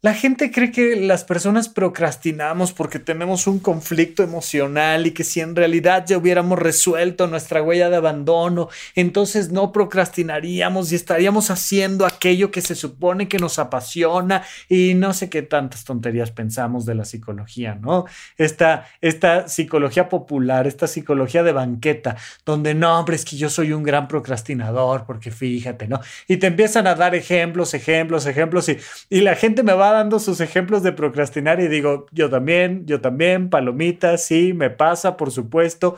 La 0.02 0.12
gente 0.12 0.50
cree 0.52 0.70
que 0.70 0.94
las 0.94 1.24
personas 1.24 1.70
procrastinamos 1.70 2.74
porque 2.74 2.98
tenemos 2.98 3.46
un 3.46 3.58
conflicto 3.58 4.22
emocional 4.22 5.06
y 5.06 5.12
que 5.12 5.24
si 5.24 5.40
en 5.40 5.56
realidad 5.56 6.04
ya 6.06 6.18
hubiéramos 6.18 6.58
resuelto 6.58 7.26
nuestra 7.26 7.62
huella 7.62 7.88
de 7.88 7.96
abandono, 7.96 8.68
entonces 8.94 9.50
no 9.50 9.72
procrastinaríamos 9.72 10.92
y 10.92 10.96
estaríamos 10.96 11.50
haciendo 11.50 12.04
aquello 12.04 12.50
que 12.50 12.60
se 12.60 12.74
supone 12.74 13.26
que 13.26 13.38
nos 13.38 13.58
apasiona 13.58 14.44
y 14.68 14.92
no 14.94 15.14
sé 15.14 15.30
qué 15.30 15.40
tantas 15.40 15.84
tonterías 15.84 16.30
pensamos 16.30 16.84
de 16.84 16.94
la 16.94 17.06
psicología, 17.06 17.74
¿no? 17.74 18.04
Esta, 18.36 18.86
esta 19.00 19.48
psicología 19.48 20.10
popular, 20.10 20.66
esta 20.66 20.88
psicología 20.88 21.42
de 21.42 21.52
banqueta, 21.52 22.16
donde 22.44 22.74
no, 22.74 22.98
hombre, 22.98 23.16
es 23.16 23.24
que 23.24 23.38
yo 23.38 23.48
soy 23.48 23.72
un 23.72 23.82
gran 23.82 24.08
procrastinador 24.08 25.06
porque 25.06 25.30
fíjate, 25.30 25.88
¿no? 25.88 26.00
Y 26.28 26.36
te 26.36 26.48
empiezan 26.48 26.86
a 26.86 26.94
dar 26.94 27.14
ejemplos, 27.14 27.72
ejemplos, 27.72 28.26
ejemplos 28.26 28.68
y, 28.68 28.76
y 29.08 29.22
la 29.22 29.34
gente 29.34 29.62
me 29.62 29.72
va 29.72 29.85
a 29.90 29.92
dando 29.92 30.18
sus 30.18 30.40
ejemplos 30.40 30.82
de 30.82 30.92
procrastinar 30.92 31.60
y 31.60 31.68
digo, 31.68 32.06
yo 32.12 32.30
también, 32.30 32.86
yo 32.86 33.00
también, 33.00 33.50
palomita, 33.50 34.18
sí, 34.18 34.52
me 34.52 34.70
pasa, 34.70 35.16
por 35.16 35.30
supuesto, 35.30 35.96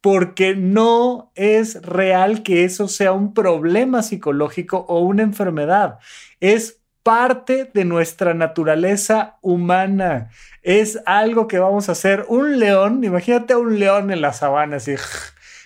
porque 0.00 0.54
no 0.56 1.30
es 1.34 1.82
real 1.82 2.42
que 2.42 2.64
eso 2.64 2.88
sea 2.88 3.12
un 3.12 3.34
problema 3.34 4.02
psicológico 4.02 4.84
o 4.88 5.00
una 5.00 5.22
enfermedad. 5.22 5.98
Es 6.40 6.80
parte 7.02 7.70
de 7.72 7.84
nuestra 7.84 8.34
naturaleza 8.34 9.38
humana. 9.40 10.30
Es 10.62 11.00
algo 11.06 11.48
que 11.48 11.58
vamos 11.58 11.88
a 11.88 11.92
hacer. 11.92 12.24
Un 12.28 12.58
león, 12.58 13.04
imagínate 13.04 13.54
a 13.54 13.58
un 13.58 13.78
león 13.78 14.10
en 14.10 14.20
la 14.20 14.32
sabana, 14.32 14.76
así 14.76 14.94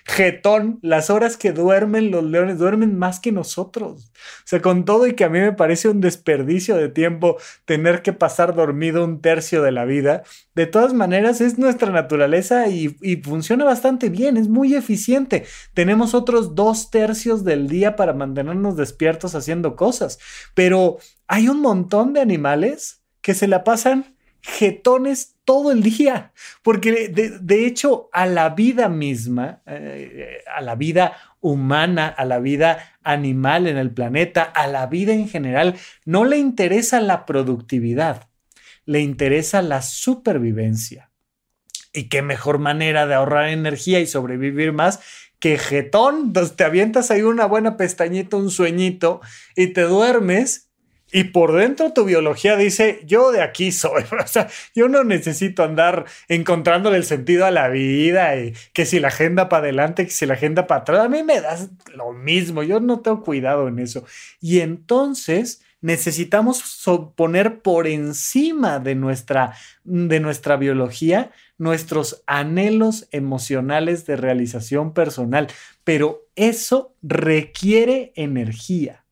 jetón, 0.07 0.79
las 0.83 1.09
horas 1.09 1.39
que 1.39 1.53
duermen 1.53 2.11
los 2.11 2.23
leones, 2.25 2.59
duermen 2.59 2.99
más 2.99 3.21
que 3.21 3.33
nosotros. 3.33 4.11
O 4.13 4.47
sea, 4.47 4.61
con 4.61 4.85
todo 4.85 5.07
y 5.07 5.15
que 5.15 5.25
a 5.25 5.31
mí 5.31 5.41
me 5.41 5.53
parece 5.53 5.89
un 5.89 6.01
desperdicio 6.01 6.77
de 6.77 6.91
tiempo 6.91 7.39
tener 7.65 8.03
que 8.03 8.13
pasar 8.13 8.55
dormido 8.55 9.03
un 9.03 9.23
tercio 9.23 9.63
de 9.63 9.73
la 9.73 9.87
vida, 9.87 10.23
de 10.55 10.67
todas 10.67 10.93
maneras 10.93 11.41
es 11.41 11.59
nuestra 11.59 11.91
naturaleza 11.91 12.69
y, 12.69 12.97
y 13.01 13.17
funciona 13.17 13.65
bastante 13.65 14.11
bien, 14.11 14.37
es 14.37 14.49
muy 14.49 14.75
eficiente. 14.75 15.47
Tenemos 15.73 16.15
otros 16.15 16.55
dos 16.55 16.91
tercios 16.91 17.43
del 17.43 17.69
día 17.69 17.97
para 17.97 18.13
mantenernos 18.13 18.77
despiertos 18.77 19.35
haciendo 19.35 19.75
cosas, 19.75 20.19
pero 20.55 20.99
hay 21.27 21.49
un 21.49 21.61
montón 21.63 22.13
de 22.13 22.21
animales 22.21 23.03
que 23.23 23.33
se 23.33 23.49
la 23.49 23.65
pasan 23.65 24.14
jetones 24.45 25.37
todo 25.47 25.73
el 25.73 25.83
día, 25.83 26.33
porque 26.63 27.09
de, 27.09 27.67
hecho 27.67 28.11
a 28.13 28.27
la 28.27 28.51
vida 28.51 28.91
misma, 28.91 29.63
eh, 29.67 30.43
a 30.55 30.61
la 30.61 30.75
vida 30.75 31.17
humana, 31.41 32.09
a 32.09 32.27
la 32.27 32.41
vida 32.41 32.95
animal 33.03 33.67
en 33.67 33.79
el 33.79 33.91
planeta, 33.91 34.43
a 34.43 34.67
la 34.67 34.87
vida 34.87 35.15
en 35.15 35.29
general, 35.29 35.77
no 36.05 36.27
le 36.27 36.37
interesa 36.37 37.01
la 37.01 37.25
productividad, 37.25 38.29
le 38.85 39.01
interesa 39.01 39.63
la 39.63 39.81
supervivencia. 39.81 41.11
Y 41.95 42.09
qué 42.09 42.21
mejor 42.21 42.59
manera 42.59 43.07
de 43.07 43.15
ahorrar 43.15 43.49
energía 43.49 44.01
y 44.01 44.07
sobrevivir 44.07 44.73
más 44.73 45.01
que 45.39 45.57
jetón. 45.57 46.35
Te 46.35 46.65
avientas 46.65 47.11
ahí 47.11 47.23
una 47.23 47.47
buena 47.47 47.79
pestañita, 47.79 48.37
un 48.37 48.51
sueñito 48.51 49.23
y 49.57 49.69
te 49.69 49.83
duermes 49.83 50.71
y 51.17 51.23
por 51.23 51.53
dentro 51.53 51.93
tu 51.93 52.05
biología 52.05 52.57
dice, 52.57 53.01
yo 53.07 53.31
de 53.31 53.41
aquí 53.41 53.71
soy. 53.71 54.03
O 54.25 54.27
sea, 54.27 54.49
yo 54.75 54.89
no 54.89 55.05
necesito 55.05 55.63
andar 55.63 56.07
encontrándole 56.27 56.97
el 56.97 57.05
sentido 57.05 57.47
a 57.47 57.53
la 57.53 57.69
vida 57.69 58.37
y 58.37 58.53
que 58.73 58.85
si 58.85 58.99
la 58.99 59.09
agenda 59.09 59.49
para 59.49 59.63
adelante, 59.63 60.07
que 60.07 60.11
si 60.11 60.27
la 60.27 60.35
agenda 60.35 60.67
para 60.67 60.81
atrás. 60.81 61.05
A 61.05 61.09
mí 61.09 61.23
me 61.23 61.41
das 61.41 61.69
lo 61.95 62.13
mismo. 62.13 62.65
Yo 62.65 62.81
no 62.81 62.99
tengo 62.99 63.23
cuidado 63.23 63.69
en 63.69 63.79
eso. 63.79 64.05
Y 64.41 64.59
entonces 64.59 65.63
necesitamos 65.81 66.85
poner 67.15 67.61
por 67.61 67.87
encima 67.87 68.81
de 68.81 68.97
nuestra, 68.97 69.55
de 69.85 70.19
nuestra 70.19 70.57
biología 70.57 71.31
nuestros 71.59 72.25
anhelos 72.27 73.07
emocionales 73.13 74.05
de 74.05 74.17
realización 74.17 74.93
personal. 74.93 75.47
Pero 75.85 76.27
eso 76.35 76.97
requiere 77.03 78.13
energía. 78.17 79.04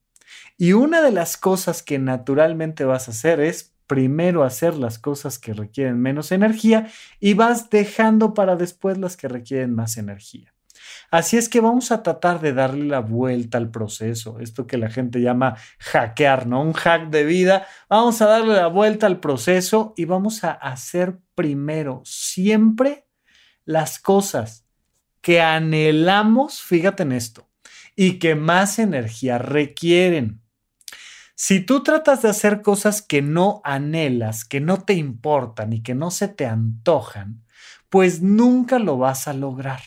Y 0.63 0.75
una 0.75 1.03
de 1.03 1.11
las 1.11 1.37
cosas 1.37 1.83
que 1.83 1.99
naturalmente 1.99 2.85
vas 2.85 3.09
a 3.09 3.11
hacer 3.11 3.41
es 3.41 3.75
primero 3.89 4.45
hacer 4.45 4.77
las 4.77 5.01
cosas 5.01 5.41
que 5.41 5.55
requieren 5.55 6.01
menos 6.01 6.31
energía 6.31 6.89
y 7.19 7.35
vas 7.35 7.69
dejando 7.69 8.33
para 8.33 8.55
después 8.55 8.97
las 8.97 9.17
que 9.17 9.27
requieren 9.27 9.75
más 9.75 9.97
energía. 9.97 10.55
Así 11.11 11.37
es 11.37 11.49
que 11.49 11.59
vamos 11.59 11.91
a 11.91 12.05
tratar 12.05 12.41
de 12.41 12.53
darle 12.53 12.85
la 12.85 13.01
vuelta 13.01 13.59
al 13.59 13.73
proceso, 13.73 14.39
esto 14.39 14.69
que 14.69 14.79
la 14.79 14.89
gente 14.89 15.21
llama 15.21 15.57
hackear, 15.81 16.47
¿no? 16.47 16.63
Un 16.63 16.75
hack 16.75 17.11
de 17.11 17.25
vida. 17.25 17.67
Vamos 17.89 18.23
a 18.23 18.27
darle 18.27 18.55
la 18.55 18.69
vuelta 18.69 19.09
al 19.09 19.19
proceso 19.19 19.95
y 19.97 20.05
vamos 20.05 20.45
a 20.45 20.53
hacer 20.53 21.19
primero 21.35 22.03
siempre 22.05 23.09
las 23.65 23.99
cosas 23.99 24.65
que 25.23 25.41
anhelamos, 25.41 26.63
fíjate 26.63 27.03
en 27.03 27.11
esto, 27.11 27.49
y 27.97 28.21
que 28.21 28.37
más 28.37 28.79
energía 28.79 29.39
requieren. 29.39 30.42
Si 31.35 31.61
tú 31.61 31.83
tratas 31.83 32.23
de 32.23 32.29
hacer 32.29 32.63
cosas 32.63 33.03
que 33.03 33.23
no 33.23 33.61
anhelas, 33.65 34.45
que 34.45 34.61
no 34.61 34.83
te 34.85 34.95
importan 34.95 35.73
y 35.73 35.83
que 35.83 35.95
no 35.95 36.11
se 36.11 36.29
te 36.29 36.47
antojan, 36.47 37.43
pues 37.89 38.23
nunca 38.23 38.79
lo 38.79 38.97
vas 38.99 39.29
a 39.29 39.33
lograr. 39.33 39.81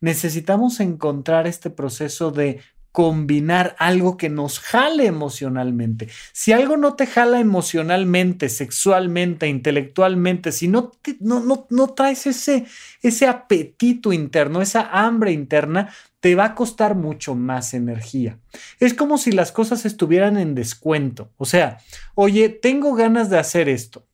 Necesitamos 0.00 0.80
encontrar 0.80 1.46
este 1.46 1.70
proceso 1.70 2.30
de 2.30 2.60
combinar 2.98 3.76
algo 3.78 4.16
que 4.16 4.28
nos 4.28 4.58
jale 4.58 5.06
emocionalmente. 5.06 6.08
Si 6.32 6.50
algo 6.50 6.76
no 6.76 6.96
te 6.96 7.06
jala 7.06 7.38
emocionalmente, 7.38 8.48
sexualmente, 8.48 9.46
intelectualmente, 9.46 10.50
si 10.50 10.66
no, 10.66 10.90
no, 11.20 11.68
no, 11.70 11.86
traes 11.94 12.26
ese, 12.26 12.66
ese 13.00 13.28
apetito 13.28 14.12
interno, 14.12 14.60
esa 14.60 14.90
hambre 14.90 15.30
interna, 15.30 15.94
te 16.18 16.34
va 16.34 16.46
a 16.46 16.54
costar 16.56 16.96
mucho 16.96 17.36
más 17.36 17.72
energía. 17.72 18.40
Es 18.80 18.94
como 18.94 19.16
si 19.16 19.30
las 19.30 19.52
cosas 19.52 19.86
estuvieran 19.86 20.36
en 20.36 20.56
descuento. 20.56 21.30
O 21.36 21.44
sea, 21.44 21.78
oye, 22.16 22.48
tengo 22.48 22.96
ganas 22.96 23.30
de 23.30 23.38
hacer 23.38 23.68
esto. 23.68 24.08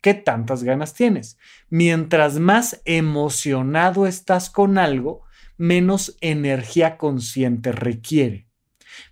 ¿Qué 0.00 0.14
tantas 0.14 0.62
ganas 0.64 0.94
tienes? 0.94 1.36
Mientras 1.68 2.38
más 2.38 2.80
emocionado 2.86 4.06
estás 4.06 4.48
con 4.48 4.78
algo, 4.78 5.25
menos 5.56 6.16
energía 6.20 6.96
consciente 6.96 7.72
requiere. 7.72 8.46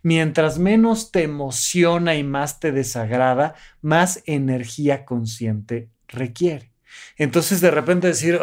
Mientras 0.02 0.58
menos 0.58 1.12
te 1.12 1.22
emociona 1.22 2.14
y 2.14 2.24
más 2.24 2.60
te 2.60 2.72
desagrada, 2.72 3.54
más 3.82 4.22
energía 4.26 5.04
consciente 5.04 5.90
requiere. 6.08 6.70
Entonces 7.16 7.60
de 7.60 7.70
repente 7.70 8.08
decir, 8.08 8.40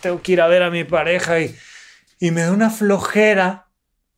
tengo 0.00 0.22
que 0.22 0.32
ir 0.32 0.40
a 0.40 0.48
ver 0.48 0.62
a 0.62 0.70
mi 0.70 0.84
pareja 0.84 1.40
y, 1.40 1.54
y 2.18 2.30
me 2.30 2.42
da 2.42 2.52
una 2.52 2.70
flojera. 2.70 3.68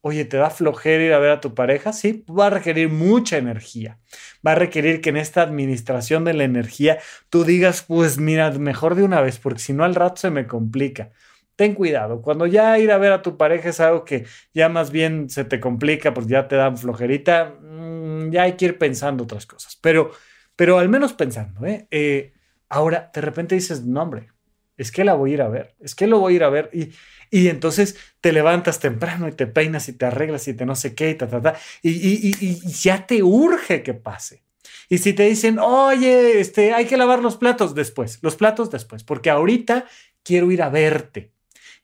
Oye, 0.05 0.24
¿te 0.24 0.37
da 0.37 0.51
flojera 0.51 1.05
ir 1.05 1.12
a 1.12 1.18
ver 1.18 1.30
a 1.30 1.41
tu 1.41 1.55
pareja? 1.55 1.93
Sí, 1.93 2.24
va 2.28 2.47
a 2.47 2.51
requerir 2.51 2.89
mucha 2.89 3.37
energía. 3.37 3.99
Va 4.45 4.53
a 4.53 4.57
requerir 4.57 5.01
que 5.01 5.11
en 5.11 5.16
esta 5.16 5.43
administración 5.43 6.24
de 6.24 6.35
la 6.35 6.45
energía 6.45 6.99
tú 7.30 7.45
digas, 7.45 7.83
pues 7.83 8.18
mira, 8.18 8.51
mejor 8.51 8.97
de 8.97 9.05
una 9.05 9.20
vez, 9.20 9.39
porque 9.39 9.61
si 9.61 9.72
no 9.72 9.85
al 9.85 9.95
rato 9.95 10.16
se 10.16 10.30
me 10.30 10.47
complica 10.47 11.11
ten 11.57 11.75
cuidado. 11.75 12.23
Cuando 12.23 12.47
ya 12.47 12.79
ir 12.79 12.91
a 12.91 12.99
ver 12.99 13.13
a 13.13 13.23
tu 13.23 13.37
pareja 13.37 13.71
es 13.71 13.81
algo 13.81 14.05
que 14.05 14.25
ya 14.55 14.69
más 14.69 14.91
bien 14.91 15.29
se 15.31 15.45
te 15.45 15.61
complica, 15.61 16.15
pues 16.15 16.27
ya 16.27 16.49
te 16.49 16.57
dan 16.57 16.77
flojerita, 16.77 17.55
mm, 17.61 18.31
ya 18.31 18.43
hay 18.43 18.53
que 18.55 18.67
ir 18.67 18.79
pensando 18.79 19.25
otras 19.25 19.47
cosas. 19.47 19.77
Pero, 19.81 20.11
pero 20.57 20.79
al 20.79 20.89
menos 20.89 21.13
pensando, 21.13 21.67
¿eh? 21.67 21.87
¿eh? 21.91 22.33
Ahora, 22.69 23.11
de 23.15 23.21
repente 23.21 23.55
dices, 23.55 23.85
no, 23.85 24.03
hombre, 24.03 24.29
es 24.77 24.91
que 24.91 25.05
la 25.05 25.15
voy 25.15 25.33
a 25.33 25.35
ir 25.35 25.43
a 25.43 25.49
ver, 25.49 25.75
es 25.81 25.95
que 25.95 26.07
lo 26.07 26.19
voy 26.21 26.35
a 26.35 26.37
ir 26.37 26.45
a 26.45 26.51
ver. 26.51 26.71
Y, 26.73 26.93
y 27.31 27.49
entonces 27.49 27.97
te 28.21 28.33
levantas 28.33 28.81
temprano 28.81 29.29
y 29.29 29.33
te 29.33 29.47
peinas 29.47 29.89
y 29.89 29.93
te 29.95 30.07
arreglas 30.07 30.49
y 30.49 30.55
te 30.55 30.67
no 30.67 30.75
sé 30.75 30.95
qué 30.95 31.11
y 31.11 31.15
ta, 31.15 31.29
ta, 31.29 31.41
ta. 31.41 31.57
Y, 31.83 31.91
y, 31.91 32.35
y 32.41 32.73
ya 32.73 33.07
te 33.07 33.23
urge 33.23 33.83
que 33.83 33.95
pase. 33.95 34.43
Y 34.89 34.99
si 34.99 35.13
te 35.15 35.25
dicen, 35.25 35.59
oye, 35.59 36.41
este, 36.41 36.75
hay 36.75 36.85
que 36.87 36.97
lavar 36.97 37.21
los 37.21 37.37
platos 37.37 37.75
después, 37.75 38.19
los 38.23 38.37
platos 38.37 38.71
después, 38.71 39.05
porque 39.05 39.31
ahorita 39.31 39.87
quiero 40.23 40.51
ir 40.51 40.63
a 40.63 40.69
verte. 40.69 41.33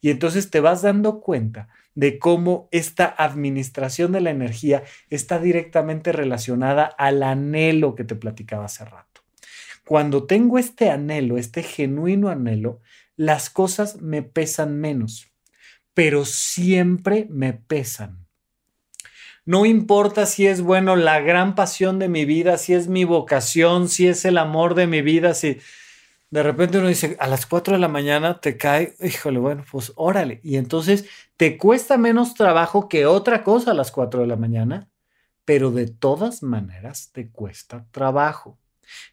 Y 0.00 0.10
entonces 0.10 0.50
te 0.50 0.60
vas 0.60 0.82
dando 0.82 1.20
cuenta 1.20 1.68
de 1.94 2.18
cómo 2.18 2.68
esta 2.70 3.06
administración 3.06 4.12
de 4.12 4.20
la 4.20 4.30
energía 4.30 4.84
está 5.10 5.40
directamente 5.40 6.12
relacionada 6.12 6.84
al 6.84 7.22
anhelo 7.22 7.94
que 7.94 8.04
te 8.04 8.14
platicaba 8.14 8.66
hace 8.66 8.84
rato. 8.84 9.22
Cuando 9.84 10.24
tengo 10.24 10.58
este 10.58 10.90
anhelo, 10.90 11.38
este 11.38 11.62
genuino 11.62 12.28
anhelo, 12.28 12.80
las 13.16 13.50
cosas 13.50 14.00
me 14.00 14.22
pesan 14.22 14.78
menos, 14.78 15.32
pero 15.94 16.24
siempre 16.24 17.26
me 17.30 17.54
pesan. 17.54 18.28
No 19.44 19.64
importa 19.64 20.26
si 20.26 20.46
es 20.46 20.60
bueno 20.60 20.94
la 20.94 21.20
gran 21.20 21.54
pasión 21.54 21.98
de 21.98 22.08
mi 22.08 22.26
vida, 22.26 22.58
si 22.58 22.74
es 22.74 22.86
mi 22.86 23.04
vocación, 23.04 23.88
si 23.88 24.06
es 24.06 24.26
el 24.26 24.36
amor 24.36 24.74
de 24.74 24.86
mi 24.86 25.00
vida, 25.00 25.32
si 25.32 25.58
de 26.30 26.42
repente 26.42 26.78
uno 26.78 26.88
dice, 26.88 27.16
a 27.20 27.26
las 27.26 27.46
4 27.46 27.74
de 27.74 27.80
la 27.80 27.88
mañana 27.88 28.40
te 28.40 28.56
cae, 28.56 28.94
híjole, 29.00 29.38
bueno, 29.38 29.64
pues 29.70 29.92
órale. 29.96 30.40
Y 30.42 30.56
entonces 30.56 31.06
te 31.36 31.56
cuesta 31.56 31.96
menos 31.96 32.34
trabajo 32.34 32.88
que 32.88 33.06
otra 33.06 33.42
cosa 33.44 33.70
a 33.70 33.74
las 33.74 33.90
4 33.90 34.20
de 34.20 34.26
la 34.26 34.36
mañana, 34.36 34.88
pero 35.44 35.70
de 35.70 35.86
todas 35.86 36.42
maneras 36.42 37.10
te 37.12 37.30
cuesta 37.30 37.86
trabajo. 37.90 38.58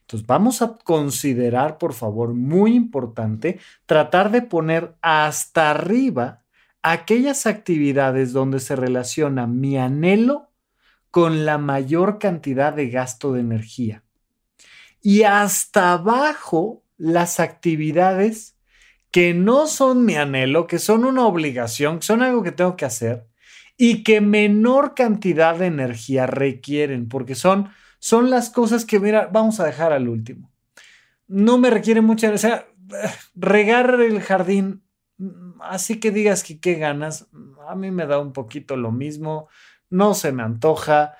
Entonces 0.01 0.27
vamos 0.27 0.61
a 0.61 0.77
considerar, 0.83 1.77
por 1.77 1.93
favor, 1.93 2.33
muy 2.33 2.75
importante, 2.75 3.59
tratar 3.85 4.31
de 4.31 4.41
poner 4.41 4.95
hasta 5.01 5.71
arriba 5.71 6.43
aquellas 6.81 7.45
actividades 7.45 8.33
donde 8.33 8.59
se 8.59 8.75
relaciona 8.75 9.47
mi 9.47 9.77
anhelo 9.77 10.49
con 11.11 11.45
la 11.45 11.57
mayor 11.57 12.19
cantidad 12.19 12.73
de 12.73 12.89
gasto 12.89 13.31
de 13.33 13.39
energía. 13.39 14.03
Y 15.01 15.23
hasta 15.23 15.93
abajo 15.93 16.84
las 16.97 17.39
actividades 17.39 18.57
que 19.11 19.33
no 19.33 19.67
son 19.67 20.05
mi 20.05 20.15
anhelo, 20.15 20.67
que 20.67 20.79
son 20.79 21.05
una 21.05 21.25
obligación, 21.25 21.99
que 21.99 22.05
son 22.05 22.21
algo 22.21 22.43
que 22.43 22.51
tengo 22.51 22.75
que 22.75 22.85
hacer 22.85 23.27
y 23.77 24.03
que 24.03 24.21
menor 24.21 24.93
cantidad 24.95 25.55
de 25.57 25.67
energía 25.67 26.27
requieren, 26.27 27.07
porque 27.07 27.35
son, 27.35 27.69
son 27.99 28.29
las 28.29 28.49
cosas 28.49 28.85
que, 28.85 28.99
mira, 28.99 29.29
vamos 29.31 29.59
a 29.59 29.65
dejar 29.65 29.93
al 29.93 30.07
último. 30.07 30.51
No 31.27 31.57
me 31.57 31.69
requiere 31.69 32.01
mucha, 32.01 32.31
o 32.31 32.37
sea, 32.37 32.67
regar 33.35 33.99
el 34.01 34.21
jardín, 34.21 34.83
así 35.61 35.99
que 35.99 36.11
digas 36.11 36.43
que 36.43 36.59
qué 36.59 36.75
ganas, 36.75 37.27
a 37.67 37.75
mí 37.75 37.91
me 37.91 38.05
da 38.05 38.19
un 38.19 38.33
poquito 38.33 38.75
lo 38.75 38.91
mismo, 38.91 39.49
no 39.89 40.13
se 40.13 40.31
me 40.31 40.43
antoja, 40.43 41.15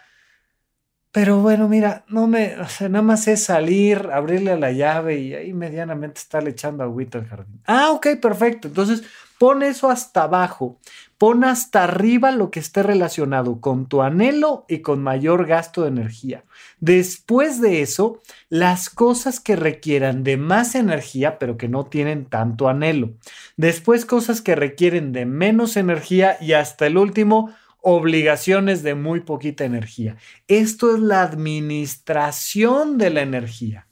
pero 1.16 1.39
bueno, 1.39 1.70
mira, 1.70 2.03
no 2.09 2.28
me, 2.28 2.57
nada 2.82 3.01
más 3.01 3.30
es 3.30 3.45
salir, 3.45 4.09
abrirle 4.11 4.51
a 4.51 4.57
la 4.57 4.74
llave 4.74 5.18
y 5.18 5.34
ahí 5.34 5.53
medianamente 5.53 6.20
estarle 6.20 6.49
echando 6.49 6.84
agüita 6.84 7.20
al 7.20 7.26
jardín. 7.26 7.61
Ah, 7.66 7.91
ok, 7.91 8.07
perfecto. 8.22 8.68
Entonces, 8.68 9.01
pon 9.39 9.63
eso 9.63 9.89
hasta 9.89 10.24
abajo. 10.24 10.78
Pon 11.18 11.45
hasta 11.45 11.86
arriba 11.86 12.32
lo 12.32 12.51
que 12.51 12.59
esté 12.59 12.84
relacionado 12.84 13.61
con 13.61 13.88
tu 13.88 14.01
anhelo 14.01 14.66
y 14.68 14.80
con 14.80 15.01
mayor 15.01 15.45
gasto 15.45 15.84
de 15.84 15.88
energía. 15.88 16.43
Después 16.82 17.61
de 17.61 17.82
eso, 17.82 18.20
las 18.49 18.89
cosas 18.89 19.39
que 19.39 19.55
requieran 19.55 20.22
de 20.26 20.36
más 20.36 20.76
energía, 20.76 21.39
pero 21.39 21.55
que 21.55 21.70
no 21.70 21.86
tienen 21.86 22.26
tanto 22.26 22.68
anhelo. 22.68 23.13
Después, 23.55 24.05
cosas 24.05 24.41
que 24.41 24.55
requieren 24.55 25.13
de 25.13 25.26
menos 25.26 25.78
energía 25.78 26.36
y 26.41 26.51
hasta 26.51 26.88
el 26.88 26.97
último, 26.97 27.55
obligaciones 27.88 28.82
de 28.82 28.96
muy 28.96 29.20
poquita 29.20 29.64
energía. 29.64 30.18
Esto 30.48 30.96
es 30.96 31.00
la 31.00 31.22
administración 31.22 32.98
de 32.98 33.12
la 33.12 33.22
energía. 33.22 33.88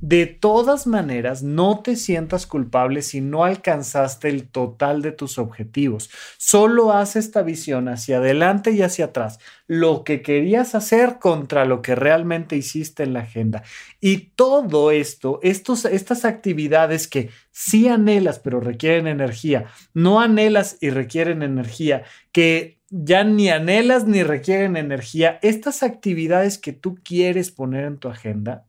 De 0.00 0.26
todas 0.26 0.86
maneras, 0.86 1.42
no 1.42 1.80
te 1.80 1.94
sientas 1.96 2.46
culpable 2.46 3.02
si 3.02 3.20
no 3.20 3.44
alcanzaste 3.44 4.28
el 4.28 4.48
total 4.48 5.02
de 5.02 5.10
tus 5.10 5.38
objetivos. 5.38 6.10
Solo 6.38 6.92
haz 6.92 7.16
esta 7.16 7.42
visión 7.42 7.88
hacia 7.88 8.18
adelante 8.18 8.72
y 8.72 8.82
hacia 8.82 9.06
atrás, 9.06 9.38
lo 9.66 10.02
que 10.04 10.22
querías 10.22 10.74
hacer 10.76 11.18
contra 11.20 11.64
lo 11.64 11.82
que 11.82 11.94
realmente 11.96 12.56
hiciste 12.56 13.04
en 13.04 13.12
la 13.12 13.20
agenda. 13.20 13.62
Y 14.00 14.32
todo 14.36 14.92
esto, 14.92 15.40
estos, 15.42 15.84
estas 15.84 16.24
actividades 16.24 17.06
que 17.08 17.30
sí 17.50 17.88
anhelas 17.88 18.38
pero 18.40 18.60
requieren 18.60 19.06
energía, 19.06 19.66
no 19.94 20.20
anhelas 20.20 20.78
y 20.80 20.90
requieren 20.90 21.42
energía, 21.42 22.02
que 22.32 22.81
ya 22.92 23.24
ni 23.24 23.48
anhelas 23.48 24.06
ni 24.06 24.22
requieren 24.22 24.76
energía, 24.76 25.38
estas 25.42 25.82
actividades 25.82 26.58
que 26.58 26.74
tú 26.74 26.96
quieres 27.02 27.50
poner 27.50 27.86
en 27.86 27.98
tu 27.98 28.08
agenda, 28.08 28.66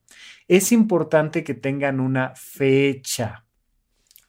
es 0.48 0.72
importante 0.72 1.44
que 1.44 1.54
tengan 1.54 2.00
una 2.00 2.34
fecha. 2.36 3.46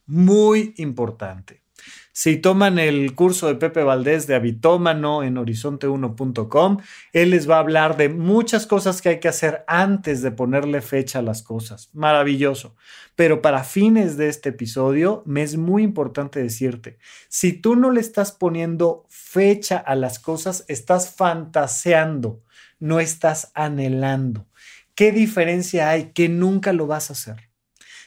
Muy 0.07 0.75
importante. 0.79 1.64
Si 2.17 2.37
toman 2.37 2.79
el 2.79 3.13
curso 3.17 3.49
de 3.49 3.57
Pepe 3.57 3.83
Valdés 3.83 4.29
de 4.29 4.37
Habitómano 4.37 5.25
en 5.25 5.35
horizonte1.com, 5.35 6.79
él 7.13 7.31
les 7.31 7.51
va 7.51 7.57
a 7.57 7.59
hablar 7.59 7.97
de 7.97 8.09
muchas 8.09 8.69
cosas 8.69 9.03
que 9.03 9.09
hay 9.09 9.19
que 9.19 9.27
hacer 9.27 9.65
antes 9.67 10.23
de 10.23 10.31
ponerle 10.31 10.81
fecha 10.81 11.19
a 11.19 11.23
las 11.23 11.43
cosas. 11.43 11.91
Maravilloso. 11.93 12.77
Pero 13.17 13.43
para 13.43 13.65
fines 13.65 14.17
de 14.17 14.29
este 14.29 14.51
episodio, 14.51 15.25
me 15.27 15.43
es 15.43 15.57
muy 15.57 15.83
importante 15.83 16.41
decirte, 16.41 16.99
si 17.29 17.53
tú 17.53 17.75
no 17.75 17.91
le 17.91 18.01
estás 18.01 18.31
poniendo 18.31 19.07
fecha 19.09 19.77
a 19.77 19.97
las 19.97 20.21
cosas, 20.21 20.65
estás 20.69 21.13
fantaseando, 21.17 22.45
no 22.79 23.01
estás 23.01 23.51
anhelando. 23.55 24.47
¿Qué 24.95 25.11
diferencia 25.11 25.91
hay 25.91 26.13
que 26.13 26.29
nunca 26.29 26.73
lo 26.73 26.87
vas 26.87 27.11
a 27.11 27.15
hacer? 27.15 27.51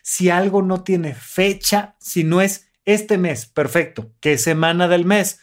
Si 0.02 0.30
algo 0.30 0.62
no 0.62 0.86
tiene 0.86 1.14
fecha, 1.14 1.98
si 2.00 2.24
no 2.24 2.40
es 2.40 2.67
este 2.88 3.18
mes, 3.18 3.46
perfecto. 3.46 4.14
¿Qué 4.22 4.38
semana 4.38 4.88
del 4.88 5.04
mes? 5.04 5.42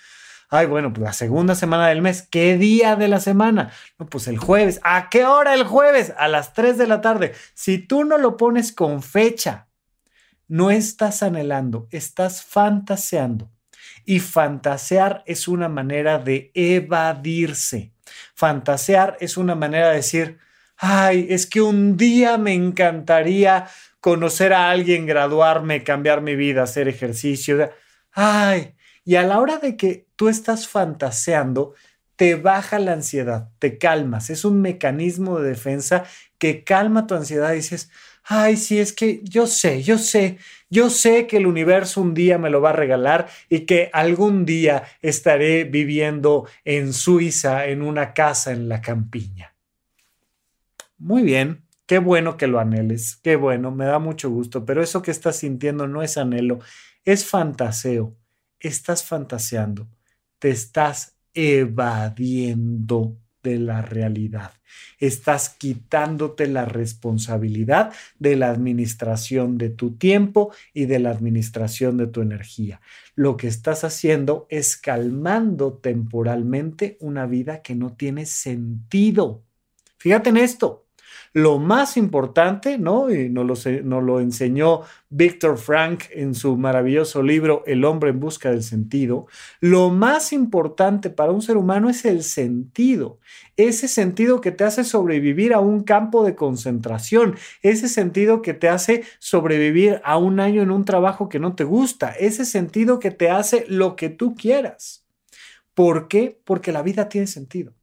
Ay, 0.49 0.67
bueno, 0.67 0.93
pues 0.93 1.05
la 1.05 1.13
segunda 1.13 1.55
semana 1.55 1.89
del 1.89 2.01
mes. 2.01 2.27
¿Qué 2.31 2.57
día 2.57 2.97
de 2.97 3.07
la 3.07 3.21
semana? 3.21 3.71
No, 3.99 4.07
pues 4.07 4.29
el 4.29 4.39
jueves. 4.39 4.81
¿A 4.83 5.11
qué 5.11 5.27
hora 5.27 5.53
el 5.53 5.65
jueves? 5.65 6.15
A 6.17 6.27
las 6.27 6.55
3 6.55 6.79
de 6.79 6.87
la 6.87 7.03
tarde. 7.03 7.35
Si 7.53 7.79
tú 7.79 8.05
no 8.05 8.17
lo 8.17 8.39
pones 8.39 8.73
con 8.73 9.03
fecha, 9.03 9.69
no 10.49 10.71
estás 10.71 11.23
anhelando, 11.23 11.87
estás 11.91 12.43
fantaseando. 12.43 13.51
Y 14.07 14.21
fantasear 14.21 15.23
es 15.27 15.47
una 15.47 15.69
manera 15.69 16.19
de 16.19 16.51
evadirse. 16.55 17.93
Fantasear 18.35 19.19
es 19.21 19.37
una 19.37 19.55
manera 19.55 19.91
de 19.91 19.97
decir, 19.97 20.39
ay, 20.79 21.27
es 21.29 21.47
que 21.47 21.61
un 21.61 21.99
día 21.99 22.39
me 22.39 22.55
encantaría 22.55 23.67
conocer 24.05 24.53
a 24.53 24.69
alguien, 24.69 25.07
graduarme, 25.07 25.83
cambiar 25.83 26.21
mi 26.21 26.37
vida, 26.37 26.65
hacer 26.65 26.89
ejercicio. 26.89 27.71
Ay, 28.13 28.75
y 29.03 29.15
a 29.15 29.23
la 29.23 29.41
hora 29.41 29.57
de 29.57 29.79
que 29.79 30.09
tú 30.15 30.29
estás 30.29 30.69
fantaseando, 30.69 31.73
te 32.15 32.35
baja 32.35 32.79
la 32.79 32.93
ansiedad, 32.93 33.49
te 33.59 33.79
calmas. 33.79 34.29
Es 34.29 34.45
un 34.45 34.61
mecanismo 34.61 35.41
de 35.41 35.49
defensa 35.49 36.05
que 36.37 36.65
calma 36.65 37.07
tu 37.07 37.15
ansiedad 37.15 37.55
y 37.55 37.57
dices, 37.57 37.91
ay, 38.25 38.59
sí, 38.59 38.79
es 38.79 38.93
que 38.93 39.23
yo 39.23 39.47
sé, 39.47 39.83
yo 39.83 39.97
sé, 39.97 40.37
yo 40.69 40.91
sé 40.91 41.27
que 41.27 41.39
el 41.39 41.47
universo 41.47 42.03
un 42.03 42.13
día 42.13 42.37
me 42.37 42.51
lo 42.51 42.61
va 42.61 42.71
a 42.71 42.75
regalar 42.75 43.29
y 43.49 43.61
que 43.61 43.89
algún 43.95 44.45
día 44.45 44.85
estaré 45.01 45.65
viviendo 45.65 46.47
en 46.67 46.93
Suiza 46.93 47.69
en 47.69 47.81
una 47.81 48.13
casa 48.13 48.53
en 48.53 48.69
la 48.69 48.83
campiña. 48.83 49.55
Muy 50.99 51.23
bien, 51.23 51.64
qué 51.87 51.99
bueno 51.99 52.37
que 52.37 52.47
lo 52.47 52.61
anheles, 52.61 53.19
qué 53.23 53.37
bueno, 53.37 53.71
me 53.71 53.85
da 53.85 53.99
mucho 53.99 54.31
gusto, 54.31 54.65
pero 54.65 54.83
eso 54.83 55.03
que 55.03 55.11
estás 55.11 55.37
sintiendo 55.37 55.87
no 55.87 56.03
es 56.03 56.17
anhelo, 56.17 56.61
es 57.05 57.27
fantaseo, 57.27 58.17
estás 58.61 59.05
fantaseando, 59.05 59.89
te 60.39 60.51
estás 60.51 61.17
evadiendo 61.35 63.19
de 63.43 63.59
la 63.59 63.83
realidad. 63.83 64.53
Estás 64.99 65.51
quitándote 65.51 66.49
la 66.49 66.65
responsabilidad 66.65 67.93
de 68.19 68.37
la 68.37 68.51
administración 68.51 69.59
de 69.59 69.71
tu 69.71 69.97
tiempo 69.97 70.53
y 70.73 70.87
de 70.87 70.99
la 70.99 71.11
administración 71.11 71.97
de 71.97 72.07
tu 72.09 72.23
energía. 72.23 72.81
Lo 73.15 73.37
que 73.37 73.47
estás 73.47 73.85
haciendo 73.85 74.47
es 74.49 74.77
calmando 74.77 75.75
temporalmente 75.75 76.97
una 77.01 77.27
vida 77.27 77.63
que 77.63 77.77
no 77.77 77.95
tiene 77.95 78.27
sentido. 78.27 79.45
Fíjate 79.99 80.31
en 80.31 80.39
esto. 80.39 80.84
Lo 81.37 81.59
más 81.59 81.97
importante, 81.97 82.79
¿no? 82.79 83.13
Y 83.13 83.29
nos 83.29 83.67
lo, 83.67 84.01
lo 84.01 84.21
enseñó 84.21 84.83
Víctor 85.11 85.59
Frank 85.59 86.05
en 86.13 86.33
su 86.33 86.57
maravilloso 86.57 87.25
libro 87.25 87.65
El 87.67 87.85
hombre 87.85 88.11
en 88.11 88.21
busca 88.21 88.53
del 88.53 88.63
sentido. 88.63 89.27
Lo 89.59 89.91
más 89.91 90.33
importante 90.33 91.11
para 91.11 91.33
un 91.33 91.43
ser 91.43 91.57
humano 91.57 91.91
es 91.91 92.05
el 92.05 92.23
sentido. 92.23 93.19
Ese 93.57 93.89
sentido 93.89 94.41
que 94.41 94.53
te 94.53 94.63
hace 94.63 94.85
sobrevivir 94.85 95.55
a 95.55 95.59
un 95.59 95.83
campo 95.83 96.25
de 96.25 96.37
concentración. 96.37 97.35
Ese 97.63 97.89
sentido 97.89 98.41
que 98.41 98.55
te 98.55 98.69
hace 98.69 99.03
sobrevivir 99.19 100.01
a 100.05 100.19
un 100.19 100.39
año 100.39 100.63
en 100.63 100.71
un 100.71 100.85
trabajo 100.85 101.29
que 101.29 101.41
no 101.41 101.57
te 101.57 101.65
gusta. 101.65 102.13
Ese 102.13 102.45
sentido 102.45 103.01
que 103.01 103.11
te 103.11 103.31
hace 103.31 103.65
lo 103.67 103.97
que 103.97 104.09
tú 104.09 104.37
quieras. 104.37 105.05
¿Por 105.75 106.07
qué? 106.07 106.41
Porque 106.45 106.71
la 106.71 106.83
vida 106.83 107.09
tiene 107.09 107.27
sentido. 107.27 107.75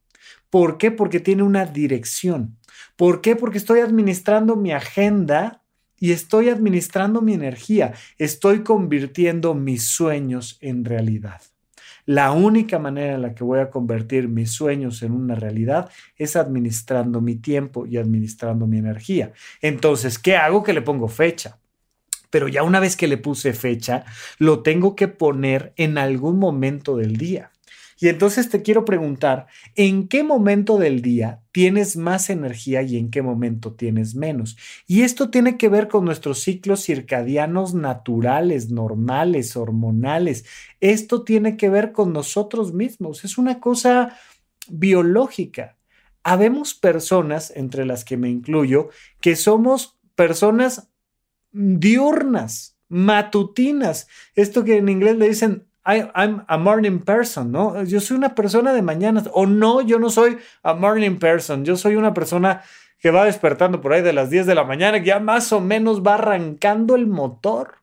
¿Por 0.48 0.78
qué? 0.78 0.90
Porque 0.90 1.20
tiene 1.20 1.42
una 1.42 1.66
dirección. 1.66 2.56
¿Por 2.96 3.20
qué? 3.20 3.36
Porque 3.36 3.58
estoy 3.58 3.80
administrando 3.80 4.56
mi 4.56 4.72
agenda 4.72 5.62
y 5.98 6.12
estoy 6.12 6.48
administrando 6.48 7.22
mi 7.22 7.34
energía. 7.34 7.94
Estoy 8.18 8.64
convirtiendo 8.64 9.54
mis 9.54 9.88
sueños 9.88 10.58
en 10.60 10.84
realidad. 10.84 11.40
La 12.04 12.32
única 12.32 12.80
manera 12.80 13.14
en 13.14 13.22
la 13.22 13.34
que 13.34 13.44
voy 13.44 13.60
a 13.60 13.70
convertir 13.70 14.26
mis 14.26 14.50
sueños 14.50 15.02
en 15.02 15.12
una 15.12 15.36
realidad 15.36 15.88
es 16.16 16.34
administrando 16.34 17.20
mi 17.20 17.36
tiempo 17.36 17.86
y 17.86 17.96
administrando 17.96 18.66
mi 18.66 18.78
energía. 18.78 19.32
Entonces, 19.60 20.18
¿qué 20.18 20.36
hago? 20.36 20.64
Que 20.64 20.72
le 20.72 20.82
pongo 20.82 21.06
fecha. 21.06 21.60
Pero 22.30 22.48
ya 22.48 22.64
una 22.64 22.80
vez 22.80 22.96
que 22.96 23.06
le 23.06 23.18
puse 23.18 23.52
fecha, 23.52 24.04
lo 24.38 24.62
tengo 24.62 24.96
que 24.96 25.06
poner 25.06 25.72
en 25.76 25.98
algún 25.98 26.40
momento 26.40 26.96
del 26.96 27.16
día. 27.16 27.51
Y 28.02 28.08
entonces 28.08 28.48
te 28.48 28.62
quiero 28.62 28.84
preguntar, 28.84 29.46
¿en 29.76 30.08
qué 30.08 30.24
momento 30.24 30.76
del 30.76 31.02
día 31.02 31.40
tienes 31.52 31.96
más 31.96 32.30
energía 32.30 32.82
y 32.82 32.96
en 32.96 33.12
qué 33.12 33.22
momento 33.22 33.74
tienes 33.74 34.16
menos? 34.16 34.56
Y 34.88 35.02
esto 35.02 35.30
tiene 35.30 35.56
que 35.56 35.68
ver 35.68 35.86
con 35.86 36.04
nuestros 36.04 36.40
ciclos 36.40 36.82
circadianos 36.82 37.74
naturales, 37.74 38.70
normales, 38.70 39.54
hormonales. 39.54 40.44
Esto 40.80 41.22
tiene 41.22 41.56
que 41.56 41.68
ver 41.68 41.92
con 41.92 42.12
nosotros 42.12 42.74
mismos. 42.74 43.24
Es 43.24 43.38
una 43.38 43.60
cosa 43.60 44.18
biológica. 44.68 45.78
Habemos 46.24 46.74
personas, 46.74 47.52
entre 47.54 47.86
las 47.86 48.04
que 48.04 48.16
me 48.16 48.28
incluyo, 48.28 48.88
que 49.20 49.36
somos 49.36 50.00
personas 50.16 50.88
diurnas, 51.52 52.76
matutinas. 52.88 54.08
Esto 54.34 54.64
que 54.64 54.78
en 54.78 54.88
inglés 54.88 55.18
le 55.18 55.28
dicen 55.28 55.68
I'm 55.84 56.44
a 56.46 56.58
morning 56.58 57.00
person, 57.00 57.50
¿no? 57.50 57.82
Yo 57.82 58.00
soy 58.00 58.16
una 58.16 58.34
persona 58.34 58.72
de 58.72 58.82
mañana. 58.82 59.22
O 59.32 59.46
no, 59.46 59.80
yo 59.80 59.98
no 59.98 60.10
soy 60.10 60.38
a 60.62 60.74
morning 60.74 61.18
person. 61.18 61.64
Yo 61.64 61.76
soy 61.76 61.96
una 61.96 62.14
persona 62.14 62.62
que 63.00 63.10
va 63.10 63.24
despertando 63.24 63.80
por 63.80 63.92
ahí 63.92 64.02
de 64.02 64.12
las 64.12 64.30
10 64.30 64.46
de 64.46 64.54
la 64.54 64.62
mañana, 64.62 65.00
que 65.00 65.06
ya 65.06 65.18
más 65.18 65.52
o 65.52 65.60
menos 65.60 66.02
va 66.06 66.14
arrancando 66.14 66.94
el 66.94 67.08
motor. 67.08 67.78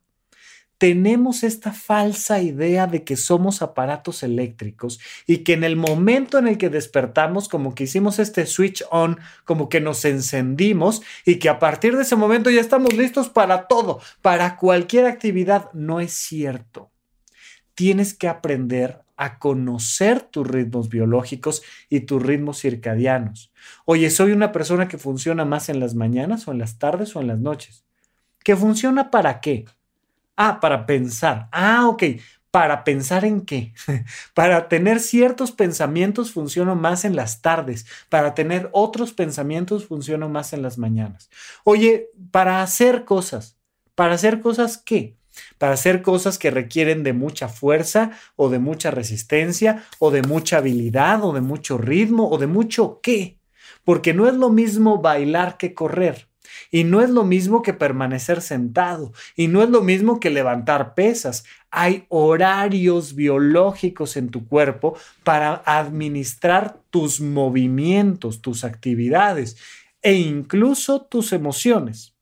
Tenemos 0.78 1.44
esta 1.44 1.74
falsa 1.74 2.40
idea 2.40 2.88
de 2.88 3.04
que 3.04 3.18
somos 3.18 3.62
aparatos 3.62 4.24
eléctricos 4.24 5.02
y 5.28 5.40
que 5.40 5.52
en 5.52 5.66
el 5.66 5.76
momento 5.76 6.38
en 6.38 6.48
el 6.48 6.58
que 6.58 6.70
despertamos, 6.70 7.50
como 7.50 7.76
que 7.76 7.84
hicimos 7.84 8.18
este 8.18 8.46
switch 8.46 8.86
on, 8.92 9.20
como 9.44 9.68
que 9.68 9.82
nos 9.82 10.06
encendimos 10.06 11.02
y 11.26 11.36
que 11.36 11.50
a 11.50 11.60
partir 11.60 11.98
de 11.98 12.04
ese 12.04 12.16
momento 12.16 12.50
ya 12.50 12.62
estamos 12.62 12.94
listos 12.94 13.28
para 13.28 13.68
todo, 13.68 14.00
para 14.22 14.56
cualquier 14.56 15.06
actividad. 15.06 15.70
No 15.74 16.00
es 16.00 16.14
cierto 16.14 16.92
tienes 17.80 18.14
que 18.14 18.28
aprender 18.28 19.06
a 19.16 19.40
conocer 19.40 20.20
tus 20.20 20.46
ritmos 20.46 20.90
biológicos 20.90 21.64
y 21.88 22.02
tus 22.02 22.22
ritmos 22.22 22.60
circadianos. 22.60 23.54
Oye, 23.86 24.10
soy 24.10 24.34
una 24.34 24.52
persona 24.52 24.90
que 24.90 24.98
funciona 24.98 25.46
más 25.46 25.70
en 25.70 25.80
las 25.80 25.96
mañanas 25.96 26.46
o 26.46 26.52
en 26.52 26.58
las 26.58 26.78
tardes 26.78 27.16
o 27.16 27.22
en 27.22 27.28
las 27.28 27.40
noches. 27.40 27.86
¿Que 28.44 28.58
funciona 28.58 29.10
para 29.12 29.40
qué? 29.40 29.64
Ah, 30.36 30.60
para 30.60 30.86
pensar. 30.86 31.48
Ah, 31.54 31.88
ok. 31.88 32.04
¿Para 32.52 32.84
pensar 32.84 33.24
en 33.24 33.46
qué? 33.46 33.74
para 34.34 34.68
tener 34.68 35.00
ciertos 35.00 35.54
pensamientos 35.54 36.34
funciono 36.34 36.76
más 36.76 37.06
en 37.06 37.16
las 37.16 37.42
tardes. 37.42 37.86
Para 38.10 38.34
tener 38.34 38.70
otros 38.74 39.14
pensamientos 39.14 39.86
funciono 39.86 40.28
más 40.28 40.52
en 40.52 40.64
las 40.64 40.78
mañanas. 40.78 41.30
Oye, 41.64 42.10
para 42.32 42.62
hacer 42.62 43.06
cosas. 43.06 43.58
¿Para 43.96 44.16
hacer 44.16 44.42
cosas 44.42 44.78
qué? 44.78 45.19
Para 45.58 45.74
hacer 45.74 46.02
cosas 46.02 46.38
que 46.38 46.52
requieren 46.52 47.04
de 47.04 47.14
mucha 47.14 47.48
fuerza 47.50 48.12
o 48.36 48.50
de 48.50 48.60
mucha 48.60 48.92
resistencia 48.92 49.84
o 50.00 50.12
de 50.12 50.22
mucha 50.22 50.58
habilidad 50.58 51.24
o 51.24 51.34
de 51.34 51.42
mucho 51.42 51.78
ritmo 51.78 52.30
o 52.30 52.38
de 52.38 52.48
mucho 52.48 53.00
qué. 53.02 53.38
Porque 53.84 54.14
no 54.14 54.28
es 54.28 54.36
lo 54.36 54.50
mismo 54.50 55.02
bailar 55.02 55.58
que 55.58 55.74
correr. 55.74 56.28
Y 56.72 56.84
no 56.84 57.02
es 57.02 57.10
lo 57.10 57.24
mismo 57.24 57.62
que 57.62 57.74
permanecer 57.74 58.42
sentado. 58.42 59.12
Y 59.36 59.48
no 59.48 59.64
es 59.64 59.70
lo 59.70 59.82
mismo 59.82 60.20
que 60.20 60.30
levantar 60.30 60.94
pesas. 60.94 61.46
Hay 61.72 62.06
horarios 62.10 63.16
biológicos 63.16 64.18
en 64.18 64.30
tu 64.30 64.48
cuerpo 64.48 64.98
para 65.24 65.62
administrar 65.66 66.80
tus 66.90 67.22
movimientos, 67.22 68.42
tus 68.42 68.64
actividades 68.64 69.58
e 70.02 70.14
incluso 70.14 71.02
tus 71.02 71.34
emociones. 71.34 72.16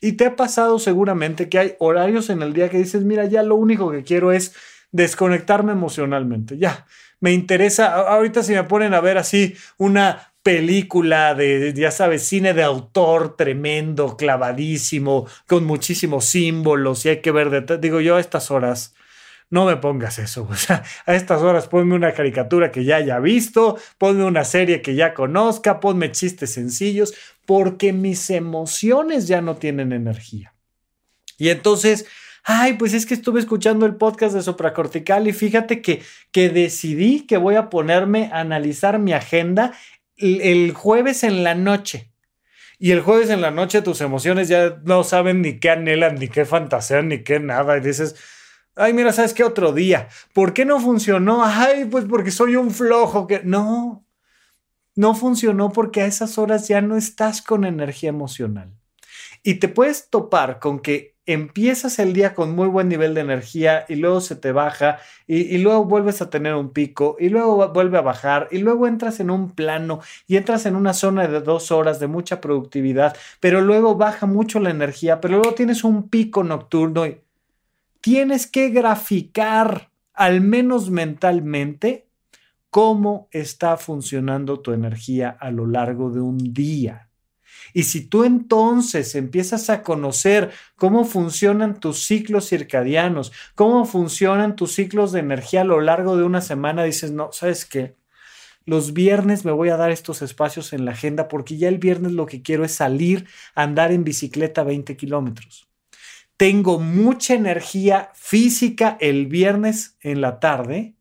Y 0.00 0.12
te 0.12 0.26
ha 0.26 0.36
pasado 0.36 0.78
seguramente 0.78 1.48
que 1.48 1.58
hay 1.58 1.74
horarios 1.78 2.30
en 2.30 2.42
el 2.42 2.52
día 2.52 2.70
que 2.70 2.78
dices, 2.78 3.04
mira, 3.04 3.26
ya 3.26 3.42
lo 3.42 3.54
único 3.56 3.90
que 3.90 4.02
quiero 4.02 4.32
es 4.32 4.54
desconectarme 4.92 5.72
emocionalmente. 5.72 6.58
Ya, 6.58 6.86
me 7.20 7.32
interesa, 7.32 7.94
ahorita 7.94 8.42
si 8.42 8.54
me 8.54 8.64
ponen 8.64 8.94
a 8.94 9.00
ver 9.00 9.18
así 9.18 9.54
una 9.76 10.32
película 10.42 11.34
de, 11.34 11.74
ya 11.74 11.90
sabes, 11.90 12.22
cine 12.22 12.54
de 12.54 12.62
autor 12.62 13.36
tremendo, 13.36 14.16
clavadísimo, 14.16 15.26
con 15.46 15.64
muchísimos 15.64 16.24
símbolos 16.24 17.04
y 17.04 17.10
hay 17.10 17.20
que 17.20 17.30
ver, 17.30 17.50
de, 17.50 17.78
digo 17.78 18.00
yo 18.00 18.16
a 18.16 18.20
estas 18.20 18.50
horas, 18.50 18.94
no 19.50 19.66
me 19.66 19.76
pongas 19.76 20.18
eso. 20.18 20.46
O 20.50 20.54
sea, 20.54 20.82
a 21.06 21.14
estas 21.14 21.42
horas 21.42 21.68
ponme 21.68 21.94
una 21.94 22.12
caricatura 22.12 22.70
que 22.70 22.84
ya 22.84 22.96
haya 22.96 23.18
visto, 23.18 23.78
ponme 23.98 24.24
una 24.24 24.44
serie 24.44 24.80
que 24.80 24.94
ya 24.94 25.12
conozca, 25.12 25.80
ponme 25.80 26.12
chistes 26.12 26.52
sencillos, 26.54 27.14
porque 27.50 27.92
mis 27.92 28.30
emociones 28.30 29.26
ya 29.26 29.40
no 29.40 29.56
tienen 29.56 29.90
energía. 29.90 30.54
Y 31.36 31.48
entonces, 31.48 32.06
ay, 32.44 32.74
pues 32.74 32.94
es 32.94 33.06
que 33.06 33.14
estuve 33.14 33.40
escuchando 33.40 33.86
el 33.86 33.96
podcast 33.96 34.36
de 34.36 34.42
Supracortical 34.42 35.26
y 35.26 35.32
fíjate 35.32 35.82
que, 35.82 36.00
que 36.30 36.48
decidí 36.48 37.26
que 37.26 37.38
voy 37.38 37.56
a 37.56 37.68
ponerme 37.68 38.30
a 38.32 38.38
analizar 38.38 39.00
mi 39.00 39.14
agenda 39.14 39.72
el, 40.16 40.72
jueves 40.74 41.24
en 41.24 41.42
la 41.42 41.56
noche. 41.56 42.12
Y 42.78 42.92
el 42.92 43.00
jueves 43.00 43.30
en 43.30 43.40
la 43.40 43.50
noche 43.50 43.82
tus 43.82 44.00
emociones 44.00 44.46
ya 44.46 44.80
no 44.84 45.02
saben 45.02 45.42
ni 45.42 45.58
qué 45.58 45.70
anhelan, 45.70 46.20
ni 46.20 46.28
qué 46.28 46.44
fantasean, 46.44 47.08
ni 47.08 47.24
qué 47.24 47.40
nada. 47.40 47.78
Y 47.78 47.80
dices, 47.80 48.14
ay, 48.76 48.92
mira, 48.92 49.12
¿sabes 49.12 49.34
qué? 49.34 49.42
Otro 49.42 49.72
día. 49.72 50.06
¿Por 50.34 50.54
qué 50.54 50.64
no 50.64 50.78
funcionó? 50.78 51.44
Ay, 51.44 51.86
pues 51.86 52.04
porque 52.04 52.30
soy 52.30 52.54
un 52.54 52.70
flojo. 52.70 53.26
Que 53.26 53.40
no, 53.42 54.06
no 54.96 55.14
funcionó 55.14 55.70
porque 55.70 56.02
a 56.02 56.06
esas 56.06 56.38
horas 56.38 56.68
ya 56.68 56.80
no 56.80 56.96
estás 56.96 57.42
con 57.42 57.64
energía 57.64 58.10
emocional. 58.10 58.74
Y 59.42 59.54
te 59.54 59.68
puedes 59.68 60.10
topar 60.10 60.58
con 60.58 60.80
que 60.80 61.16
empiezas 61.32 61.98
el 61.98 62.12
día 62.12 62.34
con 62.34 62.54
muy 62.54 62.68
buen 62.68 62.88
nivel 62.88 63.14
de 63.14 63.20
energía 63.20 63.84
y 63.88 63.96
luego 63.96 64.20
se 64.20 64.36
te 64.36 64.52
baja 64.52 64.98
y, 65.26 65.58
luego 65.58 65.84
vuelves 65.84 66.20
a 66.22 66.30
tener 66.30 66.54
un 66.54 66.70
pico 66.70 67.16
y 67.20 67.28
luego 67.28 67.68
vuelve 67.72 67.98
a 67.98 68.02
bajar 68.02 68.48
y 68.50 68.58
luego 68.58 68.86
entras 68.86 69.20
en 69.20 69.30
un 69.30 69.50
plano 69.50 70.00
y 70.26 70.36
entras 70.36 70.66
en 70.66 70.74
una 70.74 70.92
zona 70.92 71.28
de 71.28 71.40
dos 71.40 71.70
horas 71.70 72.00
de 72.00 72.08
mucha 72.08 72.40
productividad, 72.40 73.16
pero 73.38 73.60
luego 73.60 73.94
baja 73.94 74.26
mucho 74.26 74.58
la 74.58 74.70
energía, 74.70 75.20
pero 75.20 75.36
luego 75.36 75.54
tienes 75.54 75.84
un 75.84 76.08
pico 76.08 76.42
nocturno 76.42 77.06
y 77.06 77.20
tienes 78.00 78.46
que 78.46 78.70
graficar, 78.70 79.90
al 80.14 80.40
menos 80.40 80.90
mentalmente, 80.90 82.06
cómo 82.70 83.28
está 83.32 83.76
funcionando 83.76 84.60
tu 84.60 84.72
energía 84.72 85.36
a 85.38 85.50
lo 85.50 85.66
largo 85.66 86.10
de 86.10 86.20
un 86.20 86.54
día. 86.54 87.08
Y 87.74 87.84
si 87.84 88.06
tú 88.06 88.24
entonces 88.24 89.14
empiezas 89.14 89.70
a 89.70 89.82
conocer 89.82 90.50
cómo 90.76 91.04
funcionan 91.04 91.78
tus 91.78 92.04
ciclos 92.04 92.48
circadianos, 92.48 93.32
cómo 93.54 93.84
funcionan 93.84 94.56
tus 94.56 94.74
ciclos 94.74 95.12
de 95.12 95.20
energía 95.20 95.62
a 95.62 95.64
lo 95.64 95.80
largo 95.80 96.16
de 96.16 96.24
una 96.24 96.40
semana, 96.40 96.84
dices, 96.84 97.12
no, 97.12 97.30
¿sabes 97.32 97.64
qué? 97.64 97.96
Los 98.64 98.92
viernes 98.92 99.44
me 99.44 99.52
voy 99.52 99.70
a 99.70 99.76
dar 99.76 99.90
estos 99.90 100.22
espacios 100.22 100.72
en 100.72 100.84
la 100.84 100.92
agenda 100.92 101.28
porque 101.28 101.56
ya 101.56 101.68
el 101.68 101.78
viernes 101.78 102.12
lo 102.12 102.26
que 102.26 102.42
quiero 102.42 102.64
es 102.64 102.72
salir 102.72 103.26
a 103.54 103.62
andar 103.62 103.90
en 103.90 104.04
bicicleta 104.04 104.62
20 104.62 104.96
kilómetros. 104.96 105.68
Tengo 106.36 106.78
mucha 106.78 107.34
energía 107.34 108.10
física 108.14 108.96
el 109.00 109.26
viernes 109.26 109.96
en 110.00 110.20
la 110.20 110.40
tarde 110.40 110.94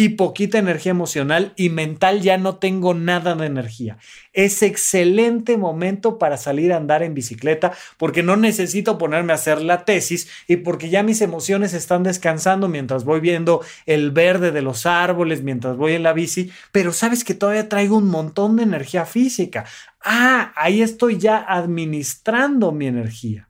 y 0.00 0.08
poquita 0.08 0.56
energía 0.56 0.92
emocional 0.92 1.52
y 1.56 1.68
mental 1.68 2.22
ya 2.22 2.38
no 2.38 2.56
tengo 2.56 2.94
nada 2.94 3.34
de 3.34 3.44
energía. 3.44 3.98
Es 4.32 4.62
excelente 4.62 5.58
momento 5.58 6.16
para 6.16 6.38
salir 6.38 6.72
a 6.72 6.78
andar 6.78 7.02
en 7.02 7.12
bicicleta 7.12 7.72
porque 7.98 8.22
no 8.22 8.36
necesito 8.36 8.96
ponerme 8.96 9.32
a 9.32 9.36
hacer 9.36 9.60
la 9.60 9.84
tesis 9.84 10.26
y 10.48 10.56
porque 10.56 10.88
ya 10.88 11.02
mis 11.02 11.20
emociones 11.20 11.74
están 11.74 12.02
descansando 12.02 12.66
mientras 12.66 13.04
voy 13.04 13.20
viendo 13.20 13.62
el 13.84 14.10
verde 14.10 14.52
de 14.52 14.62
los 14.62 14.86
árboles, 14.86 15.42
mientras 15.42 15.76
voy 15.76 15.92
en 15.92 16.02
la 16.02 16.14
bici, 16.14 16.50
pero 16.72 16.94
sabes 16.94 17.22
que 17.22 17.34
todavía 17.34 17.68
traigo 17.68 17.98
un 17.98 18.08
montón 18.08 18.56
de 18.56 18.62
energía 18.62 19.04
física. 19.04 19.66
Ah, 20.02 20.54
ahí 20.56 20.80
estoy 20.80 21.18
ya 21.18 21.44
administrando 21.46 22.72
mi 22.72 22.86
energía. 22.86 23.49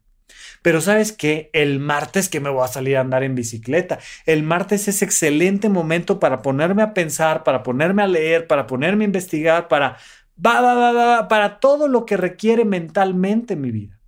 Pero 0.63 0.81
sabes 0.81 1.13
que 1.13 1.51
el 1.53 1.79
martes 1.79 2.29
que 2.29 2.41
me 2.41 2.51
voy 2.51 2.65
a 2.65 2.69
salir 2.69 2.97
a 2.97 3.01
andar 3.01 3.23
en 3.23 3.35
bicicleta, 3.35 3.99
el 4.27 4.43
martes 4.43 4.89
es 4.89 5.03
excelente 5.03 5.69
momento 5.69 6.21
para 6.21 6.43
ponerme 6.43 6.83
a 6.83 6.95
pensar, 6.95 7.45
para 7.45 7.63
ponerme 7.63 8.03
a 8.03 8.07
leer, 8.07 8.47
para 8.47 8.67
ponerme 8.67 9.05
a 9.05 9.07
investigar, 9.07 9.69
para, 9.69 9.97
para 10.43 11.61
todo 11.61 11.89
lo 11.89 12.05
que 12.05 12.17
requiere 12.17 12.65
mentalmente 12.65 13.57
mi 13.57 13.71
vida. 13.71 13.99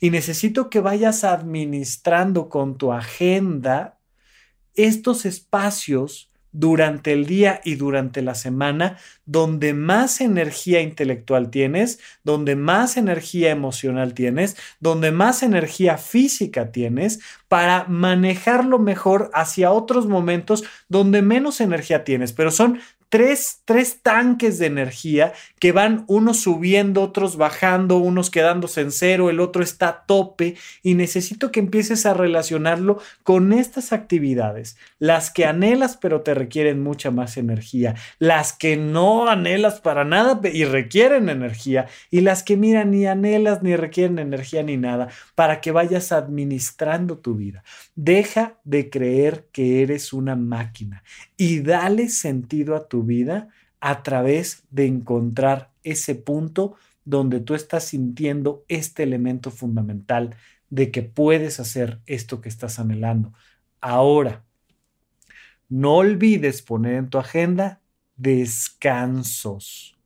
Y 0.00 0.10
necesito 0.10 0.68
que 0.70 0.80
vayas 0.80 1.24
administrando 1.24 2.48
con 2.48 2.76
tu 2.76 2.92
agenda 2.92 3.98
estos 4.74 5.24
espacios 5.24 6.30
durante 6.58 7.12
el 7.12 7.26
día 7.26 7.60
y 7.64 7.74
durante 7.74 8.22
la 8.22 8.34
semana 8.34 8.96
donde 9.26 9.74
más 9.74 10.22
energía 10.22 10.80
intelectual 10.80 11.50
tienes, 11.50 11.98
donde 12.24 12.56
más 12.56 12.96
energía 12.96 13.50
emocional 13.50 14.14
tienes, 14.14 14.56
donde 14.80 15.10
más 15.10 15.42
energía 15.42 15.98
física 15.98 16.72
tienes 16.72 17.20
para 17.48 17.84
manejarlo 17.88 18.78
mejor 18.78 19.30
hacia 19.34 19.70
otros 19.70 20.06
momentos 20.06 20.64
donde 20.88 21.20
menos 21.20 21.60
energía 21.60 22.04
tienes. 22.04 22.32
Pero 22.32 22.50
son 22.50 22.80
tres, 23.08 23.62
tres 23.64 24.00
tanques 24.02 24.58
de 24.58 24.66
energía 24.66 25.32
que 25.58 25.72
van 25.72 26.04
unos 26.08 26.40
subiendo, 26.40 27.02
otros 27.02 27.36
bajando, 27.36 27.98
unos 27.98 28.30
quedándose 28.30 28.80
en 28.80 28.92
cero, 28.92 29.30
el 29.30 29.40
otro 29.40 29.62
está 29.62 29.88
a 29.88 30.06
tope 30.06 30.56
y 30.82 30.94
necesito 30.94 31.52
que 31.52 31.60
empieces 31.60 32.06
a 32.06 32.14
relacionarlo 32.14 32.98
con 33.22 33.52
estas 33.52 33.92
actividades, 33.92 34.76
las 34.98 35.30
que 35.30 35.44
anhelas 35.44 35.96
pero 35.96 36.22
te 36.22 36.34
requieren 36.34 36.82
mucha 36.82 37.10
más 37.10 37.36
energía, 37.36 37.94
las 38.18 38.52
que 38.52 38.76
no 38.76 39.28
anhelas 39.28 39.80
para 39.80 40.04
nada 40.04 40.40
y 40.52 40.64
requieren 40.64 41.28
energía 41.28 41.86
y 42.10 42.20
las 42.20 42.42
que 42.42 42.56
mira 42.56 42.84
ni 42.84 43.06
anhelas 43.06 43.62
ni 43.62 43.76
requieren 43.76 44.18
energía 44.18 44.62
ni 44.62 44.76
nada 44.76 45.08
para 45.34 45.60
que 45.60 45.72
vayas 45.72 46.12
administrando 46.12 47.18
tu 47.18 47.34
vida. 47.34 47.62
Deja 47.94 48.54
de 48.64 48.90
creer 48.90 49.46
que 49.52 49.82
eres 49.82 50.12
una 50.12 50.36
máquina 50.36 51.02
y 51.36 51.60
dale 51.60 52.08
sentido 52.08 52.76
a 52.76 52.88
tu 52.88 52.95
vida 53.02 53.48
a 53.80 54.02
través 54.02 54.64
de 54.70 54.86
encontrar 54.86 55.70
ese 55.82 56.14
punto 56.14 56.76
donde 57.04 57.40
tú 57.40 57.54
estás 57.54 57.84
sintiendo 57.84 58.64
este 58.68 59.04
elemento 59.04 59.50
fundamental 59.50 60.34
de 60.70 60.90
que 60.90 61.02
puedes 61.02 61.60
hacer 61.60 62.00
esto 62.06 62.40
que 62.40 62.48
estás 62.48 62.78
anhelando. 62.78 63.32
Ahora, 63.80 64.44
no 65.68 65.96
olvides 65.96 66.62
poner 66.62 66.94
en 66.94 67.08
tu 67.08 67.18
agenda 67.18 67.80
descansos. 68.16 69.96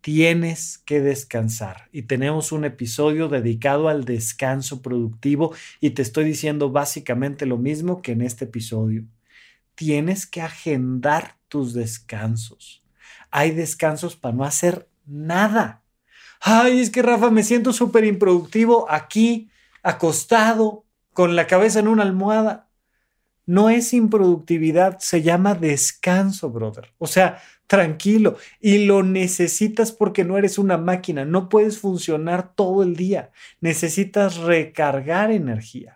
Tienes 0.00 0.78
que 0.78 1.00
descansar 1.00 1.88
y 1.90 2.02
tenemos 2.02 2.52
un 2.52 2.64
episodio 2.64 3.28
dedicado 3.28 3.88
al 3.88 4.04
descanso 4.04 4.80
productivo 4.80 5.52
y 5.80 5.90
te 5.90 6.02
estoy 6.02 6.24
diciendo 6.24 6.70
básicamente 6.70 7.44
lo 7.44 7.58
mismo 7.58 8.02
que 8.02 8.12
en 8.12 8.22
este 8.22 8.44
episodio 8.44 9.04
tienes 9.76 10.26
que 10.26 10.42
agendar 10.42 11.36
tus 11.46 11.72
descansos. 11.72 12.82
Hay 13.30 13.52
descansos 13.52 14.16
para 14.16 14.34
no 14.34 14.44
hacer 14.44 14.88
nada. 15.06 15.84
Ay, 16.40 16.80
es 16.80 16.90
que 16.90 17.02
Rafa, 17.02 17.30
me 17.30 17.44
siento 17.44 17.72
súper 17.72 18.04
improductivo 18.04 18.90
aquí, 18.90 19.48
acostado, 19.82 20.84
con 21.12 21.36
la 21.36 21.46
cabeza 21.46 21.78
en 21.78 21.88
una 21.88 22.02
almohada. 22.02 22.68
No 23.46 23.70
es 23.70 23.94
improductividad, 23.94 24.98
se 24.98 25.22
llama 25.22 25.54
descanso, 25.54 26.50
brother. 26.50 26.92
O 26.98 27.06
sea, 27.06 27.40
tranquilo. 27.66 28.36
Y 28.60 28.86
lo 28.86 29.02
necesitas 29.02 29.92
porque 29.92 30.24
no 30.24 30.36
eres 30.36 30.58
una 30.58 30.78
máquina, 30.78 31.24
no 31.24 31.48
puedes 31.48 31.78
funcionar 31.78 32.54
todo 32.54 32.82
el 32.82 32.96
día. 32.96 33.30
Necesitas 33.60 34.38
recargar 34.38 35.30
energía. 35.30 35.95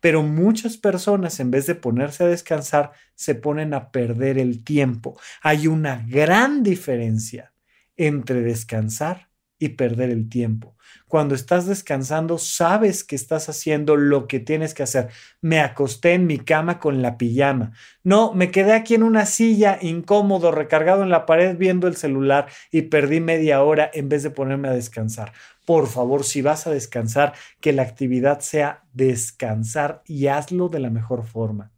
Pero 0.00 0.22
muchas 0.22 0.76
personas, 0.76 1.40
en 1.40 1.50
vez 1.50 1.66
de 1.66 1.74
ponerse 1.74 2.24
a 2.24 2.28
descansar, 2.28 2.92
se 3.14 3.34
ponen 3.34 3.74
a 3.74 3.90
perder 3.90 4.38
el 4.38 4.64
tiempo. 4.64 5.18
Hay 5.42 5.66
una 5.66 6.04
gran 6.06 6.62
diferencia 6.62 7.52
entre 7.96 8.42
descansar 8.42 9.29
y 9.60 9.68
perder 9.70 10.10
el 10.10 10.28
tiempo. 10.28 10.74
Cuando 11.06 11.34
estás 11.34 11.66
descansando, 11.66 12.38
sabes 12.38 13.04
que 13.04 13.14
estás 13.14 13.48
haciendo 13.48 13.96
lo 13.96 14.26
que 14.26 14.40
tienes 14.40 14.74
que 14.74 14.82
hacer. 14.82 15.08
Me 15.40 15.60
acosté 15.60 16.14
en 16.14 16.26
mi 16.26 16.38
cama 16.38 16.80
con 16.80 17.02
la 17.02 17.18
pijama. 17.18 17.72
No, 18.02 18.32
me 18.32 18.50
quedé 18.50 18.72
aquí 18.72 18.94
en 18.94 19.02
una 19.02 19.26
silla 19.26 19.78
incómodo, 19.80 20.50
recargado 20.50 21.02
en 21.02 21.10
la 21.10 21.26
pared 21.26 21.56
viendo 21.56 21.86
el 21.86 21.96
celular 21.96 22.46
y 22.72 22.82
perdí 22.82 23.20
media 23.20 23.62
hora 23.62 23.90
en 23.92 24.08
vez 24.08 24.22
de 24.22 24.30
ponerme 24.30 24.68
a 24.68 24.72
descansar. 24.72 25.32
Por 25.66 25.86
favor, 25.86 26.24
si 26.24 26.42
vas 26.42 26.66
a 26.66 26.70
descansar, 26.70 27.34
que 27.60 27.72
la 27.72 27.82
actividad 27.82 28.40
sea 28.40 28.82
descansar 28.94 30.02
y 30.06 30.28
hazlo 30.28 30.68
de 30.68 30.80
la 30.80 30.90
mejor 30.90 31.24
forma. 31.24 31.70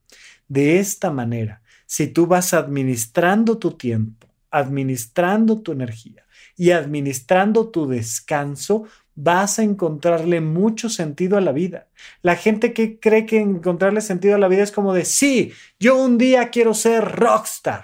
De 0.46 0.78
esta 0.78 1.10
manera, 1.10 1.62
si 1.86 2.06
tú 2.06 2.26
vas 2.26 2.54
administrando 2.54 3.58
tu 3.58 3.72
tiempo, 3.72 4.28
administrando 4.50 5.60
tu 5.62 5.72
energía 5.72 6.22
y 6.62 6.70
administrando 6.70 7.70
tu 7.70 7.88
descanso, 7.88 8.84
vas 9.16 9.58
a 9.58 9.64
encontrarle 9.64 10.40
mucho 10.40 10.88
sentido 10.88 11.36
a 11.36 11.40
la 11.40 11.50
vida. 11.50 11.88
La 12.22 12.36
gente 12.36 12.72
que 12.72 13.00
cree 13.00 13.26
que 13.26 13.40
encontrarle 13.40 14.00
sentido 14.00 14.36
a 14.36 14.38
la 14.38 14.46
vida 14.46 14.62
es 14.62 14.70
como 14.70 14.94
de, 14.94 15.04
sí, 15.04 15.52
yo 15.80 15.96
un 15.96 16.18
día 16.18 16.50
quiero 16.50 16.72
ser 16.72 17.02
rockstar 17.02 17.82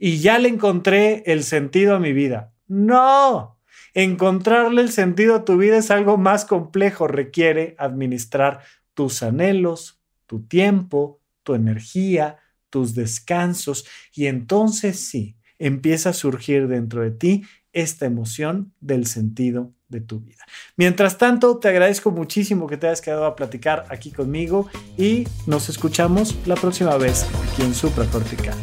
y 0.00 0.18
ya 0.18 0.40
le 0.40 0.48
encontré 0.48 1.22
el 1.26 1.44
sentido 1.44 1.94
a 1.94 2.00
mi 2.00 2.12
vida. 2.12 2.52
No, 2.66 3.60
encontrarle 3.94 4.82
el 4.82 4.90
sentido 4.90 5.36
a 5.36 5.44
tu 5.44 5.56
vida 5.56 5.76
es 5.76 5.92
algo 5.92 6.16
más 6.16 6.44
complejo, 6.44 7.06
requiere 7.06 7.76
administrar 7.78 8.62
tus 8.94 9.22
anhelos, 9.22 10.02
tu 10.26 10.42
tiempo, 10.42 11.20
tu 11.44 11.54
energía, 11.54 12.38
tus 12.68 12.96
descansos 12.96 13.86
y 14.12 14.26
entonces 14.26 14.98
sí, 14.98 15.36
empieza 15.60 16.10
a 16.10 16.14
surgir 16.14 16.66
dentro 16.66 17.02
de 17.02 17.12
ti 17.12 17.44
esta 17.72 18.06
emoción 18.06 18.72
del 18.80 19.06
sentido 19.06 19.72
de 19.88 20.00
tu 20.00 20.20
vida. 20.20 20.44
Mientras 20.76 21.18
tanto, 21.18 21.58
te 21.58 21.68
agradezco 21.68 22.10
muchísimo 22.10 22.66
que 22.66 22.76
te 22.76 22.86
hayas 22.86 23.00
quedado 23.00 23.26
a 23.26 23.36
platicar 23.36 23.86
aquí 23.90 24.10
conmigo 24.10 24.68
y 24.96 25.28
nos 25.46 25.68
escuchamos 25.68 26.36
la 26.46 26.54
próxima 26.54 26.96
vez 26.96 27.26
aquí 27.52 27.62
en 27.62 27.74
Supracortical. 27.74 28.56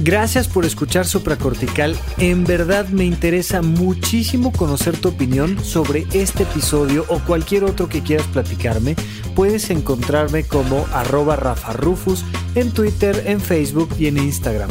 Gracias 0.00 0.46
por 0.46 0.64
escuchar 0.66 1.06
Supracortical. 1.06 1.96
En 2.18 2.44
verdad 2.44 2.88
me 2.88 3.04
interesa 3.04 3.62
muchísimo 3.62 4.52
conocer 4.52 4.98
tu 4.98 5.08
opinión 5.08 5.62
sobre 5.64 6.06
este 6.12 6.42
episodio 6.42 7.06
o 7.08 7.18
cualquier 7.20 7.64
otro 7.64 7.88
que 7.88 8.02
quieras 8.02 8.26
platicarme. 8.28 8.94
Puedes 9.34 9.70
encontrarme 9.70 10.44
como 10.44 10.86
arroba 10.92 11.36
Rafa 11.36 11.72
Rufus 11.72 12.24
en 12.54 12.72
Twitter, 12.72 13.22
en 13.26 13.40
Facebook 13.40 13.88
y 13.98 14.06
en 14.06 14.18
Instagram. 14.18 14.70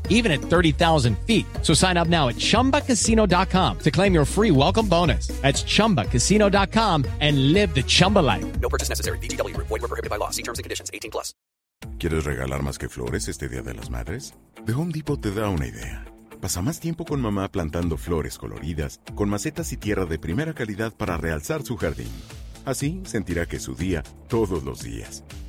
even 0.11 0.31
at 0.31 0.39
30,000 0.39 1.17
feet. 1.25 1.47
So 1.63 1.73
sign 1.73 1.97
up 1.97 2.07
now 2.07 2.29
at 2.29 2.35
chumbacasino.com 2.35 3.79
to 3.79 3.91
claim 3.91 4.13
your 4.13 4.25
free 4.25 4.51
welcome 4.51 4.87
bonus. 4.87 5.27
That's 5.41 5.63
chumbacasino.com 5.63 7.05
and 7.19 7.53
live 7.53 7.73
the 7.73 7.81
Chumba 7.83 8.19
life. 8.19 8.45
No 8.59 8.69
purchase 8.69 8.89
necessary. 8.89 9.17
DTW, 9.19 9.57
void, 9.57 9.81
were 9.81 9.87
prohibited 9.87 10.11
by 10.11 10.17
law. 10.17 10.29
See 10.29 10.43
terms 10.43 10.59
and 10.59 10.63
conditions 10.63 10.91
18 10.93 11.09
plus. 11.09 11.33
¿Quieres 11.97 12.25
regalar 12.25 12.63
más 12.63 12.77
que 12.77 12.89
flores 12.89 13.27
este 13.27 13.49
Día 13.49 13.61
de 13.61 13.73
las 13.73 13.89
Madres? 13.89 14.33
The 14.65 14.73
Home 14.73 14.91
Depot 14.91 15.19
te 15.19 15.31
da 15.31 15.49
una 15.49 15.67
idea. 15.67 16.05
Pasa 16.39 16.61
más 16.61 16.79
tiempo 16.79 17.05
con 17.05 17.21
mamá 17.21 17.47
plantando 17.49 17.97
flores 17.97 18.37
coloridas, 18.37 18.99
con 19.15 19.29
macetas 19.29 19.71
y 19.73 19.77
tierra 19.77 20.05
de 20.05 20.17
primera 20.17 20.53
calidad 20.53 20.93
para 20.93 21.17
realzar 21.17 21.61
su 21.63 21.77
jardín. 21.77 22.11
Así 22.65 23.01
sentirá 23.05 23.45
que 23.45 23.57
es 23.57 23.63
su 23.63 23.75
día 23.75 24.03
todos 24.27 24.63
los 24.63 24.81
días. 24.81 25.23